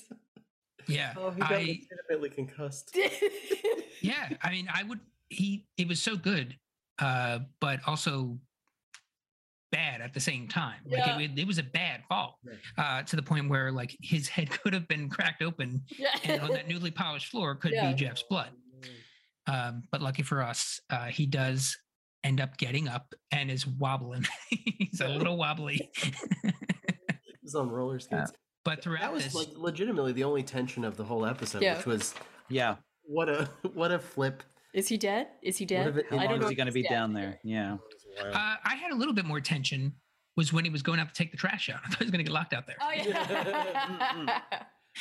Yeah. 0.88 1.14
Oh, 1.18 1.30
he 1.32 1.39
got 1.41 1.51
I, 1.51 1.55
legitimately 1.89 2.30
concussed. 2.32 2.97
yeah. 4.01 4.30
I 4.41 4.49
mean, 4.51 4.68
I 4.74 4.84
would, 4.84 4.99
he, 5.30 5.68
it 5.78 5.88
was 5.88 6.01
so 6.01 6.16
good, 6.16 6.57
uh, 6.97 7.39
but 7.62 7.80
also 7.86 8.39
bad 9.72 10.01
at 10.01 10.16
the 10.16 10.20
same 10.20 10.47
time. 10.47 10.80
Like 10.86 11.05
Yeah. 11.05 11.20
it, 11.20 11.38
it 11.38 11.45
was 11.45 11.60
a 11.60 11.64
bad 11.64 12.01
fall 12.10 12.39
Right. 12.43 12.57
uh, 12.78 13.03
to 13.03 13.16
the 13.16 13.22
point 13.22 13.49
where 13.49 13.72
like 13.72 13.95
his 14.01 14.28
head 14.28 14.49
could 14.64 14.74
have 14.74 14.88
been 14.88 15.10
cracked 15.10 15.43
open 15.43 15.84
yeah. 15.95 16.07
and 16.24 16.41
on 16.41 16.49
that 16.53 16.68
newly 16.68 16.89
polished 16.89 17.28
floor 17.28 17.53
could 17.53 17.74
Yeah. 17.74 17.91
be 17.91 17.93
Jeff's 17.95 18.24
blood. 18.24 18.49
Um, 19.52 19.84
but 19.91 20.02
lucky 20.02 20.22
for 20.24 20.41
us, 20.43 20.80
uh, 20.89 21.06
he 21.06 21.26
does 21.26 21.78
end 22.24 22.39
up 22.41 22.58
getting 22.58 22.88
up 22.88 23.14
and 23.32 23.50
is 23.50 23.66
wobbling. 23.66 24.26
He's 24.50 25.02
a 25.02 25.08
little 25.08 25.38
wobbly. 25.38 25.89
He's 27.41 27.56
on 27.56 27.70
roller 27.70 28.00
skates. 28.00 28.32
but 28.64 28.84
throughout 28.84 29.02
That 29.02 29.14
was 29.14 29.24
this, 29.24 29.34
like 29.36 29.47
legitimately 29.56 30.12
the 30.14 30.24
only 30.26 30.43
tension 30.43 30.84
of 30.84 30.97
the 30.97 31.04
whole 31.04 31.26
episode, 31.26 31.62
Yeah. 31.64 31.78
which 31.78 31.86
was 31.86 32.14
Yeah. 32.50 32.76
what 33.04 33.30
a 33.30 33.50
what 33.74 33.91
a 33.91 34.00
flip. 34.00 34.43
Is 34.74 34.88
he 34.88 34.97
dead? 34.97 35.28
Is 35.41 35.58
he 35.58 35.66
dead? 35.66 35.88
if 35.88 35.97
it- 35.97 36.06
How 36.10 36.18
I 36.18 36.26
long 36.26 36.36
don't 36.36 36.43
is 36.43 36.50
he 36.50 36.56
going 36.56 36.68
to 36.68 36.74
be 36.74 36.84
dead. 36.84 36.89
down 36.89 37.14
there? 37.14 37.39
Yeah. 37.43 37.78
uh, 38.24 38.56
I 38.64 38.76
had 38.76 38.91
a 38.91 38.95
little 38.95 39.14
bit 39.16 39.26
more 39.26 39.39
tension 39.41 39.93
was 40.38 40.54
when 40.54 40.64
he 40.64 40.70
was 40.70 40.84
going 40.84 41.00
out 41.00 41.08
to 41.08 41.14
take 41.16 41.32
the 41.32 41.38
trash 41.38 41.70
out. 41.70 41.80
I 41.84 41.89
thought 41.89 42.00
he 42.00 42.06
was 42.06 42.12
going 42.12 42.24
to 42.24 42.30
get 42.30 42.34
locked 42.34 42.54
out 42.54 42.68
there. 42.68 42.76
Oh 42.80 42.91
yeah. 42.91 44.41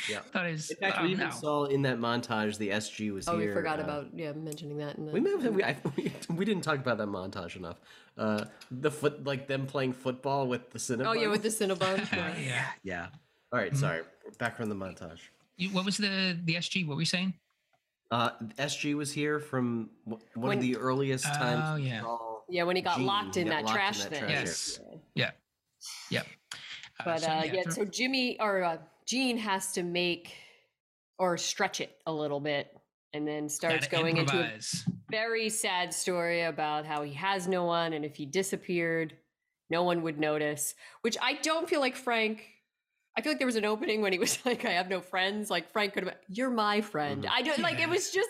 Yeah. 0.09 0.19
That 0.33 0.45
is. 0.45 0.45
I 0.45 0.45
thought 0.45 0.47
it 0.47 0.51
was, 0.51 0.69
In 0.71 0.77
fact, 0.77 0.97
oh, 0.99 1.03
we 1.03 1.11
even 1.11 1.27
no. 1.29 1.33
saw 1.33 1.65
in 1.65 1.81
that 1.83 1.97
montage 1.99 2.57
the 2.57 2.69
SG 2.69 3.11
was 3.13 3.25
here. 3.25 3.33
oh, 3.35 3.37
here. 3.39 3.49
we 3.49 3.53
forgot 3.53 3.79
uh, 3.79 3.83
about 3.83 4.07
yeah 4.13 4.31
mentioning 4.33 4.77
that. 4.77 4.97
In 4.97 5.05
the, 5.07 5.11
We 5.11 5.19
may 5.19 5.31
have 5.31 5.43
we, 5.53 5.63
I, 5.63 5.75
we 5.97 6.11
we 6.29 6.45
didn't 6.45 6.63
talk 6.63 6.77
about 6.79 6.97
that 6.99 7.07
montage 7.07 7.55
enough. 7.55 7.79
Uh, 8.17 8.45
the 8.71 8.91
foot 8.91 9.23
like 9.25 9.47
them 9.47 9.65
playing 9.65 9.93
football 9.93 10.47
with 10.47 10.69
the 10.71 10.79
Cinnabon. 10.79 11.07
Oh 11.07 11.13
yeah, 11.13 11.27
with 11.27 11.41
the 11.43 11.49
Cinnabon. 11.49 11.97
yeah. 12.13 12.37
yeah. 12.37 12.65
Yeah. 12.83 13.07
All 13.51 13.59
right, 13.59 13.73
Mhm. 13.73 13.77
sorry. 13.77 14.01
Back 14.37 14.55
from 14.57 14.69
the 14.69 14.75
montage. 14.75 15.19
You- 15.57 15.69
What 15.71 15.85
was 15.85 15.97
the 15.97 16.37
the 16.45 16.55
SG? 16.55 16.87
What 16.87 16.95
were 16.95 17.01
you 17.01 17.05
saying? 17.05 17.33
Uh, 18.11 18.31
SG 18.57 18.95
was 18.95 19.11
here 19.11 19.39
from 19.39 19.89
one 20.05 20.19
When- 20.35 20.57
of 20.57 20.61
the 20.63 20.77
earliest 20.77 21.25
times. 21.25 21.63
Oh, 21.65 21.75
yeah. 21.75 22.01
saw 22.01 22.41
Yeah, 22.47 22.63
when 22.63 22.75
he 22.75 22.81
got 22.81 22.97
Gene 22.97 23.05
locked 23.05 23.37
in 23.37 23.47
got 23.47 23.51
that 23.51 23.63
locked 23.65 23.69
in 23.69 23.75
trash 23.75 23.99
that 24.03 24.09
thing. 24.09 24.19
trash 24.21 24.33
Yes. 24.33 24.79
Yeah. 25.13 25.31
Yep. 26.09 26.25
Uh, 26.53 26.57
But 27.05 27.21
so, 27.21 27.27
uh, 27.27 27.43
yeah, 27.45 27.61
through- 27.63 27.71
so 27.73 27.85
Jimmy 27.85 28.39
or 28.39 28.63
uh, 28.63 28.77
Gene 29.09 29.37
has 29.37 29.71
to 29.71 29.81
make 29.81 30.35
or 31.17 31.35
stretch 31.35 31.81
it 31.81 31.97
a 32.05 32.13
little 32.13 32.39
bit, 32.39 32.71
and 33.11 33.27
then 33.27 33.49
starts 33.49 33.87
gotta 33.87 34.03
going 34.03 34.17
into 34.17 34.37
a 34.37 34.59
very 35.09 35.49
sad 35.49 35.91
story 35.95 36.43
about 36.43 36.85
how 36.85 37.01
he 37.01 37.13
has 37.13 37.47
no 37.47 37.65
one, 37.65 37.93
and 37.93 38.05
if 38.05 38.15
he 38.15 38.27
disappeared, 38.27 39.17
no 39.71 39.81
one 39.81 40.03
would 40.03 40.19
notice. 40.19 40.75
Which 41.01 41.17
I 41.19 41.33
don't 41.33 41.67
feel 41.67 41.79
like 41.79 41.95
Frank. 41.95 42.45
I 43.17 43.21
feel 43.21 43.31
like 43.31 43.39
there 43.39 43.47
was 43.47 43.55
an 43.55 43.65
opening 43.65 44.01
when 44.01 44.13
he 44.13 44.19
was 44.19 44.37
like, 44.45 44.63
"I 44.63 44.73
have 44.73 44.89
no 44.89 45.01
friends." 45.01 45.49
Like 45.49 45.71
Frank 45.71 45.93
could 45.93 46.03
have, 46.03 46.15
"You're 46.27 46.51
my 46.51 46.81
friend." 46.81 47.23
Mhm. 47.23 47.29
I 47.31 47.41
don't 47.41 47.59
like. 47.59 47.79
It 47.79 47.89
was 47.89 48.11
just. 48.11 48.29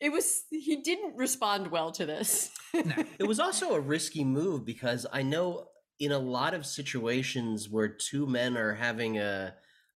It 0.00 0.12
was. 0.12 0.44
He 0.50 0.76
didn't 0.76 1.16
respond 1.16 1.66
well 1.72 1.90
to 1.92 2.06
this. 2.06 2.50
No. 2.72 2.82
It 3.18 3.26
was 3.26 3.40
also 3.40 3.74
a 3.74 3.80
risky 3.80 4.22
move 4.22 4.64
because 4.64 5.04
I 5.12 5.22
know 5.22 5.66
in 5.98 6.12
a 6.12 6.18
lot 6.18 6.54
of 6.54 6.64
situations 6.64 7.68
where 7.68 7.88
two 7.88 8.26
men 8.26 8.56
are 8.56 8.74
having 8.74 9.18
a 9.18 9.54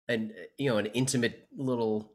an 0.08 0.32
you 0.58 0.68
know 0.70 0.78
an 0.78 0.86
intimate 0.86 1.46
little 1.56 2.12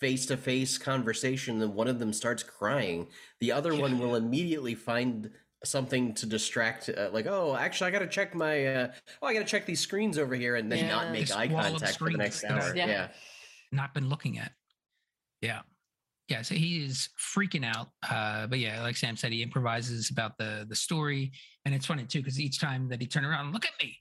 face 0.00 0.26
to 0.26 0.36
face 0.36 0.78
conversation 0.78 1.60
and 1.60 1.74
one 1.74 1.88
of 1.88 1.98
them 1.98 2.12
starts 2.12 2.42
crying, 2.42 3.06
the 3.40 3.52
other 3.52 3.74
one 3.74 3.98
will 3.98 4.14
immediately 4.14 4.74
find 4.74 5.30
something 5.62 6.14
to 6.14 6.24
distract 6.24 6.88
uh, 6.88 7.10
like 7.12 7.26
oh 7.26 7.54
actually 7.54 7.86
i 7.86 7.90
gotta 7.90 8.06
check 8.06 8.34
my 8.34 8.64
uh 8.66 8.90
oh 9.20 9.26
i 9.26 9.34
gotta 9.34 9.44
check 9.44 9.66
these 9.66 9.78
screens 9.80 10.16
over 10.16 10.34
here 10.34 10.56
and 10.56 10.72
then 10.72 10.78
Yeah. 10.78 10.88
not 10.88 11.12
make 11.12 11.30
eye 11.36 11.48
contact 11.48 11.98
for 11.98 12.10
the 12.10 12.16
next 12.16 12.42
hour 12.44 12.74
Yeah. 12.74 12.86
yeah 12.86 13.08
not 13.72 13.94
been 13.94 14.08
looking 14.08 14.38
at. 14.38 14.52
Yeah. 15.42 15.60
Yeah. 16.28 16.42
So 16.42 16.54
he 16.56 16.84
is 16.84 17.08
freaking 17.18 17.64
out. 17.64 17.90
Uh, 18.08 18.46
but 18.48 18.58
yeah, 18.58 18.82
like 18.82 18.96
Sam 18.96 19.16
said, 19.16 19.32
he 19.32 19.42
improvises 19.42 20.10
about 20.10 20.36
the 20.38 20.66
the 20.68 20.74
story. 20.74 21.30
And 21.64 21.74
it's 21.74 21.86
funny 21.86 22.04
too, 22.04 22.18
because 22.20 22.40
each 22.40 22.58
time 22.58 22.88
that 22.88 23.00
he 23.00 23.06
turned 23.06 23.26
around, 23.26 23.52
look 23.52 23.64
at 23.64 23.72
me, 23.80 23.96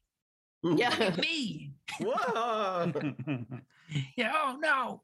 yeah. 0.64 1.16
me. 1.22 1.74
whoa 2.02 2.92
Yeah, 4.16 4.32
oh 4.36 4.58
no. 4.60 5.02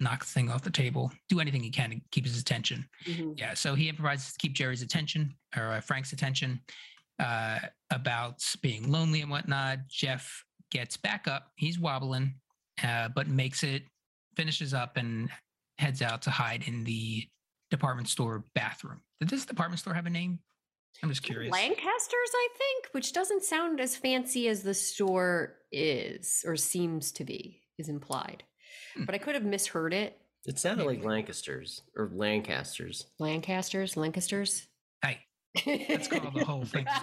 Knock 0.00 0.20
the 0.24 0.30
thing 0.30 0.50
off 0.50 0.62
the 0.62 0.70
table. 0.70 1.12
Do 1.28 1.38
anything 1.38 1.62
he 1.62 1.70
can 1.70 1.90
to 1.90 2.00
keep 2.10 2.24
his 2.24 2.40
attention. 2.40 2.88
Mhm. 3.04 3.38
Yeah, 3.38 3.54
so 3.54 3.74
he 3.74 3.88
improvises 3.88 4.32
to 4.32 4.38
keep 4.38 4.54
Jerry's 4.54 4.82
attention 4.82 5.34
or 5.56 5.72
uh, 5.72 5.80
Frank's 5.80 6.12
attention 6.12 6.60
uh, 7.18 7.60
about 7.90 8.42
being 8.62 8.90
lonely 8.90 9.20
and 9.20 9.30
whatnot. 9.30 9.86
Jeff 9.88 10.44
gets 10.70 10.96
back 10.96 11.28
up. 11.28 11.52
He's 11.56 11.78
wobbling, 11.78 12.34
uh, 12.82 13.10
but 13.14 13.28
makes 13.28 13.62
it, 13.62 13.84
finishes 14.36 14.74
up, 14.74 14.96
and 14.96 15.30
heads 15.78 16.02
out 16.02 16.22
to 16.22 16.30
hide 16.30 16.64
in 16.66 16.84
the 16.84 17.28
department 17.70 18.08
store 18.08 18.44
bathroom. 18.54 19.00
Did 19.20 19.28
this 19.28 19.44
department 19.44 19.80
store 19.80 19.94
have 19.94 20.06
a 20.06 20.10
name? 20.10 20.40
I'm 21.02 21.08
just 21.08 21.22
curious. 21.22 21.52
Lancasters, 21.52 22.30
I 22.34 22.48
think, 22.58 22.86
which 22.92 23.12
doesn't 23.12 23.42
sound 23.42 23.80
as 23.80 23.96
fancy 23.96 24.48
as 24.48 24.62
the 24.62 24.74
store 24.74 25.56
is 25.72 26.44
or 26.46 26.56
seems 26.56 27.12
to 27.12 27.24
be, 27.24 27.60
is 27.78 27.88
implied. 27.88 28.44
Hmm. 28.96 29.04
But 29.04 29.14
I 29.14 29.18
could 29.18 29.34
have 29.34 29.44
misheard 29.44 29.92
it. 29.94 30.18
It 30.46 30.58
sounded 30.58 30.86
like 30.86 31.04
Lancasters 31.04 31.82
or 31.96 32.10
Lancasters. 32.14 33.06
Lancasters, 33.18 33.96
Lancasters. 33.96 34.66
Hey, 35.54 35.84
let's 35.86 36.08
call 36.08 36.30
the 36.30 36.44
whole 36.44 36.64
thing. 36.64 36.86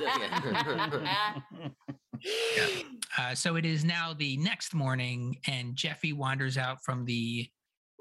Uh, 3.18 3.34
so 3.34 3.56
it 3.56 3.66
is 3.66 3.86
now 3.86 4.14
the 4.14 4.36
next 4.38 4.74
morning, 4.74 5.38
and 5.48 5.76
Jeffy 5.76 6.12
wanders 6.14 6.58
out 6.58 6.84
from 6.84 7.06
the 7.06 7.48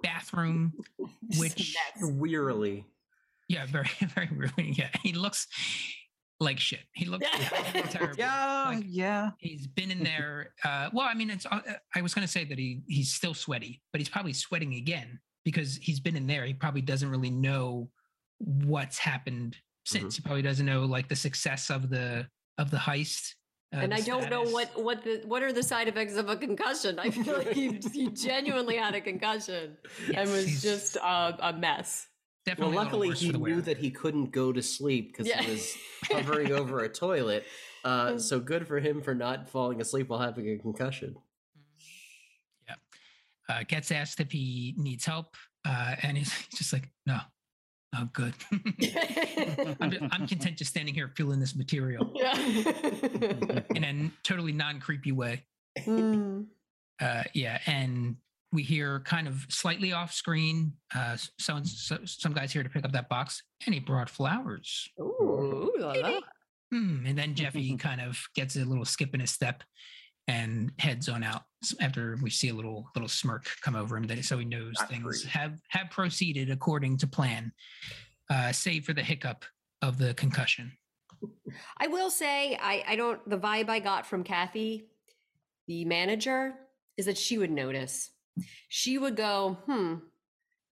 bathroom. 0.02 0.72
Which- 1.38 1.76
Wearily. 2.02 2.84
Yeah, 3.48 3.66
very, 3.66 3.88
very 4.14 4.28
rude. 4.32 4.52
Yeah, 4.78 4.90
he 5.02 5.12
looks 5.12 5.46
like 6.40 6.60
shit. 6.60 6.80
He 6.92 7.04
looks 7.06 7.26
terrible. 7.90 8.14
Yeah, 8.18 8.64
Like, 8.68 8.84
yeah. 8.86 9.30
he's 9.38 9.66
been 9.66 9.90
in 9.90 10.04
there. 10.04 10.52
Uh, 10.64 10.90
well, 10.92 11.06
I 11.06 11.14
mean, 11.14 11.30
it's. 11.30 11.46
Uh, 11.46 11.60
I 11.94 12.02
was 12.02 12.14
going 12.14 12.26
to 12.26 12.30
say 12.32 12.44
that 12.44 12.58
he 12.58 12.82
he's 12.86 13.12
still 13.12 13.34
sweaty, 13.34 13.82
but 13.92 14.00
he's 14.00 14.08
probably 14.08 14.32
sweating 14.32 14.74
again 14.74 15.18
because 15.44 15.76
he's 15.76 15.98
been 16.00 16.16
in 16.16 16.26
there. 16.26 16.44
He 16.44 16.54
probably 16.54 16.82
doesn't 16.82 17.10
really 17.10 17.30
know 17.30 17.90
what's 18.38 18.98
happened 18.98 19.56
since. 19.84 20.16
He 20.16 20.22
probably 20.22 20.42
doesn't 20.42 20.66
know 20.66 20.82
like 20.84 21.08
the 21.08 21.16
success 21.16 21.70
of 21.70 21.90
the 21.90 22.26
of 22.58 22.70
the 22.70 22.76
heist. 22.76 23.34
uh, 23.74 23.78
and 23.78 23.92
I 23.94 24.00
don't 24.00 24.30
know 24.30 24.42
what 24.44 24.80
what 24.80 25.02
the 25.04 25.22
what 25.24 25.42
are 25.42 25.52
the 25.52 25.62
side 25.62 25.88
effects 25.88 26.14
of 26.16 26.28
a 26.28 26.36
concussion. 26.36 26.98
I 26.98 27.10
feel 27.10 27.36
like 27.38 27.52
he, 27.52 27.80
he 27.92 28.08
genuinely 28.10 28.76
had 28.76 28.94
a 28.94 29.00
concussion 29.00 29.76
and 30.14 30.30
was 30.30 30.62
just 30.62 30.96
a, 30.96 31.36
a 31.40 31.52
mess. 31.52 32.06
Well, 32.46 32.54
definitely. 32.54 32.76
a 32.76 32.78
little 32.80 32.84
luckily 33.00 33.10
he 33.16 33.30
knew 33.32 33.38
wear. 33.38 33.60
that 33.62 33.76
he 33.78 33.90
couldn't 33.90 34.30
go 34.32 34.52
to 34.52 34.62
sleep 34.62 35.08
because 35.12 35.26
Yeah. 35.28 35.42
he 35.42 35.50
was 35.52 35.76
hovering 36.04 36.52
over 36.52 36.80
a 36.80 36.88
toilet. 36.88 37.44
Uh, 37.84 38.18
so 38.18 38.40
good 38.40 38.66
for 38.66 38.80
him 38.80 39.02
for 39.02 39.14
not 39.14 39.48
falling 39.50 39.80
asleep 39.80 40.08
while 40.08 40.18
having 40.20 40.48
a 40.50 40.58
concussion. 40.58 41.14
Yeah. 42.66 42.74
Uh, 43.48 43.62
gets 43.66 43.90
asked 43.90 44.20
if 44.20 44.32
he 44.32 44.74
needs 44.76 45.04
help, 45.04 45.36
uh, 45.66 45.94
and 46.02 46.16
he's 46.16 46.32
just 46.54 46.72
like, 46.72 46.90
"No, 47.06 47.18
no, 47.94 48.08
good. 48.12 48.34
I'm, 49.80 49.90
ju- 49.90 50.08
I'm 50.10 50.26
content 50.26 50.56
just 50.56 50.70
standing 50.70 50.94
here 50.94 51.12
feeling 51.16 51.40
this 51.40 51.54
material 51.54 52.12
yeah. 52.14 52.36
in 53.74 53.84
a 53.84 54.10
totally 54.24 54.52
non 54.52 54.80
creepy 54.80 55.12
way." 55.12 55.42
Mm. 55.80 56.46
Uh, 57.00 57.22
yeah, 57.32 57.60
and 57.66 58.16
we 58.52 58.62
hear 58.62 59.00
kind 59.00 59.28
of 59.28 59.44
slightly 59.48 59.92
off 59.92 60.12
screen. 60.12 60.72
Uh, 60.94 61.10
s- 61.14 61.30
someone, 61.38 61.64
so, 61.64 61.98
some 62.04 62.32
guys 62.32 62.52
here 62.52 62.62
to 62.62 62.68
pick 62.68 62.84
up 62.84 62.92
that 62.92 63.08
box, 63.08 63.42
and 63.66 63.74
he 63.74 63.80
brought 63.80 64.08
flowers. 64.08 64.88
Ooh, 65.00 65.72
la 65.78 65.92
la. 65.92 66.20
Hmm. 66.72 67.06
And 67.06 67.16
then 67.16 67.34
Jeffy 67.34 67.76
kind 67.78 68.00
of 68.00 68.18
gets 68.34 68.56
a 68.56 68.64
little 68.64 68.84
skip 68.84 69.14
in 69.14 69.20
his 69.20 69.30
step 69.30 69.62
and 70.26 70.72
heads 70.78 71.08
on 71.08 71.22
out 71.22 71.42
after 71.80 72.18
we 72.22 72.28
see 72.30 72.50
a 72.50 72.54
little 72.54 72.86
little 72.94 73.08
smirk 73.08 73.46
come 73.62 73.74
over 73.74 73.96
him. 73.96 74.04
That 74.06 74.22
so 74.24 74.38
he 74.38 74.44
knows 74.44 74.74
Not 74.78 74.88
things 74.90 75.22
free. 75.22 75.30
have 75.30 75.58
have 75.68 75.90
proceeded 75.90 76.50
according 76.50 76.98
to 76.98 77.06
plan, 77.06 77.52
uh, 78.30 78.52
save 78.52 78.84
for 78.84 78.92
the 78.92 79.02
hiccup 79.02 79.44
of 79.82 79.96
the 79.98 80.12
concussion. 80.14 80.72
I 81.78 81.86
will 81.88 82.10
say, 82.10 82.56
I, 82.60 82.84
I 82.86 82.96
don't, 82.96 83.28
the 83.28 83.38
vibe 83.38 83.68
I 83.68 83.80
got 83.80 84.06
from 84.06 84.22
Kathy, 84.22 84.86
the 85.66 85.84
manager, 85.84 86.54
is 86.96 87.06
that 87.06 87.18
she 87.18 87.38
would 87.38 87.50
notice. 87.50 88.10
She 88.68 88.98
would 88.98 89.16
go, 89.16 89.58
hmm, 89.66 89.94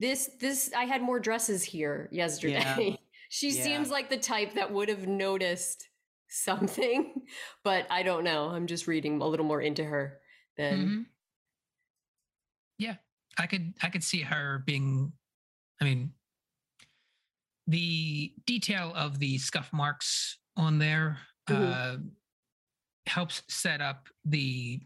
this, 0.01 0.31
this, 0.41 0.73
I 0.75 0.85
had 0.85 1.03
more 1.03 1.21
dresses 1.21 1.63
here 1.63 2.09
yesterday. 2.13 2.99
she 3.29 3.51
Yeah. 3.51 3.63
seems 3.63 3.91
like 3.91 4.11
the 4.11 4.19
type 4.19 4.55
that 4.55 4.73
would 4.73 4.89
have 4.89 5.07
noticed 5.07 5.89
something, 6.29 7.27
but 7.65 7.87
I 7.91 8.03
don't 8.03 8.25
know. 8.25 8.49
I'm 8.49 8.67
just 8.67 8.87
reading 8.87 9.21
a 9.21 9.27
little 9.27 9.47
more 9.47 9.61
into 9.63 9.85
her 9.85 10.21
than, 10.57 10.79
Mhm. 10.79 11.07
Yeah, 12.79 12.97
I 13.39 13.47
could 13.47 13.75
I 13.83 13.89
could 13.91 14.03
see 14.03 14.23
her 14.23 14.63
being. 14.67 15.13
I 15.81 15.85
mean, 15.85 16.13
the 17.67 18.35
detail 18.47 18.93
of 18.95 19.19
the 19.21 19.39
scuff 19.39 19.73
marks 19.73 20.39
on 20.57 20.79
there 20.79 21.19
Mhm. 21.49 21.73
uh, 21.73 21.99
helps 23.07 23.43
set 23.49 23.81
up 23.81 24.09
the 24.25 24.81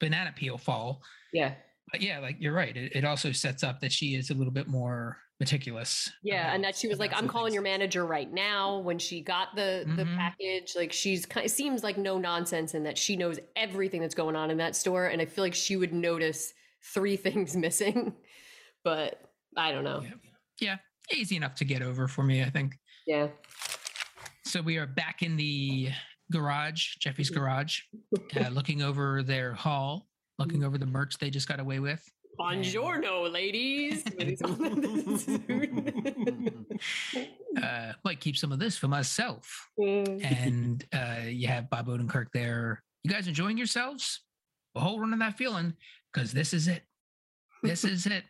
banana 0.00 0.32
peel 0.32 0.58
fall. 0.58 1.02
yeah. 1.32 1.54
But 1.90 2.02
yeah, 2.02 2.18
like 2.18 2.36
you're 2.38 2.52
right. 2.52 2.76
It, 2.76 2.92
it 2.94 3.04
also 3.04 3.32
sets 3.32 3.62
up 3.62 3.80
that 3.80 3.92
she 3.92 4.14
is 4.14 4.30
a 4.30 4.34
little 4.34 4.52
bit 4.52 4.68
more 4.68 5.16
meticulous. 5.40 6.10
Yeah, 6.22 6.52
and 6.52 6.62
that 6.64 6.76
she 6.76 6.88
was 6.88 6.98
like, 6.98 7.12
"I'm 7.14 7.28
calling 7.28 7.46
things. 7.46 7.54
your 7.54 7.62
manager 7.62 8.04
right 8.04 8.30
now." 8.32 8.78
When 8.80 8.98
she 8.98 9.20
got 9.22 9.54
the 9.54 9.84
the 9.96 10.04
Mhm. 10.04 10.16
package, 10.16 10.72
like 10.76 10.92
she's 10.92 11.24
kind 11.24 11.46
of 11.46 11.50
seems 11.52 11.82
like 11.82 11.96
no 11.96 12.18
nonsense, 12.18 12.74
and 12.74 12.84
that 12.86 12.98
she 12.98 13.16
knows 13.16 13.38
everything 13.56 14.00
that's 14.00 14.14
going 14.14 14.36
on 14.36 14.50
in 14.50 14.58
that 14.58 14.76
store. 14.76 15.06
And 15.06 15.22
I 15.22 15.26
feel 15.26 15.44
like 15.44 15.54
she 15.54 15.76
would 15.76 15.92
notice 15.92 16.52
three 16.92 17.16
things 17.26 17.56
missing, 17.56 18.14
but 18.84 19.20
I 19.56 19.72
don't 19.72 19.84
know. 19.84 20.02
Yeah. 20.02 20.10
Yeah, 20.60 20.76
easy 21.16 21.36
enough 21.36 21.54
to 21.56 21.64
get 21.64 21.82
over 21.82 22.08
for 22.08 22.24
me, 22.24 22.42
I 22.42 22.50
think. 22.50 22.74
Yeah, 23.06 23.28
So 24.44 24.60
we 24.60 24.76
are 24.76 24.86
back 24.86 25.22
in 25.22 25.36
the 25.36 25.90
garage, 26.32 26.96
Jeffy's 26.96 27.30
Mm-hmm. 27.30 27.40
garage, 27.40 27.80
uh, 28.36 28.48
looking 28.48 28.82
over 28.82 29.22
their 29.22 29.54
haul, 29.54 30.07
looking 30.38 30.64
over 30.64 30.78
the 30.78 30.86
merch 30.86 31.18
they 31.18 31.30
just 31.30 31.48
got 31.48 31.60
away 31.60 31.78
with. 31.80 32.02
buongiorno, 32.38 33.30
ladies. 33.32 34.04
Uh, 37.60 37.92
might 38.04 38.20
keep 38.20 38.36
some 38.36 38.52
of 38.52 38.60
this 38.60 38.76
for 38.76 38.86
myself. 38.86 39.68
Mm. 39.80 40.24
And 40.24 40.84
uh, 40.92 41.26
you 41.26 41.48
have 41.48 41.68
Bob 41.68 41.88
Odenkirk 41.88 42.26
there. 42.32 42.84
You 43.02 43.10
guys 43.10 43.26
enjoying 43.26 43.58
yourselves? 43.58 44.20
Well, 44.74 44.84
hold 44.84 45.02
on 45.02 45.10
to 45.10 45.16
that 45.16 45.36
feeling 45.36 45.74
because 46.12 46.30
this 46.30 46.54
is 46.54 46.68
it. 46.68 46.82
This 47.64 47.82
is 47.82 48.06
it. 48.06 48.22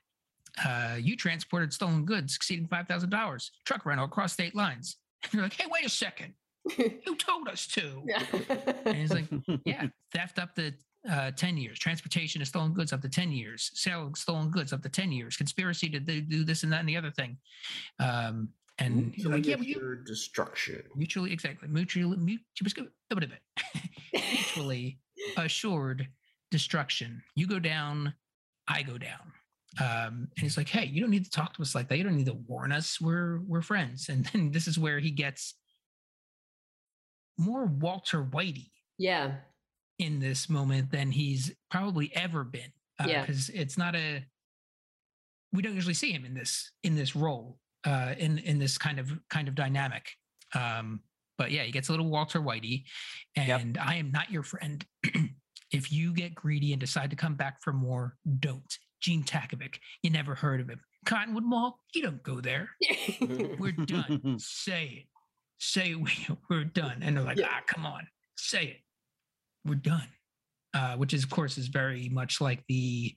Uh, 0.65 0.97
you 0.99 1.15
transported 1.15 1.75
stolen 1.75 2.07
goods 2.07 2.37
exceeding 2.37 2.67
five 2.69 2.89
thousand 2.89 3.11
dollars, 3.11 3.51
truck 3.67 3.85
rental 3.85 4.07
across 4.07 4.33
state 4.33 4.55
lines. 4.55 4.97
And 5.25 5.35
you're 5.35 5.43
like, 5.43 5.61
hey, 5.61 5.67
wait 5.71 5.85
a 5.85 5.91
second. 5.91 6.33
Who 6.77 7.15
told 7.17 7.49
us 7.49 7.67
to? 7.69 8.03
yeah. 8.07 8.23
And 8.87 8.97
he's 8.97 9.13
like, 9.13 9.27
yeah, 9.67 9.89
theft 10.15 10.39
up 10.39 10.55
to 10.55 10.73
uh, 11.11 11.31
10 11.33 11.57
years, 11.57 11.79
transportation 11.79 12.43
of 12.43 12.49
stolen 12.49 12.73
goods 12.73 12.93
up 12.93 13.01
to 13.03 13.09
10 13.09 13.33
years, 13.33 13.71
sale 13.75 14.07
of 14.09 14.17
stolen 14.17 14.51
goods 14.51 14.73
up 14.73 14.83
to 14.83 14.89
10 14.89 15.13
years, 15.13 15.37
conspiracy 15.37 15.89
to 15.89 16.01
do 16.01 16.21
do 16.21 16.45
this 16.45 16.63
and 16.63 16.73
that 16.73 16.81
and 16.81 16.89
the 16.89 16.97
other 16.97 17.11
thing. 17.11 17.37
Um, 17.99 18.51
and 18.81 19.13
he's 19.13 19.27
like, 19.27 19.45
yeah, 19.45 19.57
but 19.57 19.67
you, 19.67 19.75
your 19.81 19.97
destruction. 19.97 20.83
mutually, 20.95 21.33
exactly, 21.33 21.69
mutually, 21.69 22.17
mutually, 22.17 23.29
mutually 24.13 24.99
assured 25.37 26.07
destruction. 26.53 27.23
You 27.35 27.49
go 27.49 27.59
down, 27.59 28.15
I 28.69 28.83
go 28.83 28.97
down. 28.97 29.33
Um, 29.81 30.29
and 30.37 30.41
he's 30.41 30.57
like, 30.57 30.69
hey, 30.69 30.87
you 30.87 31.01
don't 31.01 31.11
need 31.11 31.25
to 31.25 31.31
talk 31.31 31.55
to 31.55 31.63
us 31.63 31.75
like 31.75 31.89
that. 31.89 31.99
You 31.99 32.05
don't 32.05 32.17
need 32.17 32.27
to 32.27 32.39
warn 32.47 32.71
us. 32.71 33.01
We're 33.01 33.41
we're 33.47 33.63
friends. 33.63 34.09
And 34.09 34.25
then 34.27 34.53
this 34.53 34.69
is 34.69 34.79
where 34.79 35.01
he 35.01 35.11
gets 35.11 35.55
more 37.37 37.67
Walter 37.67 38.23
Whitey 38.25 38.71
yeah, 38.99 39.35
in 39.99 40.21
this 40.21 40.49
moment 40.49 40.91
than 40.91 41.11
he's 41.11 41.53
probably 41.71 42.15
ever 42.15 42.45
been. 42.45 42.73
Yeah. 43.07 43.21
because 43.25 43.49
it's 43.51 43.79
not 43.79 43.95
a. 43.95 44.25
We 45.53 45.63
don't 45.63 45.75
usually 45.75 45.95
see 45.95 46.11
him 46.13 46.25
in 46.25 46.35
this 46.35 46.73
in 46.83 46.95
this 46.97 47.15
role, 47.17 47.59
uh, 47.87 48.15
in 48.19 48.39
in 48.39 48.59
this 48.59 48.77
kind 48.77 48.99
of 48.99 49.11
kind 49.31 49.49
of 49.49 49.55
dynamic. 49.55 50.11
Um, 50.55 51.01
but 51.37 51.51
yeah, 51.53 51.63
he 51.63 51.71
gets 51.71 51.89
a 51.89 51.93
little 51.93 52.09
Walter 52.09 52.41
Whitey, 52.41 52.85
Yep. 53.37 53.61
and 53.61 53.79
I 53.79 53.95
am 53.95 54.11
not 54.11 54.31
your 54.31 54.43
friend. 54.43 54.85
if 55.73 55.93
you 55.93 56.13
get 56.13 56.35
greedy 56.35 56.73
and 56.73 56.81
decide 56.81 57.11
to 57.11 57.17
come 57.17 57.35
back 57.37 57.63
for 57.63 57.73
more, 57.73 58.17
don't. 58.41 58.77
Gene 59.01 59.23
Takovic, 59.23 59.77
you 60.03 60.11
never 60.11 60.35
heard 60.35 60.61
of 60.61 60.69
him. 60.69 60.81
Cottonwood 61.07 61.45
Mall, 61.45 61.79
you 61.95 62.03
don't 62.03 62.23
go 62.25 62.41
there. 62.41 62.71
We're 63.59 63.71
done. 63.73 64.37
Say 64.41 65.05
it. 65.05 65.07
Say 65.61 65.95
we, 65.95 66.11
we're 66.51 66.65
done. 66.65 66.99
And 67.03 67.17
they're 67.17 67.25
like, 67.25 67.39
Yeah. 67.39 67.47
ah, 67.51 67.61
come 67.67 67.87
on, 67.87 68.07
say 68.37 68.65
it. 68.65 68.77
We're 69.65 69.75
done. 69.77 70.09
Uh, 70.75 70.97
which 70.97 71.15
is, 71.15 71.25
of 71.25 71.31
course, 71.31 71.57
is 71.59 71.69
very 71.69 72.09
much 72.09 72.41
like 72.41 72.63
the 72.69 73.15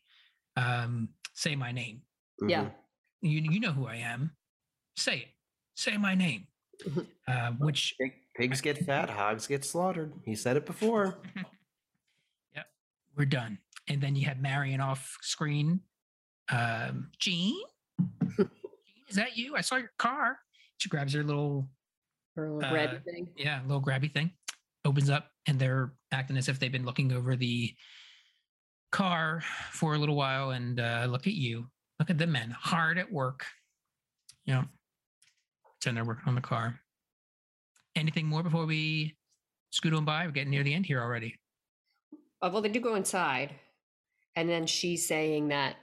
um, 0.57 1.09
say 1.33 1.55
my 1.55 1.71
name. 1.71 2.01
yeah. 2.47 2.69
You, 3.21 3.39
you 3.41 3.59
know 3.59 3.71
who 3.71 3.85
I 3.85 3.97
am. 3.97 4.31
Say 4.97 5.17
it. 5.17 5.27
Say 5.75 5.95
my 5.97 6.15
name. 6.15 6.47
Mhm. 6.83 7.05
Uh, 7.27 7.51
which 7.59 7.93
Pig- 7.99 8.13
Pigs 8.35 8.61
get 8.61 8.77
fat, 8.79 9.09
hogs 9.09 9.45
get 9.45 9.63
slaughtered. 9.63 10.13
He 10.25 10.35
said 10.35 10.57
it 10.57 10.65
before. 10.65 11.17
Yep, 12.55 12.65
we're 13.17 13.25
done. 13.25 13.59
And 13.87 14.01
then 14.01 14.15
you 14.15 14.25
have 14.25 14.39
Marion 14.39 14.81
off 14.81 15.17
screen. 15.21 15.81
Um, 16.49 17.11
Gene? 17.19 17.55
Gene, 18.37 18.49
is 19.09 19.15
that 19.15 19.37
you? 19.37 19.55
I 19.55 19.61
saw 19.61 19.75
your 19.77 19.91
car. 19.99 20.39
She 20.77 20.89
grabs 20.89 21.13
her 21.13 21.23
little 21.23 21.69
Her 22.35 22.49
little 22.51 22.65
Uh, 22.65 22.71
bread 22.71 23.05
thing. 23.05 23.27
yeah, 23.37 23.61
little 23.65 23.81
grabby 23.81 24.11
thing 24.11 24.31
opens 24.86 25.09
up 25.09 25.27
and 25.47 25.59
they're 25.59 25.93
acting 26.11 26.38
as 26.38 26.49
if 26.49 26.59
they've 26.59 26.71
been 26.71 26.86
looking 26.86 27.11
over 27.11 27.36
the 27.36 27.73
car 28.91 29.43
for 29.71 29.93
a 29.93 29.97
little 29.97 30.15
while 30.15 30.51
and 30.51 30.79
uh, 30.79 31.05
look 31.09 31.27
at 31.27 31.34
you 31.34 31.67
look 31.99 32.09
at 32.09 32.17
the 32.17 32.27
men 32.27 32.49
hard 32.51 32.97
at 32.97 33.11
work 33.11 33.45
you 34.45 34.53
know 34.53 34.63
pretend 35.79 35.95
they're 35.95 36.03
working 36.03 36.27
on 36.27 36.36
the 36.36 36.41
car 36.41 36.79
anything 37.95 38.25
more 38.25 38.43
before 38.43 38.65
we 38.65 39.15
scoot 39.71 39.93
on 39.93 40.05
by? 40.05 40.25
We're 40.25 40.32
getting 40.32 40.51
near 40.51 40.63
the 40.63 40.73
end 40.73 40.86
here 40.86 41.01
already. 41.01 41.39
Uh, 42.41 42.49
well, 42.51 42.61
they 42.61 42.69
do 42.69 42.79
go 42.79 42.95
inside, 42.95 43.53
and 44.36 44.49
then 44.49 44.65
she's 44.65 45.07
saying 45.07 45.49
that 45.49 45.75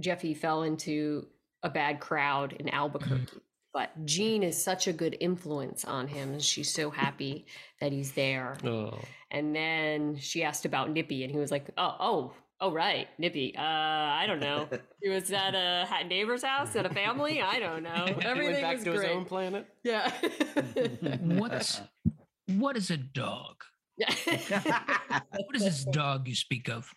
Jeffy 0.00 0.34
fell 0.34 0.62
into 0.62 1.26
a 1.62 1.70
bad 1.70 2.00
crowd 2.00 2.54
in 2.54 2.68
Albuquerque. 2.68 3.40
But 3.72 4.04
Gene 4.04 4.42
is 4.42 4.62
such 4.62 4.86
a 4.86 4.92
good 4.92 5.16
influence 5.18 5.84
on 5.84 6.06
him, 6.06 6.32
and 6.32 6.42
she's 6.42 6.70
so 6.70 6.90
happy 6.90 7.46
that 7.80 7.90
he's 7.90 8.12
there. 8.12 8.58
Oh. 8.64 8.98
And 9.30 9.56
then 9.56 10.16
she 10.16 10.42
asked 10.42 10.66
about 10.66 10.90
Nippy, 10.90 11.24
and 11.24 11.32
he 11.32 11.38
was 11.38 11.50
like, 11.50 11.70
"Oh, 11.78 11.96
oh, 11.98 12.32
oh, 12.62 12.72
right, 12.72 13.08
Nippy. 13.18 13.54
Uh, 13.56 13.62
I 13.62 14.24
don't 14.26 14.40
know. 14.40 14.68
He 15.02 15.08
was 15.08 15.32
at 15.32 15.56
a 15.56 16.04
neighbor's 16.06 16.44
house 16.44 16.76
at 16.76 16.86
a 16.86 16.88
family. 16.88 17.42
I 17.42 17.58
don't 17.58 17.82
know. 17.82 18.06
He 18.06 18.24
went 18.24 18.60
back 18.60 18.76
was 18.76 18.84
to 18.84 18.90
great. 18.92 19.08
his 19.08 19.16
own 19.16 19.24
planet. 19.24 19.66
Yeah. 19.82 20.08
What's 21.20 21.80
what 22.46 22.76
is 22.76 22.90
a 22.92 22.96
dog? 22.96 23.56
What 23.98 25.56
is 25.56 25.64
this 25.64 25.84
dog 25.86 26.28
you 26.28 26.36
speak 26.36 26.68
of? 26.68 26.88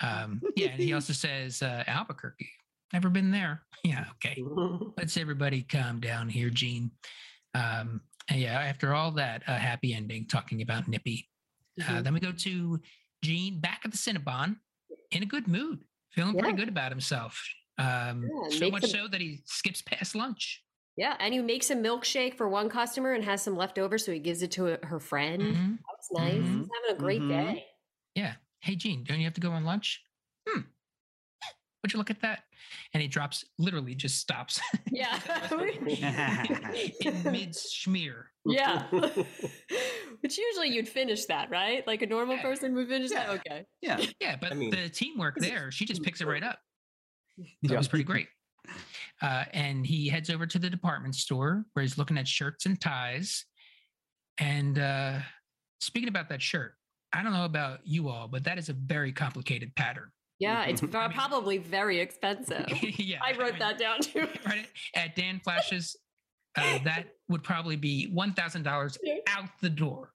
Um, 0.00 0.40
yeah, 0.54 0.68
and 0.68 0.80
he 0.80 0.92
also 0.92 1.12
says 1.12 1.60
uh, 1.60 1.82
Albuquerque. 1.88 2.48
Never 2.92 3.08
been 3.10 3.30
there. 3.30 3.62
Yeah, 3.82 4.04
okay. 4.16 4.36
Let's 4.98 5.16
everybody 5.16 5.62
calm 5.62 6.00
down 6.00 6.28
here, 6.28 6.50
Gene. 6.50 6.90
Um, 7.54 8.02
yeah, 8.30 8.60
after 8.60 8.92
all 8.92 9.10
that, 9.12 9.42
a 9.46 9.56
happy 9.56 9.94
ending 9.94 10.26
talking 10.26 10.60
about 10.60 10.86
Nippy. 10.86 11.30
Uh, 11.80 11.84
Mhm. 11.84 12.04
then 12.04 12.12
we 12.12 12.20
go 12.20 12.30
to 12.30 12.78
Gene 13.24 13.58
back 13.58 13.80
at 13.86 13.90
the 13.92 13.96
Cinnabon 13.96 14.60
in 15.12 15.22
a 15.22 15.26
good 15.26 15.48
mood, 15.48 15.82
feeling 16.12 16.36
pretty 16.38 16.58
good 16.58 16.68
about 16.68 16.92
himself. 16.92 17.42
Um, 17.78 18.28
Yeah, 18.50 18.58
so 18.58 18.70
much 18.70 18.84
so 18.84 19.08
that 19.08 19.18
he 19.22 19.40
skips 19.46 19.80
past 19.80 20.14
lunch. 20.14 20.62
Yeah, 20.98 21.16
and 21.18 21.32
he 21.32 21.40
makes 21.40 21.70
a 21.70 21.74
milkshake 21.74 22.36
for 22.36 22.50
one 22.50 22.68
customer 22.68 23.14
and 23.14 23.24
has 23.24 23.40
some 23.40 23.56
left 23.56 23.78
over, 23.78 23.96
so 23.96 24.12
he 24.12 24.18
gives 24.18 24.42
it 24.42 24.50
to 24.52 24.74
a- 24.74 24.86
her 24.86 25.00
friend. 25.00 25.40
Mhm. 25.42 25.76
That 25.78 25.96
was 25.96 26.08
nice. 26.12 26.34
Mhm. 26.34 26.58
He's 26.58 26.68
having 26.82 26.96
a 26.96 26.98
great 27.00 27.22
Mhm. 27.22 27.28
day. 27.30 27.66
Yeah. 28.14 28.36
Hey, 28.60 28.76
Gene, 28.76 29.04
don't 29.04 29.18
you 29.20 29.24
have 29.24 29.32
to 29.34 29.40
go 29.40 29.52
on 29.52 29.64
lunch? 29.64 30.04
Hmm. 30.46 30.60
Would 31.82 31.92
you 31.92 31.98
look 31.98 32.10
at 32.10 32.20
that? 32.20 32.40
And 32.92 33.00
he 33.02 33.08
drops, 33.08 33.44
literally 33.58 33.94
just 33.94 34.18
stops 34.18 34.60
Yeah. 34.90 35.18
in 35.50 37.22
mid 37.24 37.52
schmear. 37.54 38.24
yeah. 38.44 38.86
Which 40.20 40.36
usually 40.38 40.68
you'd 40.68 40.88
finish 40.88 41.24
that, 41.26 41.50
right? 41.50 41.86
Like 41.86 42.02
a 42.02 42.06
normal 42.06 42.36
Yeah. 42.36 42.42
person 42.42 42.74
would 42.74 42.88
finish 42.88 43.10
that. 43.10 43.30
Okay. 43.30 43.64
yeah. 43.80 43.98
Yeah, 44.20 44.36
but 44.36 44.52
I 44.52 44.54
mean- 44.54 44.70
the 44.70 44.88
teamwork 44.90 45.36
there, 45.38 45.70
she 45.70 45.84
just 45.86 46.02
picks 46.02 46.20
it 46.20 46.26
right 46.26 46.42
up. 46.42 46.58
That 47.38 47.70
Yeah. 47.72 47.78
was 47.78 47.88
pretty 47.88 48.04
great. 48.04 48.28
Uh, 49.22 49.44
and 49.52 49.86
he 49.86 50.08
heads 50.08 50.28
over 50.30 50.46
to 50.46 50.58
the 50.58 50.68
department 50.68 51.14
store 51.14 51.64
where 51.72 51.82
he's 51.82 51.96
looking 51.96 52.18
at 52.18 52.28
shirts 52.28 52.66
and 52.66 52.78
ties. 52.80 53.46
And 54.38 54.78
uh, 54.78 55.20
speaking 55.80 56.08
about 56.10 56.28
that 56.28 56.42
shirt, 56.42 56.74
I 57.12 57.22
don't 57.22 57.32
know 57.32 57.44
about 57.46 57.80
you 57.84 58.08
all, 58.10 58.28
but 58.28 58.44
that 58.44 58.58
is 58.58 58.68
a 58.68 58.72
very 58.74 59.12
complicated 59.12 59.74
pattern. 59.74 60.10
Yeah, 60.40 60.64
it's 60.64 60.82
I 60.94 61.06
mean- 61.06 61.12
probably 61.16 61.58
very 61.58 62.00
expensive. 62.00 62.66
yeah, 62.98 63.18
I 63.24 63.36
wrote 63.38 63.50
mean, 63.52 63.58
that 63.60 63.78
down 63.78 64.00
too. 64.00 64.26
right 64.46 64.66
at 64.96 65.14
Dan 65.14 65.40
Flashes. 65.44 65.96
Uh, 66.58 66.78
that 66.82 67.04
would 67.28 67.44
probably 67.44 67.76
be 67.76 68.10
one 68.12 68.32
thousand 68.32 68.64
dollars 68.64 68.98
out 69.28 69.44
the 69.60 69.70
door, 69.70 70.10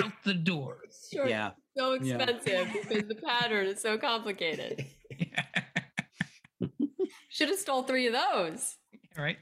out 0.00 0.12
the 0.24 0.34
door. 0.34 0.78
Sure, 1.12 1.26
Yeah. 1.26 1.50
so 1.76 1.94
Yeah. 1.94 2.14
expensive 2.16 2.68
because 2.72 3.08
the 3.08 3.16
pattern 3.16 3.66
is 3.66 3.80
so 3.82 3.98
complicated. 3.98 4.86
Should 7.30 7.48
have 7.48 7.58
stole 7.58 7.82
three 7.82 8.06
of 8.06 8.12
those. 8.12 8.76
All 9.18 9.24
right. 9.24 9.38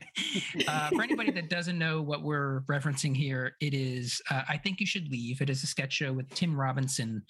Uh, 0.67 0.89
for 0.89 1.03
anybody 1.03 1.31
that 1.31 1.51
doesn't 1.51 1.79
know 1.79 2.01
what 2.01 2.23
we're 2.23 2.61
referencing 2.63 3.15
here, 3.15 3.53
it 3.61 3.75
is 3.75 4.21
uh, 4.31 4.43
I 4.49 4.57
Think 4.57 4.81
You 4.81 4.87
Should 4.87 5.11
Leave. 5.11 5.43
It 5.43 5.51
is 5.51 5.63
a 5.63 5.67
sketch 5.67 5.93
show 5.93 6.11
with 6.13 6.29
Tim 6.35 6.59
Robinson 6.59 7.23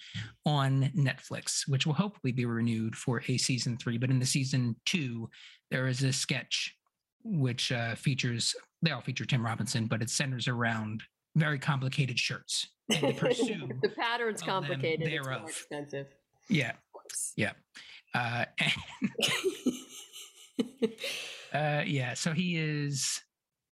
on 0.45 0.89
Netflix, 0.95 1.67
which 1.67 1.85
will 1.85 1.93
hopefully 1.93 2.31
be 2.31 2.45
renewed 2.45 2.95
for 2.95 3.21
a 3.27 3.37
season 3.37 3.77
three. 3.77 3.97
But 3.97 4.09
in 4.09 4.19
the 4.19 4.25
season 4.25 4.77
two, 4.85 5.29
there 5.69 5.87
is 5.87 6.01
a 6.03 6.13
sketch 6.13 6.75
which 7.23 7.73
uh, 7.73 7.95
features, 7.95 8.55
they 8.81 8.91
all 8.91 9.01
feature 9.01 9.25
Tim 9.25 9.45
Robinson, 9.45 9.87
but 9.87 10.01
it 10.01 10.09
centers 10.09 10.47
around 10.47 11.03
very 11.35 11.59
complicated 11.59 12.17
shirts. 12.17 12.69
And 12.89 13.09
the 13.09 13.13
pursuit. 13.19 13.73
the 13.81 13.89
pattern's 13.89 14.39
them 14.39 14.49
complicated. 14.49 15.07
It's 15.07 15.25
more 15.25 15.33
thereof. 15.33 15.49
expensive. 15.49 16.07
yeah. 16.47 16.69
Of 16.69 16.75
course. 16.93 17.33
Uh, 21.53 21.83
yeah, 21.85 22.13
so 22.13 22.33
he 22.33 22.57
is 22.57 23.21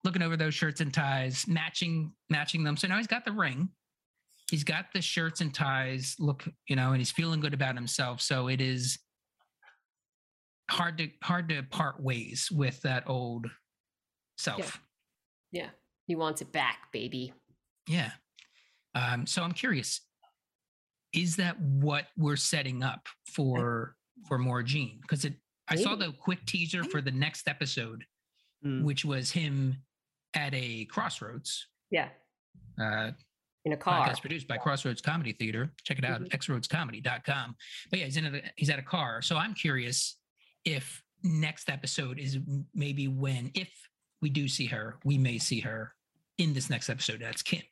looking 0.05 0.23
over 0.23 0.37
those 0.37 0.55
shirts 0.55 0.81
and 0.81 0.93
ties, 0.93 1.47
matching 1.49 2.13
matching 2.31 2.65
them. 2.65 2.77
So 2.77 2.89
now 2.89 2.97
he's 2.97 3.07
got 3.07 3.25
the 3.25 3.33
ring, 3.33 3.69
he's 4.51 4.65
got 4.65 4.87
the 4.95 5.03
shirts 5.03 5.41
and 5.41 5.53
ties. 5.53 6.17
Look, 6.19 6.45
you 6.69 6.77
know, 6.77 6.91
and 6.91 6.99
he's 6.99 7.11
feeling 7.11 7.41
good 7.41 7.55
about 7.55 7.75
himself. 7.75 8.21
So 8.21 8.49
it 8.49 8.61
is 8.61 8.99
hard 10.71 10.99
to 10.99 11.09
hard 11.23 11.49
to 11.51 11.63
part 11.65 12.03
ways 12.03 12.49
with 12.51 12.81
that 12.83 13.05
old 13.07 13.47
self. 14.39 14.81
Yeah. 15.53 15.63
yeah, 15.63 15.69
he 16.07 16.15
wants 16.15 16.41
it 16.43 16.53
back, 16.53 16.79
baby. 16.93 17.33
Yeah. 17.89 18.11
Um, 18.95 19.27
so 19.27 19.43
I'm 19.43 19.53
curious, 19.53 20.01
is 21.13 21.37
that 21.37 21.61
what 21.61 22.07
we're 22.17 22.37
setting 22.37 22.83
up 22.83 23.07
for 23.33 23.95
for 24.29 24.39
more 24.39 24.63
Gene? 24.63 24.99
Because 25.03 25.25
it 25.25 25.35
I 25.69 25.77
saw 25.77 25.95
the 25.97 26.13
quick 26.13 26.45
teaser 26.47 26.85
for 26.85 27.01
the 27.01 27.11
next 27.11 27.49
episode, 27.49 28.05
Mm. 28.65 28.83
which 28.85 29.05
was 29.05 29.31
him 29.33 29.83
at 30.35 30.55
a 30.55 30.87
crossroads. 30.87 31.67
Yeah, 31.91 32.09
Uh, 32.79 33.13
in 33.65 33.73
a 33.73 33.77
car. 33.77 34.07
podcast 34.09 34.21
produced 34.21 34.47
by 34.49 34.57
Crossroads 34.59 35.01
Comedy 35.03 35.33
Theater. 35.33 35.73
Check 35.85 35.99
it 35.99 36.05
out, 36.05 36.23
Mhm. 36.23 36.29
xroadscomedy.com. 36.31 37.57
But 37.91 37.99
yeah, 37.99 38.05
he's 38.07 38.17
in 38.17 38.35
a, 38.35 38.53
he's 38.57 38.71
at 38.71 38.79
a 38.79 38.83
car. 38.83 39.23
So 39.23 39.37
I'm 39.37 39.55
curious 39.55 40.19
if 40.65 41.03
next 41.23 41.69
episode 41.71 42.19
is 42.19 42.39
maybe 42.75 43.09
when, 43.09 43.51
if 43.55 43.71
we 44.21 44.31
do 44.31 44.49
see 44.49 44.67
her, 44.67 44.99
we 45.05 45.19
may 45.19 45.39
see 45.39 45.61
her 45.61 45.95
in 46.39 46.53
this 46.55 46.71
next 46.71 46.89
episode. 46.89 47.21
That's 47.21 47.43
Kim. 47.43 47.63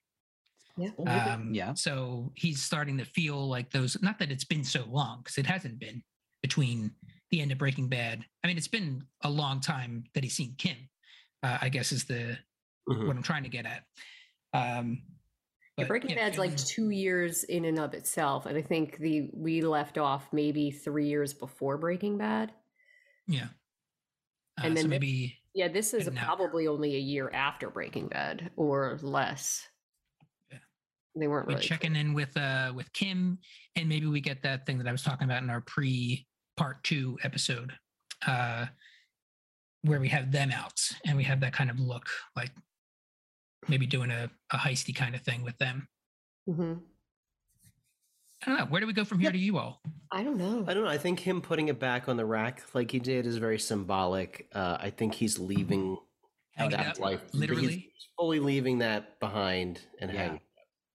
Yeah. 0.76 0.90
Um, 1.06 1.54
Yeah. 1.54 1.74
So 1.74 2.32
he's 2.36 2.62
starting 2.62 2.98
to 2.98 3.04
feel 3.04 3.48
like 3.48 3.70
those, 3.70 4.00
not 4.02 4.18
that 4.18 4.30
it's 4.32 4.44
been 4.44 4.64
so 4.64 4.84
long, 4.86 5.18
because 5.22 5.38
it 5.38 5.46
hasn't 5.46 5.78
been 5.78 6.02
between 6.42 6.94
the 7.34 7.40
end 7.42 7.50
of 7.50 7.58
Breaking 7.58 7.88
Bad. 7.88 8.24
I 8.44 8.46
mean, 8.46 8.56
it's 8.56 8.68
been 8.68 9.04
a 9.22 9.30
long 9.30 9.60
time 9.60 10.04
that 10.14 10.22
he's 10.22 10.36
seen 10.36 10.54
Kim, 10.56 10.76
uh, 11.42 11.58
I 11.60 11.68
guess 11.68 11.90
is 11.90 12.04
the, 12.04 12.38
Mhm. 12.88 13.06
what 13.08 13.16
I'm 13.16 13.22
trying 13.24 13.42
to 13.42 13.48
get 13.48 13.66
at. 13.66 13.84
Um, 14.52 15.02
Yeah, 15.76 15.84
but, 15.84 15.88
Breaking 15.88 16.10
yeah, 16.10 16.16
Bad's 16.28 16.38
like 16.38 16.56
two 16.56 16.90
years 16.90 17.42
in 17.42 17.64
and 17.64 17.80
of 17.80 17.94
itself, 17.94 18.46
and 18.46 18.56
I 18.56 18.62
think 18.62 18.98
the 18.98 19.28
we 19.32 19.60
left 19.62 19.98
off 19.98 20.32
maybe 20.32 20.70
three 20.70 21.08
years 21.08 21.34
before 21.34 21.76
Breaking 21.78 22.16
Bad. 22.16 22.54
Yeah. 23.26 23.48
Uh, 24.56 24.62
And 24.62 24.62
so 24.62 24.62
then 24.62 24.74
this- 24.74 24.86
maybe 24.86 25.40
Yeah, 25.56 25.66
this 25.68 25.92
is 25.94 26.06
And 26.08 26.14
now- 26.16 26.24
probably 26.26 26.66
only 26.68 26.94
a 26.94 27.00
year 27.00 27.28
after 27.30 27.70
Breaking 27.70 28.06
Bad 28.08 28.52
or 28.56 28.98
less. 29.02 29.68
Yeah. 30.52 30.58
They 31.16 31.26
weren't 31.28 31.46
we're 31.48 31.54
really 31.54 31.66
checking 31.66 31.96
in 31.96 32.12
with 32.14 32.36
uh 32.36 32.72
with 32.74 32.92
Kim, 32.92 33.38
and 33.74 33.88
maybe 33.88 34.06
we 34.06 34.20
get 34.20 34.42
that 34.42 34.66
thing 34.66 34.78
that 34.78 34.86
I 34.86 34.92
was 34.92 35.02
talking 35.02 35.24
about 35.24 35.42
in 35.42 35.50
our 35.50 35.60
pre 35.62 36.24
part 36.56 36.82
two 36.84 37.18
episode, 37.22 37.72
uh, 38.26 38.66
where 39.82 40.00
we 40.00 40.08
have 40.08 40.32
them 40.32 40.50
out 40.50 40.80
and 41.06 41.16
we 41.16 41.24
have 41.24 41.40
that 41.40 41.52
kind 41.52 41.70
of 41.70 41.78
look, 41.78 42.08
like 42.36 42.50
maybe 43.68 43.86
doing 43.86 44.10
a, 44.10 44.30
a 44.52 44.56
heisty 44.56 44.94
kind 44.94 45.14
of 45.14 45.22
thing 45.22 45.42
with 45.42 45.56
them. 45.58 45.88
Mhm. 46.48 46.80
I 48.42 48.46
don't 48.50 48.58
know. 48.58 48.66
Where 48.66 48.80
do 48.80 48.86
we 48.86 48.92
go 48.92 49.04
from 49.06 49.20
here 49.20 49.32
to 49.32 49.38
you 49.38 49.56
all? 49.56 49.80
I 50.12 50.22
don't 50.22 50.36
know. 50.36 50.64
I 50.68 50.74
don't 50.74 50.84
know. 50.84 50.90
I 50.90 50.98
think 50.98 51.18
him 51.20 51.40
putting 51.40 51.68
it 51.68 51.80
back 51.80 52.08
on 52.10 52.18
the 52.18 52.26
rack 52.26 52.62
like 52.74 52.90
he 52.90 52.98
did 52.98 53.24
is 53.26 53.38
very 53.38 53.58
symbolic. 53.58 54.48
Uh, 54.54 54.76
I 54.78 54.90
think 54.90 55.14
he's 55.14 55.38
leaving 55.38 55.96
Hang 56.52 56.68
it 56.70 56.76
that 56.76 56.86
up, 56.88 56.98
life. 56.98 57.20
he's 57.32 57.40
literally. 57.40 57.90
fully 58.18 58.40
leaving 58.40 58.78
that 58.78 59.18
behind 59.18 59.80
and 59.98 60.12
Yeah. 60.12 60.18
hanging. 60.24 60.40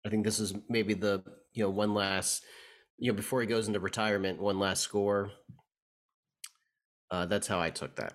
I 0.05 0.09
think 0.09 0.23
this 0.25 0.39
is 0.39 0.53
maybe 0.69 0.93
the 0.93 1.23
you 1.53 1.63
know 1.63 1.69
one 1.71 1.93
last 1.95 2.45
you 2.99 3.11
know 3.11 3.15
before 3.15 3.41
he 3.41 3.47
goes 3.47 3.67
into 3.67 3.79
retirement, 3.79 4.39
one 4.39 4.59
last 4.59 4.81
score. 4.81 5.31
Uh, 7.09 7.25
that's 7.25 7.47
how 7.47 7.59
I 7.59 7.69
took 7.69 7.95
that. 7.95 8.13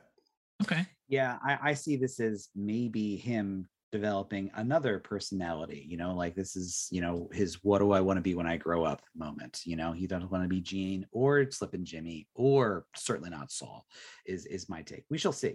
Okay. 0.63 0.87
Yeah, 1.09 1.39
I, 1.45 1.71
I 1.71 1.75
see 1.75 1.97
this 1.97 2.21
as 2.21 2.49
maybe 2.55 3.17
him 3.17 3.69
developing 3.91 4.51
another 4.55 4.99
personality. 4.99 5.87
You 5.89 5.97
know, 5.97 6.15
like 6.15 6.35
this 6.35 6.55
is, 6.55 6.89
you 6.91 7.01
know, 7.01 7.29
his 7.33 7.63
what 7.63 7.79
do 7.79 7.93
I 7.93 8.01
want 8.01 8.19
to 8.19 8.23
be 8.23 8.35
when 8.35 8.47
I 8.47 8.57
grow 8.57 8.85
up 8.85 9.03
moment. 9.17 9.63
You 9.65 9.77
know, 9.77 9.93
he 9.93 10.07
doesn't 10.07 10.31
want 10.31 10.45
to 10.45 10.49
be 10.49 10.61
Gene 10.61 11.07
or 11.13 11.51
Slippin' 11.51 11.85
Jimmy 11.85 12.29
or 12.35 12.87
certainly 12.95 13.31
not 13.31 13.51
Saul, 13.51 13.87
is 14.27 14.47
is 14.47 14.69
my 14.69 14.83
take. 14.83 15.05
We 15.11 15.19
shall 15.19 15.33
see. 15.33 15.55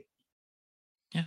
Yeah. 1.13 1.25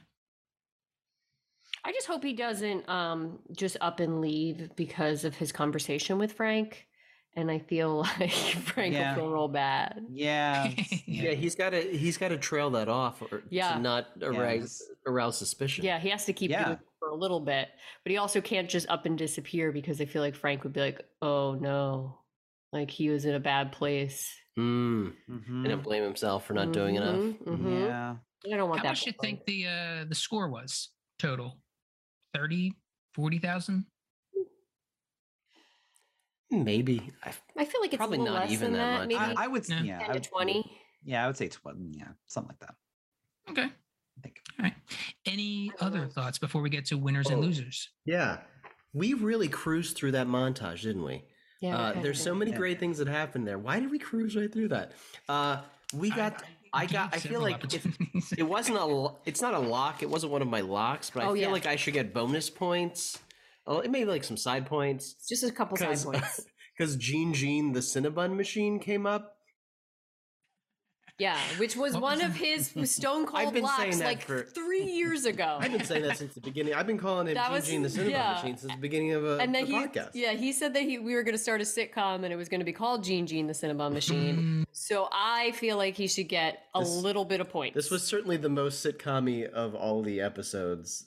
I 1.84 1.92
just 1.92 2.06
hope 2.06 2.24
he 2.24 2.32
doesn't 2.32 2.88
um 2.88 3.38
just 3.56 3.76
up 3.80 4.00
and 4.00 4.20
leave 4.20 4.70
because 4.76 5.24
of 5.24 5.34
his 5.34 5.52
conversation 5.52 6.18
with 6.18 6.32
Frank. 6.32 6.86
And 7.34 7.50
I 7.50 7.58
feel 7.60 7.98
like 8.20 8.30
Frank 8.30 8.94
Yeah. 8.94 9.14
will 9.14 9.22
feel 9.22 9.32
real 9.32 9.48
bad. 9.48 10.06
Yeah. 10.10 10.70
Yeah, 11.06 11.32
he's 11.32 11.54
got 11.54 11.70
to 11.70 11.80
he's 11.80 12.18
got 12.18 12.28
to 12.28 12.38
trail 12.38 12.70
that 12.70 12.88
off 12.88 13.22
or 13.22 13.42
Yeah. 13.50 13.74
to 13.76 13.80
not 13.80 14.08
Yeah, 14.20 14.66
arouse 15.06 15.38
suspicion. 15.38 15.84
Yeah, 15.84 15.98
he 15.98 16.08
has 16.10 16.24
to 16.26 16.32
keep 16.32 16.50
Yeah. 16.50 16.64
doing 16.64 16.76
it 16.76 16.88
for 16.98 17.08
a 17.08 17.14
little 17.16 17.40
bit, 17.40 17.68
but 18.04 18.10
he 18.10 18.16
also 18.18 18.40
can't 18.40 18.68
just 18.68 18.88
up 18.88 19.06
and 19.06 19.16
disappear 19.16 19.72
because 19.72 20.00
I 20.00 20.04
feel 20.04 20.22
like 20.22 20.34
Frank 20.34 20.64
would 20.64 20.72
be 20.72 20.80
like, 20.80 21.00
"Oh 21.20 21.54
no, 21.54 22.20
like 22.72 22.90
he 22.90 23.08
was 23.10 23.24
in 23.24 23.34
a 23.34 23.40
bad 23.40 23.72
place." 23.72 24.38
Mm. 24.58 25.14
Mhm. 25.28 25.72
And 25.72 25.82
blame 25.82 26.02
himself 26.02 26.46
for 26.46 26.52
not 26.54 26.72
doing 26.72 26.96
enough. 26.96 27.20
Mhm, 27.20 27.44
mhm. 27.44 27.80
Yeah. 27.86 28.16
I 28.52 28.56
don't 28.56 28.68
want 28.68 28.80
How 28.80 28.84
that. 28.84 28.88
much 28.90 29.04
do 29.04 29.10
you 29.10 29.16
think 29.20 29.44
the 29.46 29.66
uh 29.66 30.04
the 30.04 30.14
score 30.14 30.48
was 30.48 30.90
total? 31.18 31.62
30, 32.34 32.72
40,000? 33.14 33.86
Maybe. 36.52 37.10
I, 37.24 37.32
I 37.56 37.64
feel 37.64 37.80
like 37.80 37.92
it's 37.92 37.96
Probably 37.98 38.18
a 38.18 38.22
not 38.22 38.34
less 38.42 38.50
even 38.52 38.72
than 38.72 38.80
that 38.80 38.86
that. 38.92 38.98
much. 39.00 39.08
Maybe 39.08 39.36
I, 39.38 39.44
I 39.44 39.46
would. 39.48 39.62
s- 39.62 39.70
Yeah. 39.70 39.82
Yeah. 39.82 39.98
10 40.00 40.10
I 40.10 40.12
to 40.14 40.20
20. 40.20 40.72
Yeah, 41.04 41.24
I 41.24 41.26
would 41.26 41.36
say 41.36 41.48
twenty. 41.48 41.98
Yeah, 41.98 42.08
something 42.26 42.54
like 42.54 42.60
that. 42.60 42.74
Okay. 43.50 43.64
I 43.64 44.20
think. 44.22 44.36
All 44.58 44.62
right. 44.64 44.74
Any 45.26 45.72
other 45.80 46.02
know. 46.02 46.08
thoughts 46.08 46.38
before 46.38 46.62
we 46.62 46.70
get 46.70 46.84
to 46.86 46.96
winners 46.98 47.26
and 47.28 47.38
Oh. 47.38 47.40
losers? 47.46 47.88
yeah. 48.04 48.38
We 48.94 49.14
really 49.14 49.48
cruised 49.48 49.96
through 49.96 50.12
that 50.12 50.26
montage, 50.26 50.82
didn't 50.82 51.02
we? 51.02 51.24
Yeah, 51.62 51.78
uh, 51.78 51.90
okay. 51.92 52.02
there's 52.02 52.22
so 52.22 52.34
many 52.34 52.50
Yeah. 52.50 52.58
great 52.58 52.78
things 52.78 52.98
that 52.98 53.08
happened 53.08 53.48
there. 53.48 53.58
Why 53.58 53.80
did 53.80 53.90
we 53.90 53.98
cruise 53.98 54.36
right 54.36 54.52
through 54.52 54.68
that? 54.68 54.92
Uh, 55.28 55.62
we 55.94 56.10
got. 56.10 56.42
I, 56.74 56.86
got. 56.86 57.14
I 57.14 57.18
feel 57.18 57.40
like 57.40 57.64
if, 57.74 57.86
it 58.38 58.42
wasn't 58.42 58.76
a. 58.78 59.08
It's 59.24 59.40
not 59.40 59.54
a 59.54 59.58
lock. 59.58 60.02
It 60.02 60.10
wasn't 60.10 60.30
one 60.32 60.42
of 60.42 60.48
my 60.48 60.60
locks, 60.60 61.08
but 61.10 61.22
I 61.22 61.26
Oh, 61.26 61.32
feel 61.32 61.42
yeah. 61.42 61.48
like 61.48 61.66
I 61.66 61.76
should 61.76 61.94
get 61.94 62.12
bonus 62.14 62.48
points. 62.50 63.18
Oh, 63.66 63.78
it 63.80 63.90
may 63.90 64.00
be 64.00 64.10
like 64.10 64.24
some 64.24 64.36
side 64.36 64.66
points 64.66 65.14
just 65.28 65.44
a 65.44 65.50
couple 65.52 65.76
side 65.76 65.98
points. 66.04 66.40
because 66.76 66.96
Gene 66.96 67.32
Gene 67.32 67.72
the 67.72 67.80
Cinnabon 67.80 68.36
machine 68.36 68.78
came 68.80 69.06
up. 69.06 69.36
Yeah, 71.18 71.38
which 71.58 71.76
was 71.76 71.96
one 71.96 72.20
of 72.22 72.34
his 72.46 72.72
Stone 72.84 73.26
Cold 73.26 73.52
been 73.52 73.64
saying 73.66 73.76
blocks 73.90 73.98
that 73.98 74.04
like 74.04 74.22
for- 74.22 74.42
three 74.42 74.82
years 74.84 75.24
ago. 75.24 75.58
I've 75.60 75.70
been 75.70 75.84
saying 75.84 76.02
that 76.02 76.16
since 76.16 76.34
the 76.34 76.40
beginning. 76.40 76.74
I've 76.74 76.86
been 76.86 76.98
calling 76.98 77.28
it 77.28 77.34
That 77.34 77.44
Gene 77.48 77.52
was- 77.52 77.66
Gene 77.68 77.82
the 77.82 77.88
Cinnabon 78.10 78.10
yeah. 78.10 78.32
machine 78.32 78.56
since 78.56 78.72
the 78.72 78.80
beginning 78.80 79.12
of 79.12 79.24
a, 79.24 79.36
and 79.38 79.54
then 79.54 79.66
the 79.66 79.70
he, 79.70 79.86
podcast. 79.86 80.10
yeah, 80.14 80.32
he 80.32 80.52
said 80.52 80.74
that 80.74 80.82
he 80.82 80.98
we 80.98 81.14
were 81.14 81.22
going 81.22 81.34
to 81.36 81.42
start 81.42 81.60
a 81.60 81.64
sitcom 81.64 82.24
and 82.24 82.32
it 82.32 82.36
was 82.36 82.48
going 82.48 82.60
to 82.60 82.64
be 82.66 82.72
called 82.72 83.04
Gene 83.04 83.26
Gene 83.26 83.46
the 83.46 83.52
Cinnabon 83.52 83.92
Machine. 83.92 84.36
Mm, 84.36 84.66
So 84.72 85.08
I 85.12 85.52
feel 85.52 85.76
like 85.76 85.94
he 85.96 86.08
should 86.08 86.28
get 86.28 86.64
a 86.74 86.80
This- 86.80 86.88
little 86.88 87.24
bit 87.26 87.40
of 87.40 87.48
points. 87.50 87.74
This 87.76 87.90
was 87.90 88.02
certainly 88.04 88.38
the 88.38 88.48
most 88.48 88.84
sitcom 88.84 89.48
of 89.50 89.74
all 89.76 90.02
the 90.02 90.22
episodes. 90.22 91.04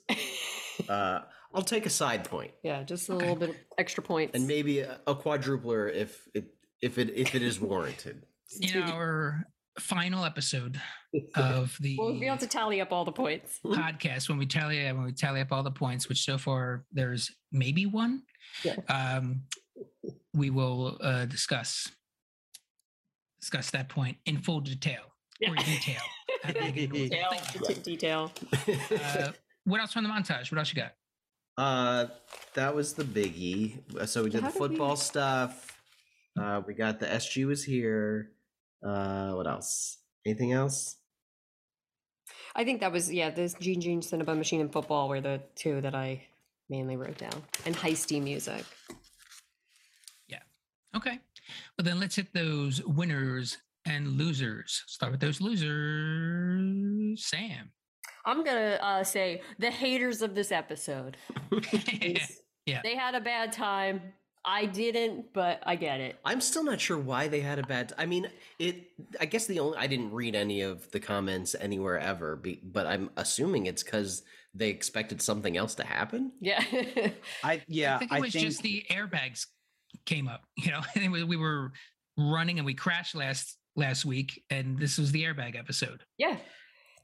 uh, 0.88 1.22
I'll 1.56 1.62
take 1.64 1.86
a 1.86 1.89
side 1.89 2.26
point. 2.30 2.51
yeah, 2.64 2.84
just 2.84 3.10
a 3.10 3.14
Okay. 3.14 3.26
little 3.26 3.39
bit 3.39 3.49
of 3.49 3.56
extra 3.78 4.03
points. 4.03 4.36
and 4.36 4.45
maybe 4.47 4.80
a, 4.80 4.99
a 5.08 5.16
quadrupler 5.16 5.93
if 5.93 6.28
it 6.34 6.45
if 6.82 6.97
it 6.97 7.12
if 7.16 7.34
it 7.36 7.41
is 7.41 7.60
warranted. 7.60 8.26
in 8.62 8.82
our 8.84 9.45
final 9.80 10.24
episode 10.24 10.80
of 11.36 11.76
the 11.82 11.97
we'll 11.99 12.18
be 12.20 12.28
able 12.28 12.38
to 12.38 12.47
tally 12.47 12.80
up 12.82 12.91
all 12.93 13.06
the 13.06 13.12
points. 13.12 13.60
podcast 13.66 14.30
when 14.30 14.38
we 14.38 14.45
tally 14.45 14.84
when 14.86 15.03
we 15.03 15.12
tally 15.14 15.41
up 15.41 15.51
all 15.51 15.64
the 15.64 15.72
points, 15.72 16.08
which 16.10 16.24
so 16.24 16.38
far 16.38 16.86
there's 16.91 17.32
maybe 17.51 17.86
one. 17.86 18.22
Yeah. 18.64 18.76
Um, 18.89 19.43
we 20.34 20.49
will 20.49 20.97
uh, 21.01 21.26
discuss 21.26 21.89
discuss 23.39 23.72
that 23.72 23.89
point 23.89 24.18
in 24.26 24.38
full 24.39 24.60
detail 24.62 25.01
or 25.47 25.56
detail. 25.56 26.01
I 26.43 26.51
think 26.51 26.78
it 26.78 26.91
was- 26.91 27.01
detail, 27.10 27.32
detail. 27.84 28.32
Uh, 29.03 29.32
what 29.66 29.82
else 29.82 29.93
from 29.93 30.03
the 30.03 30.10
montage? 30.10 30.51
What 30.51 30.60
else 30.60 30.72
you 30.74 30.82
got? 30.82 30.93
Uh, 31.58 32.08
that 32.53 32.76
was 32.76 32.93
the 32.93 33.03
biggie. 33.03 33.80
Uh, 33.99 34.06
So 34.06 34.24
we 34.24 34.30
did 34.30 34.41
How 34.41 34.47
the 34.49 34.53
did 34.53 34.62
we- 34.62 34.68
football 34.68 34.95
stuff. 34.95 35.72
Uh, 36.38 36.62
we 36.68 36.74
got 36.74 36.99
the 36.99 37.06
SG 37.08 37.45
was 37.47 37.64
here. 37.64 38.32
Uh, 38.84 39.32
what 39.34 39.47
else? 39.47 39.99
Anything 40.26 40.51
else? 40.51 40.97
I 42.56 42.64
think 42.66 42.80
that 42.82 42.91
was 42.91 43.12
yeah. 43.12 43.30
This 43.30 43.53
Gene 43.53 43.80
Gene 43.82 44.01
Cinnabon 44.01 44.38
Machine 44.38 44.62
and 44.62 44.72
football 44.72 45.08
were 45.10 45.22
the 45.22 45.41
two 45.56 45.80
that 45.82 45.95
I 45.95 46.24
mainly 46.70 46.97
wrote 46.97 47.18
down, 47.18 47.43
and 47.66 47.76
heisty 47.76 48.22
music. 48.22 48.66
Yeah. 50.28 50.39
Okay. 50.95 51.20
Well, 51.78 51.84
then 51.86 51.99
let's 51.99 52.16
hit 52.16 52.34
those 52.34 52.84
winners 52.84 53.58
and 53.86 54.18
losers. 54.18 54.84
Start 54.88 55.12
with 55.12 55.22
those 55.22 55.39
losers. 55.41 57.24
Sam. 57.26 57.72
I'm 58.26 58.43
gonna 58.43 58.80
uh, 58.82 59.03
say 59.03 59.41
the 59.59 59.71
haters 59.71 60.21
of 60.21 60.36
this 60.36 60.51
episode. 60.51 61.17
is 62.01 62.41
Yeah. 62.65 62.82
They 62.84 62.95
had 62.95 63.15
a 63.15 63.21
bad 63.21 63.51
time. 63.51 64.01
I 64.43 64.65
didn't, 64.65 65.34
but 65.34 65.61
I 65.65 65.76
get 65.76 65.99
it. 65.99 66.19
I'm 66.23 66.39
still 66.39 66.63
not 66.63 66.80
sure 66.80 66.97
why 66.97 67.28
they 67.28 67.39
had 67.41 67.57
a 67.57 67.63
bad. 67.63 67.93
I 67.97 68.05
mean, 68.05 68.30
it. 68.59 68.91
I 69.19 69.26
guess 69.26 69.47
the 69.47 69.59
only 69.59 69.78
I 69.78 69.88
didn't 69.88 70.11
read 70.11 70.36
any 70.36 70.61
of 70.61 70.89
the 70.91 70.99
comments 70.99 71.55
anywhere 71.59 71.99
ever, 71.99 72.36
be, 72.36 72.61
but 72.63 72.86
I'm 72.86 73.09
assuming 73.17 73.65
it's 73.65 73.84
because 73.84 74.23
they 74.53 74.69
expected 74.69 75.21
something 75.21 75.57
else 75.57 75.76
to 75.76 75.86
happen. 75.86 76.32
Yeah. 76.41 76.63
I 77.43 77.61
yeah. 77.67 77.95
I 77.95 77.99
think 77.99 78.11
it 78.13 78.21
was 78.21 78.34
just 78.34 78.61
the 78.61 78.86
airbags 78.91 79.47
came 80.05 80.28
up. 80.28 80.43
You 80.57 80.71
know, 80.71 80.82
and 80.95 81.11
we, 81.11 81.23
we 81.23 81.38
were 81.38 81.71
running 82.17 82.59
and 82.59 82.65
we 82.65 82.76
crashed 82.76 83.15
last 83.15 83.57
last 83.76 84.05
week, 84.05 84.43
and 84.51 84.78
this 84.78 84.97
was 84.97 85.11
the 85.11 85.23
airbag 85.23 85.57
episode. 85.57 86.03
yeah. 86.17 86.38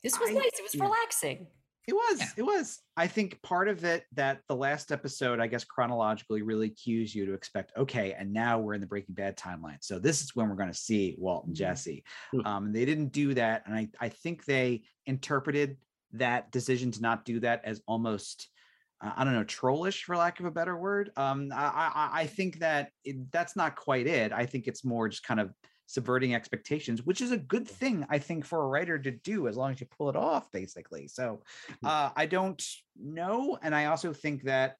This 0.04 0.20
was 0.20 0.30
I- 0.30 0.34
nice. 0.34 0.52
It 0.60 0.64
was 0.64 0.76
yeah. 0.76 0.84
relaxing. 0.84 1.47
It 1.88 1.93
was. 1.95 2.20
Yeah. 2.20 2.28
It 2.38 2.41
was. 2.43 2.80
I 2.95 3.08
think 3.08 3.41
part 3.41 3.68
of 3.68 3.84
it 3.84 4.06
that 4.14 4.41
the 4.47 4.56
last 4.56 4.91
episode, 4.91 5.39
I 5.39 5.47
guess 5.47 5.64
chronologically, 5.64 6.43
really 6.43 6.70
cues 6.70 7.14
you 7.16 7.26
to 7.26 7.34
expect. 7.34 7.72
Okay, 7.76 8.14
and 8.14 8.32
now 8.32 8.60
we're 8.60 8.76
in 8.76 8.82
the 8.82 8.88
Breaking 8.88 9.16
Bad 9.16 9.36
timeline, 9.36 9.78
so 9.82 9.97
this 9.97 10.22
is 10.22 10.36
when 10.36 10.47
we're 10.47 10.56
going 10.56 10.70
to 10.72 10.78
see 10.78 11.16
Walt 11.18 11.45
and 11.47 11.56
Mhm. 11.56 11.58
Jesse. 11.58 12.04
Hmm. 12.32 12.45
Um, 12.45 12.66
and 12.68 12.76
they 12.76 12.86
didn't 12.86 13.08
do 13.12 13.34
that, 13.34 13.64
and 13.66 13.76
I 13.76 13.89
I 13.99 14.10
think 14.10 14.45
they 14.45 14.84
interpreted 15.08 15.78
that 16.14 16.52
decision 16.52 16.91
to 16.91 17.02
not 17.02 17.26
do 17.26 17.39
that 17.41 17.62
as 17.66 17.82
almost. 17.88 18.47
uh, 19.04 19.12
I 19.16 19.24
don't 19.24 19.34
know, 19.34 19.43
trollish 19.43 20.04
for 20.04 20.16
lack 20.16 20.39
of 20.39 20.45
a 20.45 20.52
better 20.52 20.78
word. 20.78 21.10
Um, 21.18 21.52
I 21.52 21.66
I, 21.66 22.10
I 22.22 22.28
think 22.28 22.60
that 22.60 22.91
it, 23.04 23.32
that's 23.32 23.56
not 23.56 23.76
quite 23.76 24.06
it. 24.06 24.32
I 24.32 24.45
think 24.45 24.68
it's 24.68 24.86
more 24.86 25.10
just 25.10 25.24
kind 25.24 25.39
of 25.39 25.52
subverting 25.92 26.34
expectations, 26.34 27.06
which 27.06 27.20
is 27.20 27.32
a 27.32 27.38
good 27.38 27.68
thing, 27.68 28.06
I 28.10 28.18
think, 28.18 28.46
for 28.46 28.64
a 28.64 28.68
writer 28.68 28.98
to 28.98 29.12
do 29.12 29.48
as 29.48 29.58
long 29.58 29.72
as 29.72 29.82
you 29.82 29.88
pull 29.88 30.10
it 30.10 30.16
off, 30.16 30.50
basically. 30.52 31.08
So 31.10 31.42
uh, 31.84 32.12
I 32.16 32.26
don't 32.26 32.64
know, 32.96 33.58
and 33.62 33.76
I 33.76 33.86
also 33.86 34.14
think 34.14 34.44
that 34.44 34.78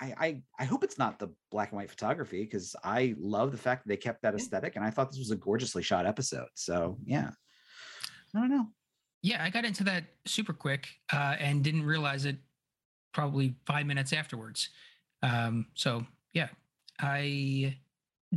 I, 0.00 0.14
I 0.18 0.42
I 0.60 0.64
hope 0.64 0.82
it's 0.82 0.98
not 0.98 1.18
the 1.18 1.28
black 1.50 1.72
and 1.72 1.76
white 1.78 1.90
photography 1.90 2.42
because 2.42 2.74
I 2.82 3.14
love 3.18 3.52
the 3.52 3.58
fact 3.58 3.84
that 3.84 3.88
they 3.88 3.96
kept 3.96 4.22
that 4.22 4.34
aesthetic, 4.34 4.76
and 4.76 4.84
I 4.84 4.90
thought 4.90 5.10
this 5.10 5.18
was 5.18 5.30
a 5.30 5.36
gorgeously 5.36 5.82
shot 5.82 6.06
episode. 6.06 6.48
So 6.54 6.96
yeah, 7.04 7.30
I 8.34 8.40
don't 8.40 8.50
know. 8.50 8.66
Yeah, 9.22 9.42
I 9.44 9.50
got 9.50 9.64
into 9.64 9.84
that 9.84 10.04
super 10.26 10.52
quick 10.52 10.88
uh, 11.12 11.36
and 11.38 11.62
didn't 11.62 11.84
realize 11.84 12.24
it 12.24 12.36
probably 13.12 13.56
five 13.66 13.84
minutes 13.84 14.12
afterwards. 14.12 14.70
Um, 15.22 15.66
so 15.74 16.06
yeah, 16.32 16.48
I 17.00 17.76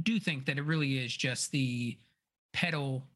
do 0.02 0.20
think 0.20 0.46
that 0.46 0.58
it 0.58 0.64
really 0.64 0.98
is 1.04 1.16
just 1.16 1.52
the 1.52 1.98
pedal 2.54 3.08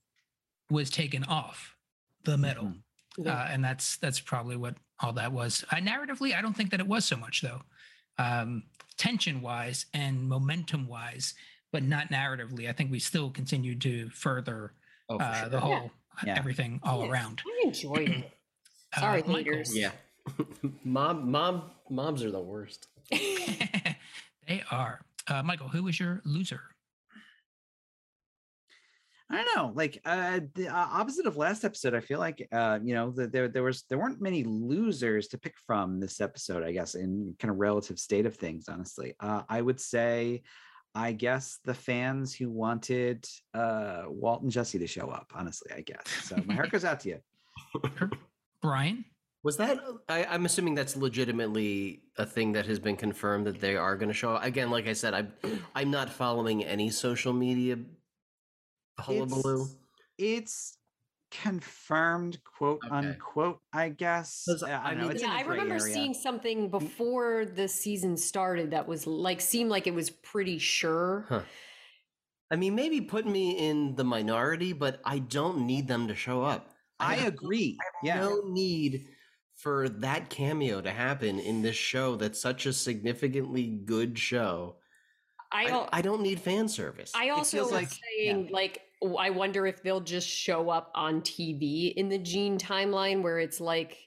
was 0.70 0.90
taken 0.90 1.24
off 1.26 1.76
the 2.24 2.38
metal, 2.38 2.66
Mhm. 2.66 2.82
Yeah. 3.18 3.34
uh, 3.34 3.48
and 3.52 3.64
that's 3.64 3.98
that's 3.98 4.20
probably 4.20 4.56
what 4.58 4.76
all 5.00 5.14
that 5.14 5.32
was. 5.32 5.64
Uh, 5.72 5.76
narratively, 5.78 6.36
I 6.36 6.42
don't 6.42 6.56
think 6.56 6.72
that 6.72 6.80
it 6.80 6.88
was 6.88 7.06
so 7.06 7.16
much 7.16 7.42
though, 7.42 7.62
um, 8.18 8.64
tension 8.98 9.42
wise 9.42 9.86
and 9.94 10.28
momentum 10.28 10.88
wise, 10.88 11.34
but 11.72 11.84
not 11.84 12.10
narratively. 12.10 12.68
I 12.70 12.74
think 12.74 12.92
we 12.92 13.00
still 13.00 13.30
continued 13.30 13.82
to 13.82 14.10
further 14.10 14.74
Oh, 15.10 15.18
uh, 15.18 15.42
sure. 15.42 15.50
the 15.50 15.60
whole 15.60 15.92
Yeah. 16.26 16.36
everything 16.38 16.80
all 16.84 17.04
Yeah. 17.06 17.12
around. 17.12 17.42
I 17.46 17.68
enjoyed 17.68 18.10
it. 18.10 18.32
Uh, 18.94 19.02
Sorry, 19.02 19.22
Michael. 19.24 19.36
haters. 19.36 19.76
Yeah. 19.76 19.92
mom, 20.86 21.30
mom, 21.30 21.70
moms 21.90 22.24
are 22.24 22.32
the 22.32 22.40
worst. 22.40 22.88
they 23.12 24.64
are. 24.72 25.02
Uh, 25.28 25.44
Michael, 25.44 25.68
who 25.68 25.84
was 25.84 26.00
your 26.00 26.22
loser? 26.26 26.62
I 29.30 29.44
don't 29.44 29.56
know, 29.56 29.72
like 29.74 30.00
uh, 30.06 30.42
the 30.54 30.68
uh, 30.68 30.88
opposite 30.92 31.26
of 31.26 31.36
last 31.36 31.64
episode. 31.64 31.96
I 31.96 32.00
feel 32.00 32.20
like 32.20 32.48
uh, 32.52 32.78
you 32.84 32.94
know 32.94 33.10
that 33.12 33.32
there 33.32 33.48
there 33.48 33.64
was 33.64 33.84
there 33.90 33.98
weren't 33.98 34.22
many 34.22 34.44
losers 34.44 35.28
to 35.30 35.40
pick 35.40 35.56
from 35.66 36.00
this 36.00 36.22
episode. 36.22 36.62
I 36.62 36.72
guess 36.72 36.94
in 36.94 37.36
kind 37.40 37.50
of 37.50 37.58
relative 37.58 37.98
state 37.98 38.28
of 38.28 38.36
things. 38.36 38.70
Honestly, 38.70 39.16
uh, 39.20 39.42
I 39.50 39.62
would 39.62 39.80
say, 39.80 40.44
I 40.94 41.12
guess 41.12 41.58
the 41.66 41.74
fans 41.74 42.36
who 42.36 42.52
wanted 42.52 43.26
uh, 43.56 44.04
Walt 44.08 44.44
and 44.44 44.52
Jesse 44.52 44.78
to 44.78 44.88
show 44.88 45.08
up. 45.10 45.32
Honestly, 45.34 45.72
I 45.76 45.82
guess. 45.82 46.06
So 46.24 46.38
my 46.46 46.54
heart 46.54 46.70
goes 46.70 46.86
out 46.86 47.00
to 47.00 47.10
you. 47.10 47.20
Brian? 48.62 49.06
Was 49.46 49.58
that? 49.58 49.78
I, 50.10 50.26
I'm 50.26 50.46
assuming 50.46 50.74
that's 50.74 50.96
legitimately 50.96 52.02
a 52.18 52.26
thing 52.26 52.54
that 52.54 52.66
has 52.66 52.80
been 52.80 52.98
confirmed 52.98 53.46
that 53.46 53.62
they 53.62 53.76
are 53.76 53.96
going 53.96 54.10
to 54.10 54.14
show. 54.14 54.34
up. 54.34 54.44
Again, 54.44 54.72
like 54.72 54.88
I 54.88 54.94
said, 54.94 55.14
I'm 55.14 55.34
I'm 55.76 55.92
not 55.92 56.10
following 56.10 56.66
any 56.66 56.90
social 56.90 57.32
media 57.32 57.78
hullabaloo. 59.00 59.68
It's, 60.18 60.18
it's 60.18 60.78
confirmed, 61.30 62.40
quote 62.44 62.80
Okay. 62.86 62.96
unquote. 62.96 63.60
I 63.72 63.90
guess. 63.90 64.46
'Cause, 64.50 64.64
I, 64.64 64.84
I 64.84 64.90
don't 64.96 65.02
know. 65.02 65.08
mean, 65.10 65.20
yeah, 65.20 65.32
I 65.32 65.42
remember 65.42 65.76
area. 65.76 65.94
seeing 65.94 66.14
something 66.16 66.68
mm. 66.68 66.72
before 66.72 67.46
the 67.46 67.68
season 67.68 68.18
started 68.18 68.72
that 68.72 68.88
was 68.88 69.06
like 69.06 69.42
seemed 69.42 69.70
like 69.70 69.86
it 69.86 69.94
was 69.94 70.10
pretty 70.10 70.58
sure. 70.58 71.28
Huh. 71.30 71.44
I 72.50 72.56
mean, 72.56 72.74
maybe 72.76 73.02
put 73.02 73.28
me 73.28 73.52
in 73.52 73.96
the 73.96 74.04
minority, 74.04 74.74
but 74.74 75.02
I 75.06 75.20
don't 75.20 75.68
need 75.68 75.88
them 75.88 76.08
to 76.08 76.16
show 76.16 76.44
up. 76.44 76.72
I 77.00 77.16
have 77.16 77.34
agree. 77.34 77.78
Yeah. 78.02 78.20
no 78.22 78.42
need 78.46 79.08
for 79.56 79.90
that 79.90 80.30
cameo 80.30 80.82
to 80.82 80.92
happen 80.92 81.40
in 81.40 81.62
this 81.62 81.76
show 81.76 82.16
that's 82.16 82.40
such 82.40 82.66
a 82.66 82.74
significantly 82.74 83.68
good 83.68 84.18
show. 84.18 84.76
I 85.52 85.64
I, 85.64 85.68
don't. 85.68 85.90
I 85.94 86.02
don't 86.02 86.22
need 86.22 86.40
fan 86.40 86.68
service. 86.68 87.12
I 87.16 87.30
also 87.30 87.64
was 87.64 87.72
like- 87.72 87.90
saying 87.90 88.50
like 88.52 88.82
I 89.20 89.30
wonder 89.30 89.68
if 89.68 89.84
they'll 89.84 90.02
just 90.02 90.28
show 90.28 90.70
up 90.70 90.92
on 90.96 91.22
TV 91.22 91.94
in 91.94 92.10
the 92.10 92.18
Gene 92.18 92.58
timeline 92.58 93.22
where 93.22 93.40
it's 93.40 93.60
like 93.60 93.98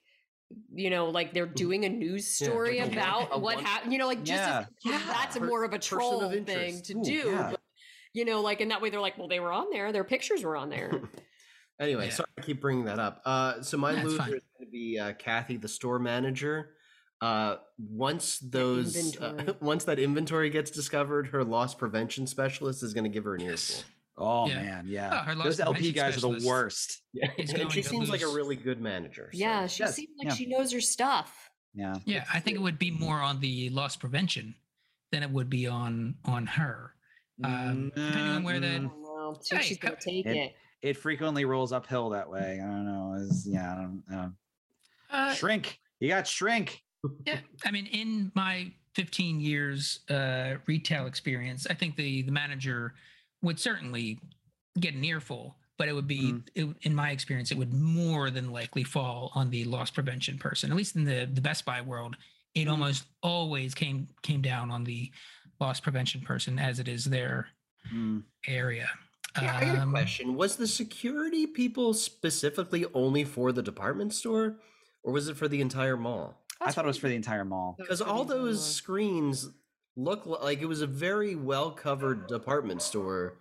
you 0.75 0.91
know 0.91 1.07
like 1.07 1.35
they're 1.35 1.47
mm-hmm. 1.47 1.55
doing 1.55 1.85
a 1.85 1.89
news 1.89 2.27
story 2.27 2.81
like 2.81 2.87
a 2.87 2.89
one- 2.89 2.99
about 2.99 3.29
a 3.33 3.39
what 3.39 3.61
happened 3.61 3.93
you 3.93 3.99
know 3.99 4.07
like 4.07 4.25
just 4.25 4.43
as- 4.43 4.67
Yeah. 4.85 5.01
that's 5.07 5.37
a 5.37 5.41
Per- 5.41 5.47
more 5.47 5.65
of 5.65 5.73
a 5.73 5.79
person 5.79 5.99
of 5.99 6.01
troll 6.01 6.31
thing 6.31 6.83
to 6.83 6.97
Ooh, 6.97 7.05
do 7.05 7.13
yeah. 7.13 7.49
but, 7.51 7.61
you 8.15 8.25
know 8.25 8.41
like 8.41 8.63
and 8.63 8.71
that 8.71 8.81
way 8.81 8.89
they're 8.89 9.01
like 9.01 9.19
well 9.19 9.29
they 9.29 9.41
were 9.41 9.53
on 9.53 9.67
there 9.71 9.93
their 9.93 10.05
pictures 10.05 10.43
were 10.43 10.57
on 10.57 10.71
there 10.71 10.91
anyway, 11.81 12.07
Yeah. 12.07 12.13
sorry 12.13 12.29
I 12.39 12.41
keep 12.43 12.61
bringing 12.61 12.85
that 12.87 12.99
up. 12.99 13.23
Uh, 13.25 13.63
so 13.63 13.77
my 13.77 13.93
Yeah, 13.93 14.03
loser 14.05 14.19
fine. 14.19 14.29
is 14.35 14.43
going 14.57 14.67
to 14.67 14.71
be 14.71 14.99
uh, 14.99 15.13
Kathy, 15.15 15.57
the 15.57 15.69
store 15.69 15.99
manager. 15.99 16.71
Uh, 17.21 17.57
once 17.79 18.39
those, 18.39 19.17
uh, 19.19 19.55
once 19.61 19.85
that 19.85 19.99
inventory 19.99 20.51
gets 20.51 20.71
discovered, 20.71 21.29
her 21.29 21.43
loss 21.45 21.75
prevention 21.75 22.27
specialist 22.27 22.83
is 22.83 22.95
going 22.95 23.05
to 23.05 23.11
give 23.11 23.25
her 23.25 23.35
an 23.35 23.41
Yes. 23.41 23.71
earful. 23.81 23.93
Oh 24.21 24.49
Yeah. 24.49 24.55
man, 24.63 24.87
yeah. 24.89 25.25
Oh, 25.29 25.43
Those 25.45 25.61
LP 25.61 25.93
prevention 25.93 25.95
guys 25.95 26.17
are 26.25 26.39
the 26.41 26.47
worst. 26.47 27.03
Yeah, 27.13 27.31
and 27.39 27.49
she 27.73 27.83
to 27.83 27.89
seems 27.89 28.11
like 28.11 28.23
a 28.23 28.27
really 28.29 28.57
good 28.57 28.81
manager. 28.81 29.31
so- 29.33 29.39
yeah 29.39 29.67
she 29.69 29.83
Yes, 29.85 29.95
seems 29.95 30.09
like 30.19 30.29
yeah. 30.29 30.35
she 30.35 30.47
knows 30.47 30.73
her 30.73 30.81
stuff 30.81 31.51
Yeah. 31.75 31.95
Yeah, 32.05 32.25
I 32.33 32.41
think 32.41 32.57
it 32.57 32.61
would 32.61 32.79
be 32.81 32.91
more 32.91 33.21
on 33.21 33.39
the 33.41 33.71
loss 33.71 33.95
prevention 33.97 34.57
than 35.13 35.23
it 35.23 35.31
would 35.31 35.49
be 35.49 35.69
on 35.69 36.17
on 36.25 36.47
her. 36.47 36.95
Um, 37.45 37.93
depending 37.95 38.23
on 38.29 38.43
where 38.43 38.57
I 38.57 38.59
the- 38.59 38.67
Mm, 38.67 38.89
don't 38.89 39.03
know 39.03 39.37
see 39.41 39.55
if 39.57 39.63
Hey, 39.63 39.69
she's 39.69 39.79
gonna 39.79 39.97
take 40.01 40.27
It- 40.27 40.37
it 40.37 40.57
It 40.83 40.97
frequently 40.97 41.45
rolls 41.45 41.73
uphill 41.73 42.11
that 42.11 42.29
way. 42.31 42.61
I 42.63 42.67
don't 42.67 42.85
know. 42.87 43.15
Is 43.19 43.47
yeah, 43.49 43.73
I 43.73 43.77
don't 43.77 44.03
know. 44.09 44.33
Uh, 45.11 45.35
shrink. 45.35 45.81
You 46.01 46.09
got 46.09 46.27
shrink. 46.27 46.83
yeah, 47.27 47.41
I 47.65 47.71
mean, 47.71 47.87
in 47.87 48.31
my 48.35 48.73
15 48.95 49.41
years 49.41 50.01
uh, 50.11 50.57
retail 50.67 51.07
experience, 51.07 51.67
I 51.69 51.75
think 51.75 51.97
the 51.97 52.23
the 52.23 52.33
manager 52.33 52.95
would 53.43 53.59
certainly 53.59 54.19
get 54.79 54.95
an 54.95 55.05
earful, 55.05 55.57
but 55.79 55.89
it 55.89 55.93
would 55.93 56.07
be, 56.09 56.33
Mhm. 56.33 56.49
it, 56.55 56.77
in 56.83 56.95
my 56.95 57.11
experience, 57.11 57.51
it 57.51 57.59
would 57.59 57.73
more 57.73 58.31
than 58.31 58.51
likely 58.53 58.85
fall 58.85 59.33
on 59.35 59.51
the 59.51 59.65
loss 59.65 59.91
prevention 59.91 60.39
person. 60.39 60.71
At 60.71 60.77
least 60.77 60.95
in 60.97 61.05
the 61.05 61.29
the 61.33 61.41
Best 61.41 61.65
Buy 61.65 61.81
world, 61.81 62.17
it 62.55 62.67
Mhm. 62.67 62.71
almost 62.71 63.07
always 63.23 63.75
came 63.75 64.09
came 64.23 64.43
down 64.43 64.71
on 64.71 64.85
the 64.85 65.11
loss 65.61 65.81
prevention 65.81 66.21
person, 66.21 66.59
as 66.61 66.79
it 66.79 66.87
is 66.87 67.05
their 67.05 67.49
Mm. 67.93 68.23
area. 68.47 68.89
Yeah, 69.41 69.57
I 69.57 69.65
got 69.65 69.77
a 69.79 69.83
Um, 69.83 69.91
question. 69.91 70.35
Was 70.37 70.57
the 70.57 70.67
security 70.67 71.47
people 71.47 71.95
specifically 71.95 72.87
only 72.95 73.25
for 73.25 73.53
the 73.53 73.63
department 73.63 74.13
store, 74.15 74.59
or 75.03 75.13
was 75.13 75.29
it 75.29 75.37
for 75.37 75.49
the 75.49 75.61
entire 75.61 75.97
mall? 75.97 76.43
I 76.61 76.73
thought 76.73 76.85
it 76.85 76.89
was 76.89 76.99
for 76.99 77.09
the 77.09 77.15
entire 77.15 77.45
mall. 77.45 77.77
Because 77.79 78.01
all 78.01 78.25
those 78.25 78.65
screens 78.65 79.49
look 79.97 80.27
like 80.27 80.61
it 80.61 80.67
was 80.67 80.81
a 80.83 80.87
very 80.87 81.37
well 81.37 81.71
covered 81.71 82.27
department 82.27 82.83
store, 82.83 83.39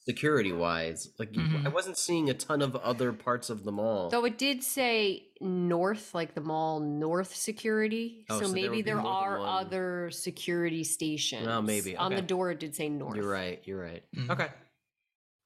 security 0.00 0.52
wise. 0.52 1.08
Like 1.18 1.34
you- 1.34 1.42
I 1.64 1.68
wasn't 1.68 1.96
seeing 1.96 2.28
a 2.30 2.34
ton 2.34 2.60
of 2.62 2.76
other 2.76 3.12
parts 3.12 3.48
of 3.50 3.64
the 3.64 3.72
mall. 3.72 4.08
Though 4.10 4.24
it 4.26 4.36
did 4.38 4.62
say 4.62 5.28
north, 5.40 6.14
like 6.14 6.34
the 6.34 6.40
mall 6.42 6.78
north 6.80 7.34
security. 7.34 8.24
Oh, 8.28 8.38
so 8.40 8.46
so 8.46 8.52
maybe 8.52 8.68
would 8.68 8.74
be 8.76 8.82
there 8.82 9.00
are 9.00 9.38
one. 9.40 9.48
other 9.48 10.10
security 10.10 10.84
stations. 10.84 11.46
Oh, 11.48 11.62
maybe, 11.62 11.96
On 11.96 12.14
the 12.14 12.22
door 12.22 12.50
it 12.50 12.60
did 12.60 12.74
say 12.74 12.88
north. 12.88 13.16
You're 13.16 13.28
right. 13.30 13.60
You're 13.64 13.80
right. 13.80 14.04
Mhm. 14.14 14.30
Okay. 14.30 14.48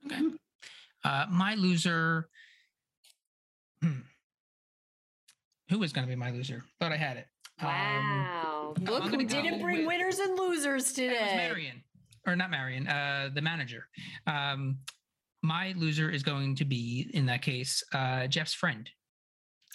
Okay. 0.07 0.21
Uh, 1.05 1.27
my 1.31 1.55
loser. 1.55 2.29
Hmm. 3.83 4.01
Who 5.71 5.79
was 5.79 5.93
going 5.93 6.07
to 6.07 6.11
be 6.11 6.17
my 6.17 6.31
loser? 6.31 6.65
Thought 6.81 6.93
I 6.93 6.97
had 6.97 7.17
it. 7.17 7.27
Um, 7.61 7.69
Wow. 7.69 8.75
I'm 8.77 8.85
Look 8.85 9.05
who 9.05 9.25
didn't 9.25 9.61
bring 9.61 9.79
with- 9.79 9.87
winners 9.87 10.19
and 10.19 10.37
losers 10.39 10.83
it 10.83 10.85
was 10.87 10.93
today. 10.95 11.37
Marion, 11.37 11.83
or 12.27 12.37
not 12.37 12.51
Marion, 12.51 12.87
uh, 12.89 13.31
the 13.35 13.43
manager. 13.43 13.87
Um, 14.27 14.79
my 15.43 15.73
loser 15.77 16.11
is 16.11 16.23
going 16.23 16.57
to 16.57 16.65
be, 16.65 17.11
in 17.15 17.27
that 17.27 17.43
case, 17.43 17.83
uh, 17.95 18.27
Jeff's 18.27 18.55
friend. 18.55 18.89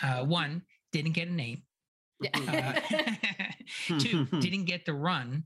Uh, 0.04 0.24
one 0.26 0.62
didn't 0.92 1.14
get 1.14 1.28
a 1.28 1.32
name. 1.32 1.64
Uh, 2.34 2.74
two 4.00 4.26
didn't 4.40 4.66
get 4.66 4.86
the 4.86 4.94
run, 4.94 5.44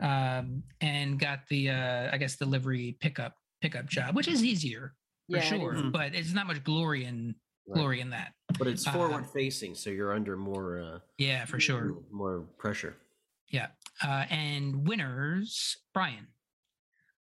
um, 0.00 0.62
and 0.80 1.18
got 1.18 1.40
the, 1.48 1.70
uh, 1.70 2.08
I 2.12 2.16
guess, 2.18 2.36
delivery 2.36 2.96
pickup 3.00 3.34
pickup 3.60 3.86
job, 3.86 4.14
which 4.14 4.28
is 4.28 4.44
easier 4.44 4.94
for 5.30 5.36
Yeah, 5.36 5.42
it 5.42 5.60
sure, 5.60 5.74
is. 5.76 5.82
but 5.92 6.14
it's 6.14 6.32
not 6.32 6.46
much 6.46 6.62
glory 6.64 7.04
in 7.04 7.34
Right. 7.66 7.74
glory 7.80 8.00
in 8.00 8.10
that. 8.10 8.32
But 8.58 8.66
it's 8.68 8.86
Uh, 8.86 8.92
forward 8.92 9.26
facing, 9.26 9.74
so 9.74 9.90
you're 9.90 10.14
under 10.14 10.36
more 10.36 10.80
uh, 10.80 10.98
Yeah, 11.18 11.44
for 11.44 11.60
sure. 11.60 12.02
more 12.10 12.42
pressure. 12.58 12.96
Yeah. 13.48 13.68
Uh, 14.02 14.24
and 14.30 14.86
winners, 14.88 15.76
Brian. 15.92 16.28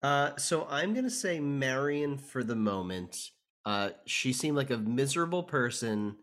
Uh, 0.02 0.36
so 0.36 0.66
I'm 0.66 0.94
gonna 0.94 1.10
say 1.10 1.40
Marion 1.40 2.16
for 2.18 2.44
the 2.44 2.54
moment. 2.54 3.30
Uh, 3.64 3.90
she 4.06 4.32
seemed 4.32 4.56
like 4.56 4.70
a 4.70 4.76
miserable 4.78 5.42
person, 5.42 6.16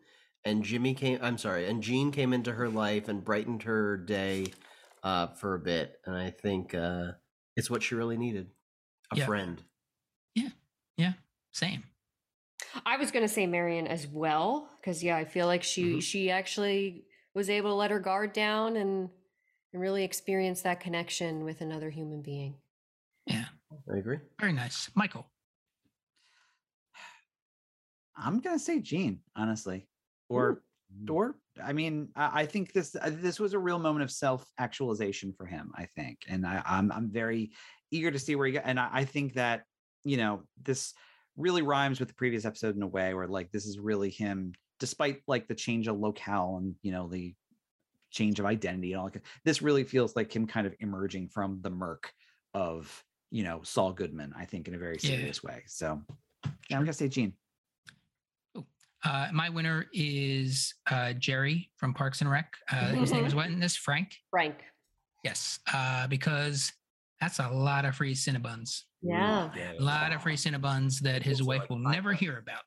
and 0.46 0.64
Jimmy 0.64 0.94
came. 0.94 1.20
I'm 1.22 1.38
sorry, 1.38 1.68
and 1.68 1.84
Gene 1.84 2.12
came 2.12 2.32
into 2.32 2.54
her 2.54 2.70
life 2.70 3.10
and 3.10 3.26
brightened 3.26 3.64
her 3.64 3.98
day 3.98 4.54
uh, 5.04 5.28
for 5.36 5.54
a 5.56 5.60
bit, 5.60 6.00
and 6.06 6.16
I 6.16 6.30
think 6.30 6.74
uh, 6.74 7.12
it's 7.58 7.70
what 7.70 7.84
she 7.84 7.96
really 7.96 8.16
needed. 8.16 8.52
A 9.12 9.18
Yeah. 9.18 9.26
friend. 9.26 9.62
Yeah, 10.98 11.14
same. 11.52 11.84
I 12.86 12.98
was 12.98 13.12
gonna 13.12 13.28
say 13.28 13.46
Marion 13.46 13.88
as 13.88 14.08
well, 14.08 14.70
because 14.80 15.04
yeah, 15.04 15.18
I 15.18 15.26
feel 15.26 15.48
like 15.48 15.64
she 15.64 15.96
Mhm. 15.98 16.02
she 16.04 16.32
actually 16.32 17.06
was 17.34 17.50
able 17.50 17.72
to 17.72 17.76
let 17.76 17.92
her 17.92 18.00
guard 18.00 18.34
down 18.34 18.78
and 18.78 19.10
and 19.72 19.82
really 19.82 20.04
experience 20.04 20.62
that 20.62 20.80
connection 20.80 21.44
with 21.44 21.62
another 21.62 21.90
human 21.90 22.22
being. 22.22 22.62
Yeah. 23.26 23.46
I 23.92 23.98
agree. 23.98 24.20
Very 24.40 24.54
nice. 24.54 24.92
Michael. 24.96 25.26
I'm 28.16 28.40
gonna 28.40 28.60
say 28.60 28.80
Gene, 28.80 29.22
honestly, 29.36 29.88
or 30.30 30.64
or 31.10 31.40
I 31.62 31.74
mean, 31.74 32.10
I, 32.16 32.42
I 32.42 32.46
think 32.46 32.72
this 32.72 32.96
uh, 32.96 33.10
this 33.12 33.40
was 33.40 33.54
a 33.54 33.60
real 33.60 33.80
moment 33.80 34.04
of 34.04 34.12
self 34.12 34.46
actualization 34.60 35.34
for 35.34 35.46
him. 35.46 35.72
I 35.76 35.86
think, 35.86 36.20
and 36.28 36.46
I, 36.46 36.62
I'm 36.66 36.92
I'm 36.92 37.10
very 37.10 37.52
eager 37.92 38.12
to 38.12 38.20
see 38.20 38.36
where 38.36 38.48
he 38.48 38.54
got. 38.54 38.64
And 38.66 38.80
I, 38.80 38.90
I 38.92 39.06
think 39.06 39.34
that 39.34 39.64
you 40.04 40.18
know 40.18 40.44
this 40.62 40.94
really 41.38 41.62
rhymes 41.62 42.00
with 42.00 42.10
the 42.10 42.14
previous 42.16 42.46
episode 42.46 42.76
in 42.76 42.82
a 42.84 42.88
way 42.88 43.14
where 43.14 43.28
like 43.28 43.52
this 43.52 43.66
is 43.66 43.80
really 43.80 44.10
him, 44.10 44.54
despite 44.80 45.22
like 45.28 45.48
the 45.48 45.56
change 45.56 45.88
of 45.88 46.00
locale 46.00 46.58
and 46.58 46.76
you 46.82 46.92
know 46.92 47.08
the 47.08 47.34
change 48.12 48.40
of 48.40 48.46
identity 48.46 48.94
and 48.94 49.02
all. 49.02 49.10
that, 49.10 49.24
This 49.44 49.62
really 49.62 49.84
feels 49.84 50.16
like 50.16 50.36
him 50.36 50.46
kind 50.46 50.68
of 50.68 50.76
emerging 50.80 51.30
from 51.30 51.60
the 51.62 51.70
murk 51.72 52.14
of 52.54 53.04
you 53.32 53.44
know 53.44 53.62
Saul 53.64 53.94
Goodman. 53.94 54.34
I 54.38 54.46
think 54.46 54.68
in 54.68 54.76
a 54.76 54.78
very 54.78 54.98
Yeah. 55.02 55.10
serious 55.10 55.42
way. 55.44 55.64
So 55.68 56.02
yeah, 56.70 56.78
I'm 56.78 56.84
gonna 56.84 56.94
say 56.94 57.08
Gene. 57.10 57.34
Uh, 59.06 59.28
my 59.34 59.50
winner 59.50 59.88
is 59.92 60.76
uh, 60.90 61.12
Jerry 61.14 61.70
from 61.76 61.94
Parks 61.94 62.22
and 62.22 62.30
Rec. 62.32 62.54
Uh, 62.72 62.94
his 62.94 63.12
name 63.12 63.26
is 63.26 63.36
what 63.36 63.48
in 63.48 63.60
this? 63.60 63.76
Frank. 63.76 64.16
Frank. 64.30 64.56
Yes, 65.26 65.60
uh, 65.74 66.08
because 66.08 66.72
that's 67.20 67.40
a 67.40 67.50
lot 67.50 67.84
of 67.84 67.96
free 67.96 68.14
Cinnabons. 68.16 68.84
Yeah. 69.04 69.52
A 69.78 69.82
lot 69.82 70.14
of 70.14 70.22
free 70.22 70.36
Cinnabons 70.36 71.00
that 71.02 71.24
his 71.24 71.42
Also 71.42 71.48
wife 71.50 71.70
will 71.70 71.84
five 71.84 71.94
never 71.94 72.14
hear 72.14 72.38
about. 72.38 72.62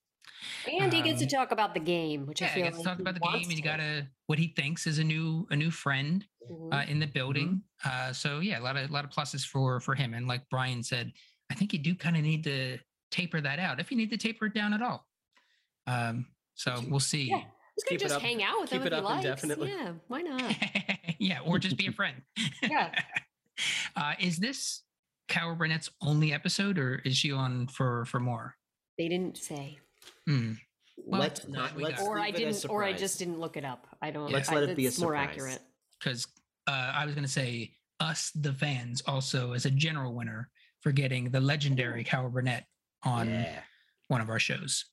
And 0.71 0.93
he 0.93 1.03
gets 1.03 1.19
to 1.21 1.25
Um, 1.25 1.29
talk 1.31 1.51
about 1.53 1.75
the 1.75 1.81
game, 1.81 2.27
which 2.27 2.43
I 2.43 2.49
feel 2.49 2.65
he 2.65 2.71
gets 2.71 2.79
to 2.79 2.85
talk 2.85 2.99
he 2.99 3.03
about 3.03 3.15
the 3.15 3.21
game, 3.21 3.43
and 3.43 3.51
he 3.53 3.57
to. 3.57 3.63
got 3.63 3.81
a 3.81 4.07
what 4.27 4.39
he 4.39 4.49
thinks 4.49 4.87
is 4.87 4.99
a 4.99 5.05
new 5.05 5.47
a 5.51 5.57
new 5.57 5.71
friend 5.71 6.25
Mhm. 6.51 6.73
uh, 6.75 6.87
in 6.91 6.99
the 7.01 7.07
building. 7.07 7.63
Uh, 7.85 8.13
so 8.13 8.41
yeah, 8.41 8.59
a 8.59 8.63
lot 8.63 8.77
of 8.77 8.89
a 8.89 8.93
lot 8.93 9.05
of 9.05 9.11
pluses 9.11 9.45
for 9.47 9.81
for 9.81 9.95
him. 9.95 10.15
And 10.15 10.27
like 10.29 10.49
Brian 10.51 10.83
said, 10.83 11.13
I 11.51 11.55
think 11.55 11.73
you 11.73 11.79
do 11.79 11.95
kind 11.95 12.17
of 12.17 12.23
need 12.23 12.45
to 12.45 12.79
taper 13.11 13.41
that 13.41 13.59
out 13.59 13.81
if 13.81 13.91
you 13.91 13.97
need 13.97 14.11
to 14.11 14.17
taper 14.19 14.47
it 14.47 14.55
down 14.55 14.73
at 14.75 14.83
all. 14.83 15.07
Um, 15.87 16.27
so 16.55 16.81
we'll 16.89 17.01
see. 17.01 17.25
Yeah. 17.31 17.43
He's 17.77 17.85
gonna 17.85 17.97
it 17.97 18.01
just 18.01 18.15
up- 18.15 18.23
hang 18.23 18.43
out 18.43 18.61
with 18.61 18.71
keep 18.71 18.81
him 18.81 18.87
it 18.89 18.93
if 18.93 18.99
he 18.99 19.05
likes. 19.05 19.25
indefinitely. 19.25 19.69
Yeah, 19.71 19.93
why 20.09 20.23
not? 20.23 20.57
yeah, 21.19 21.41
or 21.41 21.59
just 21.59 21.77
be 21.77 21.87
a 21.89 21.93
friend. 21.93 22.23
Yeah. 22.63 22.93
uh, 23.97 24.15
is 24.21 24.39
this 24.39 24.83
Carol 25.29 25.57
Burnett's 25.57 25.91
only 26.01 26.33
episode, 26.33 26.79
or 26.79 26.97
is 27.05 27.17
she 27.17 27.33
on 27.33 27.67
for 27.69 28.05
for 28.07 28.21
more? 28.21 28.55
They 28.99 29.09
didn't 29.09 29.37
say, 29.39 29.79
Hmm. 30.27 30.53
Well, 30.97 31.21
let's 31.21 31.47
not. 31.47 31.77
Let's 31.79 32.01
or 32.03 32.19
I 32.19 32.27
leave 32.27 32.37
it 32.41 32.47
as 32.49 32.63
didn't, 32.63 32.71
or 32.73 32.83
I 32.85 32.93
just 32.93 33.19
didn't 33.19 33.39
look 33.39 33.57
it 33.57 33.65
up. 33.65 33.87
I 34.01 34.11
don't. 34.11 34.31
Let's 34.33 34.49
I- 34.49 34.55
let 34.55 34.69
it 34.71 34.77
be 34.77 34.87
a 34.87 34.89
it's 34.89 34.99
more 34.99 35.11
surprise. 35.13 35.29
accurate. 35.31 35.61
Because 36.01 36.27
uh, 36.67 36.93
I 36.95 37.05
was 37.05 37.15
going 37.15 37.25
to 37.27 37.31
say 37.33 37.73
us, 38.01 38.31
the 38.35 38.53
fans, 38.53 39.03
also 39.07 39.53
as 39.53 39.67
a 39.67 39.71
general 39.71 40.15
winner 40.15 40.51
for 40.81 40.93
getting 40.93 41.31
the 41.31 41.41
legendary 41.41 42.05
Cara 42.05 42.31
Burnett 42.31 42.67
on 43.05 43.29
Yeah. 43.29 43.61
one 44.09 44.21
of 44.21 44.29
our 44.31 44.39
shows. 44.39 44.85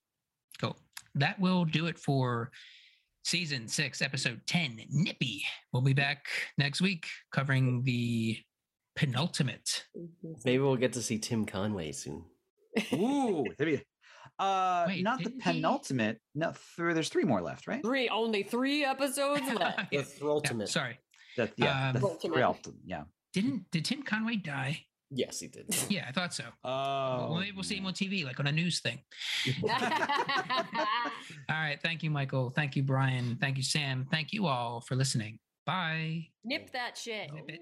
Cool. 0.62 0.76
That 1.16 1.40
will 1.40 1.66
do 1.66 1.88
it 1.88 1.98
for 2.00 2.52
season 3.24 3.68
six, 3.68 4.02
episode 4.02 4.42
10, 4.48 4.82
Nippy. 4.90 5.44
We'll 5.72 5.82
be 5.82 5.94
back 5.94 6.28
next 6.58 6.82
week 6.82 7.08
covering 7.32 7.84
the 7.84 8.38
penultimate. 8.96 9.86
Maybe 10.46 10.60
we'll 10.62 10.76
get 10.76 10.94
to 10.94 11.02
see 11.02 11.20
Tim 11.20 11.46
Conway 11.46 11.92
soon. 11.92 12.24
Ooh, 12.94 13.46
that'd 13.58 13.80
be. 13.80 13.84
Uh, 14.40 14.86
Wait, 14.88 15.04
not 15.04 15.20
the 15.20 15.26
didn't 15.26 15.42
he- 15.44 15.52
penultimate. 15.52 16.20
No, 16.34 16.48
th- 16.52 16.60
there's 16.96 17.10
three 17.10 17.24
more 17.24 17.42
left, 17.42 17.68
right? 17.68 17.84
Three, 17.84 18.10
only 18.10 18.44
three 18.44 18.84
episodes 18.84 19.42
left. 19.54 19.92
The 19.92 20.42
Yeah, 20.60 20.66
sorry. 20.66 21.00
That, 21.38 21.54
yeah, 21.56 21.92
the 21.92 22.06
Um, 22.06 22.18
three 22.20 22.42
ulti- 22.42 22.76
yeah. 22.86 23.04
Didn't 23.34 23.70
did 23.72 23.86
Tim 23.86 24.04
Conway 24.04 24.36
die? 24.38 24.86
Yes, 25.16 25.40
he 25.40 25.48
did. 25.48 25.66
Yeah, 25.90 26.06
I 26.10 26.12
thought 26.12 26.34
so. 26.34 26.44
Oh, 26.64 27.28
well, 27.30 27.40
maybe 27.40 27.52
we'll 27.52 27.64
see 27.64 27.76
him 27.78 27.86
on 27.86 27.94
TV, 27.94 28.26
like 28.26 28.40
on 28.40 28.48
a 28.48 28.52
news 28.52 28.80
thing. 28.82 29.00
All 29.64 29.70
right. 31.50 31.80
Thank 31.82 32.02
you, 32.04 32.10
Michael. 32.10 32.50
Thank 32.50 32.76
you, 32.76 32.84
Brian. 32.84 33.38
Thank 33.40 33.58
you, 33.58 33.64
Sam. 33.64 34.08
Thank 34.10 34.34
you 34.34 34.48
all 34.48 34.82
for 34.82 34.96
listening. 34.96 35.40
Bye. 35.66 36.28
Nip 36.44 36.72
that 36.74 36.98
shit. 36.98 37.32
Nip 37.34 37.46
it. 37.48 37.60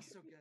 So 0.00 0.20
good. 0.22 0.39